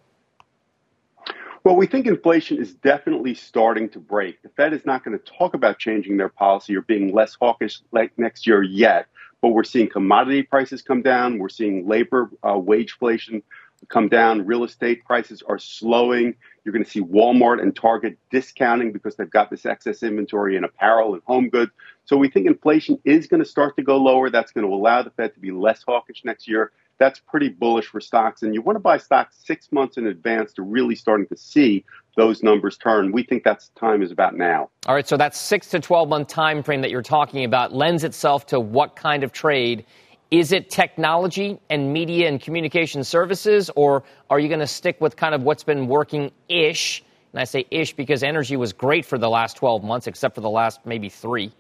Well, 1.65 1.75
we 1.75 1.89
think 1.89 2.07
inflation 2.07 2.59
is 2.59 2.75
definitely 2.75 3.35
starting 3.35 3.89
to 3.89 3.99
break. 3.99 4.41
The 4.43 4.51
Fed 4.51 4.73
is 4.73 4.87
not 4.87 5.05
going 5.05 5.19
to 5.19 5.25
talk 5.37 5.55
about 5.55 5.81
changing 5.81 6.17
their 6.17 6.29
policy 6.29 6.77
or 6.77 6.83
being 6.83 7.13
less 7.13 7.35
hawkish 7.35 7.81
like 7.91 8.13
next 8.17 8.47
year 8.47 8.63
yet, 8.63 9.09
but 9.45 9.51
we're 9.51 9.63
seeing 9.63 9.91
commodity 9.91 10.43
prices 10.43 10.81
come 10.81 11.03
down. 11.03 11.39
We're 11.39 11.51
seeing 11.51 11.87
labor 11.87 12.31
uh, 12.43 12.57
wage 12.57 12.93
inflation 12.93 13.43
come 13.91 14.09
down. 14.09 14.47
Real 14.47 14.65
estate 14.65 15.05
prices 15.05 15.43
are 15.47 15.59
slowing. 15.59 16.35
You're 16.65 16.73
going 16.73 16.83
to 16.83 16.91
see 16.91 17.03
Walmart 17.03 17.61
and 17.61 17.77
Target 17.77 18.17
discounting 18.31 18.91
because 18.91 19.17
they've 19.17 19.29
got 19.29 19.51
this 19.51 19.67
excess 19.67 20.03
inventory 20.03 20.57
in 20.57 20.65
apparel 20.65 21.13
and 21.13 21.23
home 21.27 21.51
goods. 21.51 21.73
So 22.07 22.17
we 22.17 22.31
think 22.31 22.47
inflation 22.47 22.99
is 23.05 23.27
going 23.27 23.43
to 23.43 23.49
start 23.49 23.77
to 23.77 23.83
go 23.83 23.99
lower. 23.99 24.31
That's 24.31 24.51
going 24.51 24.67
to 24.67 24.73
allow 24.73 25.03
the 25.03 25.11
Fed 25.11 25.35
to 25.35 25.41
be 25.41 25.51
less 25.51 25.83
hawkish 25.83 26.25
next 26.25 26.49
year. 26.49 26.73
That's 27.05 27.21
pretty 27.21 27.51
bullish 27.51 27.89
for 27.89 28.01
stocks. 28.01 28.43
And 28.43 28.55
you 28.55 28.63
want 28.63 28.77
to 28.77 28.81
buy 28.81 28.97
stocks 28.97 29.37
six 29.45 29.71
months 29.71 29.99
in 29.99 30.07
advance 30.07 30.55
to 30.55 30.63
really 30.63 30.95
starting 30.95 31.27
to 31.27 31.37
see 31.37 31.85
those 32.17 32.43
numbers 32.43 32.79
turn. 32.79 33.13
We 33.13 33.23
think 33.23 33.45
that's 33.45 33.69
time 33.79 34.03
is 34.03 34.11
about 34.11 34.35
now. 34.35 34.71
All 34.87 34.95
right, 34.95 35.07
so 35.07 35.19
that 35.19 35.37
six 35.37 35.69
to 35.69 35.81
12 35.81 36.09
month 36.09 36.29
time 36.29 36.63
frame 36.63 36.81
that 36.81 36.91
you're 36.91 37.03
talking 37.03 37.45
about 37.45 37.75
lends 37.75 38.05
itself 38.05 38.47
to 38.47 38.59
what 38.59 38.97
kind 38.97 39.23
of 39.23 39.33
trade? 39.33 39.85
Is 40.31 40.51
it 40.51 40.71
technology 40.71 41.61
and 41.69 41.93
media 41.93 42.27
and 42.27 42.41
communication 42.41 43.05
services, 43.05 43.71
or 43.77 44.03
are 44.31 44.41
you 44.41 44.49
going 44.49 44.61
to 44.61 44.67
stick 44.67 44.99
with 44.99 45.15
kind 45.15 45.35
of 45.35 45.43
what's 45.43 45.63
been 45.63 45.89
working 45.89 46.31
ish? 46.49 47.05
And 47.35 47.41
I 47.41 47.45
say 47.45 47.67
ish 47.71 47.93
because 47.93 48.23
energy 48.23 48.57
was 48.57 48.73
great 48.73 49.05
for 49.05 49.19
the 49.19 49.29
last 49.29 49.59
12 49.59 49.85
months, 49.85 50.07
except 50.07 50.37
for 50.37 50.41
the 50.41 50.49
last 50.49 50.81
maybe 50.87 51.11
three. 51.11 51.53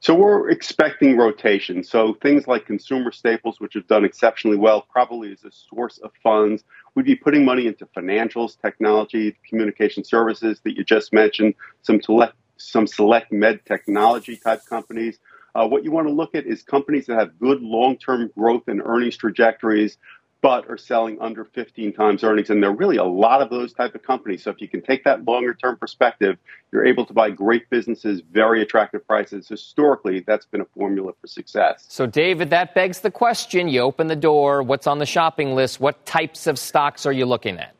So 0.00 0.14
we're 0.14 0.50
expecting 0.50 1.16
rotation. 1.16 1.82
So 1.82 2.14
things 2.22 2.46
like 2.46 2.66
consumer 2.66 3.10
staples, 3.10 3.58
which 3.58 3.74
have 3.74 3.88
done 3.88 4.04
exceptionally 4.04 4.56
well, 4.56 4.82
probably 4.82 5.32
is 5.32 5.44
a 5.44 5.50
source 5.50 5.98
of 5.98 6.12
funds. 6.22 6.62
We'd 6.94 7.06
be 7.06 7.16
putting 7.16 7.44
money 7.44 7.66
into 7.66 7.86
financials, 7.86 8.60
technology, 8.60 9.36
communication 9.48 10.04
services 10.04 10.60
that 10.64 10.76
you 10.76 10.84
just 10.84 11.12
mentioned, 11.12 11.54
some 11.82 12.00
select, 12.00 12.34
some 12.56 12.86
select 12.86 13.32
med 13.32 13.64
technology 13.66 14.36
type 14.36 14.60
companies. 14.68 15.18
Uh, 15.54 15.66
what 15.66 15.82
you 15.82 15.90
want 15.90 16.06
to 16.06 16.12
look 16.12 16.34
at 16.36 16.46
is 16.46 16.62
companies 16.62 17.06
that 17.06 17.18
have 17.18 17.36
good 17.40 17.60
long-term 17.60 18.30
growth 18.36 18.68
and 18.68 18.80
earnings 18.84 19.16
trajectories, 19.16 19.98
but 20.40 20.68
are 20.68 20.76
selling 20.76 21.18
under 21.20 21.44
15 21.44 21.92
times 21.92 22.22
earnings. 22.22 22.50
And 22.50 22.62
there 22.62 22.70
are 22.70 22.76
really 22.76 22.96
a 22.96 23.04
lot 23.04 23.42
of 23.42 23.50
those 23.50 23.72
type 23.72 23.94
of 23.94 24.02
companies. 24.02 24.44
So 24.44 24.50
if 24.50 24.60
you 24.60 24.68
can 24.68 24.82
take 24.82 25.02
that 25.04 25.24
longer 25.24 25.54
term 25.54 25.76
perspective, 25.76 26.38
you're 26.72 26.86
able 26.86 27.04
to 27.06 27.12
buy 27.12 27.30
great 27.30 27.68
businesses, 27.70 28.22
very 28.30 28.62
attractive 28.62 29.06
prices. 29.06 29.48
Historically, 29.48 30.20
that's 30.20 30.46
been 30.46 30.60
a 30.60 30.66
formula 30.76 31.12
for 31.20 31.26
success. 31.26 31.86
So, 31.88 32.06
David, 32.06 32.50
that 32.50 32.74
begs 32.74 33.00
the 33.00 33.10
question. 33.10 33.68
You 33.68 33.80
open 33.80 34.06
the 34.06 34.16
door. 34.16 34.62
What's 34.62 34.86
on 34.86 34.98
the 34.98 35.06
shopping 35.06 35.54
list? 35.54 35.80
What 35.80 36.04
types 36.06 36.46
of 36.46 36.58
stocks 36.58 37.04
are 37.04 37.12
you 37.12 37.26
looking 37.26 37.58
at? 37.58 37.74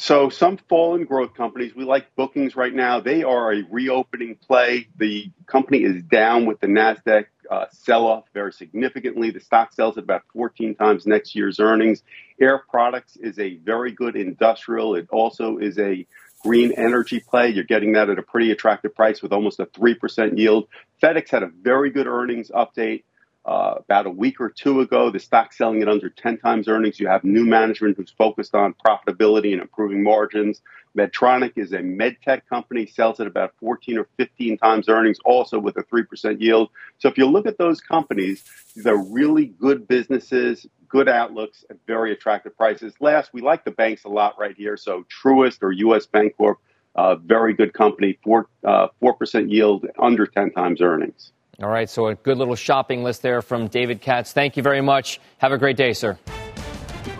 So 0.00 0.30
some 0.30 0.56
fallen 0.56 1.04
growth 1.04 1.34
companies, 1.34 1.74
we 1.74 1.84
like 1.84 2.14
bookings 2.16 2.56
right 2.56 2.72
now. 2.72 3.00
They 3.00 3.22
are 3.22 3.52
a 3.52 3.64
reopening 3.70 4.34
play. 4.34 4.88
The 4.96 5.30
company 5.46 5.82
is 5.82 6.02
down 6.04 6.46
with 6.46 6.58
the 6.60 6.68
Nasdaq 6.68 7.26
uh, 7.50 7.66
sell-off 7.72 8.24
very 8.32 8.52
significantly. 8.52 9.30
The 9.30 9.40
stock 9.40 9.72
sells 9.72 9.98
at 9.98 10.04
about 10.04 10.22
14 10.32 10.76
times 10.76 11.06
next 11.06 11.34
year's 11.34 11.58
earnings. 11.58 12.02
Air 12.40 12.62
Products 12.70 13.16
is 13.16 13.38
a 13.38 13.56
very 13.56 13.92
good 13.92 14.16
industrial. 14.16 14.94
It 14.94 15.08
also 15.10 15.58
is 15.58 15.78
a 15.78 16.06
green 16.42 16.72
energy 16.72 17.20
play. 17.20 17.50
You're 17.50 17.64
getting 17.64 17.92
that 17.92 18.08
at 18.08 18.18
a 18.18 18.22
pretty 18.22 18.50
attractive 18.50 18.94
price 18.94 19.20
with 19.20 19.32
almost 19.32 19.60
a 19.60 19.66
3% 19.66 20.38
yield. 20.38 20.68
FedEx 21.02 21.28
had 21.30 21.42
a 21.42 21.48
very 21.48 21.90
good 21.90 22.06
earnings 22.06 22.50
update 22.50 23.02
uh, 23.44 23.74
about 23.78 24.06
a 24.06 24.10
week 24.10 24.40
or 24.40 24.50
two 24.50 24.80
ago. 24.80 25.10
The 25.10 25.18
stock 25.18 25.52
selling 25.52 25.82
at 25.82 25.88
under 25.88 26.10
10 26.10 26.38
times 26.38 26.68
earnings. 26.68 27.00
You 27.00 27.08
have 27.08 27.24
new 27.24 27.44
management 27.44 27.96
who's 27.96 28.10
focused 28.10 28.54
on 28.54 28.74
profitability 28.84 29.52
and 29.52 29.60
improving 29.60 30.02
margins. 30.02 30.60
Medtronic 30.96 31.52
is 31.56 31.72
a 31.72 31.80
med 31.80 32.16
tech 32.22 32.48
company, 32.48 32.86
sells 32.86 33.20
at 33.20 33.26
about 33.26 33.54
14 33.60 33.98
or 33.98 34.08
15 34.16 34.58
times 34.58 34.88
earnings, 34.88 35.18
also 35.24 35.58
with 35.58 35.76
a 35.76 35.84
3% 35.84 36.40
yield. 36.40 36.68
So 36.98 37.08
if 37.08 37.16
you 37.16 37.26
look 37.26 37.46
at 37.46 37.58
those 37.58 37.80
companies, 37.80 38.44
they're 38.76 38.96
really 38.96 39.46
good 39.46 39.88
businesses, 39.88 40.66
good 40.88 41.08
outlooks 41.08 41.64
at 41.70 41.76
very 41.86 42.12
attractive 42.12 42.56
prices. 42.56 42.92
Last, 43.00 43.32
we 43.32 43.40
like 43.40 43.64
the 43.64 43.70
banks 43.70 44.04
a 44.04 44.08
lot 44.08 44.38
right 44.38 44.56
here. 44.56 44.76
So 44.76 45.04
Truist 45.22 45.62
or 45.62 45.72
US 45.72 46.06
Bancorp, 46.06 46.56
uh, 46.96 47.14
very 47.16 47.54
good 47.54 47.72
company, 47.72 48.18
4, 48.24 48.48
uh, 48.64 48.88
4% 49.02 49.50
yield, 49.50 49.86
under 49.98 50.26
10 50.26 50.50
times 50.50 50.82
earnings. 50.82 51.32
All 51.62 51.68
right, 51.68 51.90
so 51.90 52.06
a 52.06 52.14
good 52.14 52.38
little 52.38 52.56
shopping 52.56 53.02
list 53.02 53.20
there 53.20 53.42
from 53.42 53.68
David 53.68 54.00
Katz. 54.00 54.32
Thank 54.32 54.56
you 54.56 54.62
very 54.62 54.80
much. 54.80 55.20
Have 55.38 55.52
a 55.52 55.58
great 55.58 55.76
day, 55.76 55.92
sir. 55.92 56.18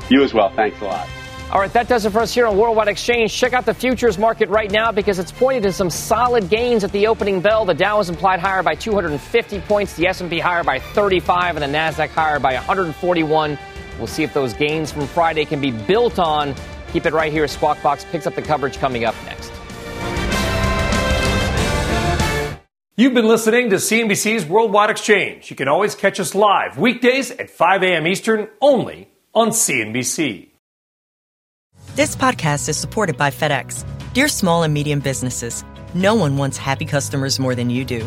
You 0.09 0.23
as 0.23 0.33
well. 0.33 0.49
Thanks 0.51 0.81
a 0.81 0.85
lot. 0.85 1.07
All 1.53 1.61
right, 1.61 1.73
that 1.73 1.89
does 1.89 2.07
it 2.07 2.11
for 2.11 2.21
us 2.21 2.33
here 2.33 2.47
on 2.47 2.57
Worldwide 2.57 2.89
Exchange. 2.89 3.33
Check 3.35 3.53
out 3.53 3.67
the 3.67 3.75
futures 3.75 4.17
market 4.19 4.49
right 4.49 4.71
now 4.71 4.93
because 4.93 5.19
it's 5.19 5.33
pointed 5.33 5.65
to 5.65 5.73
some 5.73 5.91
solid 5.91 6.49
gains 6.49 6.85
at 6.85 6.93
the 6.93 7.07
opening 7.09 7.41
bell. 7.41 7.65
The 7.65 7.75
Dow 7.75 7.99
is 7.99 8.09
implied 8.09 8.41
higher 8.41 8.63
by 8.63 8.77
250 8.77 9.61
points, 9.63 9.95
the 9.97 10.07
S&P 10.07 10.39
higher 10.39 10.65
by 10.65 10.79
35, 10.79 11.57
and 11.57 11.63
the 11.63 11.79
Nasdaq 11.79 12.09
higher 12.11 12.39
by 12.39 12.55
141. 12.55 13.59
We'll 13.99 14.07
see 14.07 14.23
if 14.23 14.33
those 14.33 14.55
gains 14.55 14.91
from 14.93 15.07
Friday 15.07 15.45
can 15.45 15.61
be 15.61 15.73
built 15.73 16.19
on. 16.19 16.55
Keep 16.93 17.07
it 17.07 17.13
right 17.13 17.33
here. 17.33 17.47
Squawk 17.47 17.83
Box 17.83 18.07
picks 18.11 18.27
up 18.27 18.37
the 18.37 18.43
coverage 18.43 18.79
coming 18.79 19.05
up 19.05 19.15
next. 19.27 19.53
You've 23.01 23.15
been 23.15 23.29
listening 23.29 23.71
to 23.71 23.77
CNBC's 23.77 24.45
Worldwide 24.45 24.91
Exchange. 24.91 25.49
You 25.49 25.57
can 25.57 25.69
always 25.69 25.95
catch 25.95 26.21
us 26.21 26.35
live 26.35 26.77
weekdays 26.77 27.31
at 27.31 27.49
5 27.49 27.83
a.m. 27.83 28.07
Eastern 28.07 28.47
only 28.61 29.09
on 29.33 29.53
CNBC. 29.53 30.51
This 31.95 32.15
podcast 32.15 32.69
is 32.69 32.77
supported 32.77 33.17
by 33.17 33.31
FedEx. 33.31 33.87
Dear 34.13 34.29
small 34.29 34.65
and 34.65 34.75
medium 34.75 35.01
businesses, 35.01 35.65
no 35.95 36.15
one 36.15 36.37
wants 36.37 36.59
happy 36.59 36.85
customers 36.85 37.41
more 37.41 37.55
than 37.55 37.71
you 37.71 37.87
do. 37.87 38.07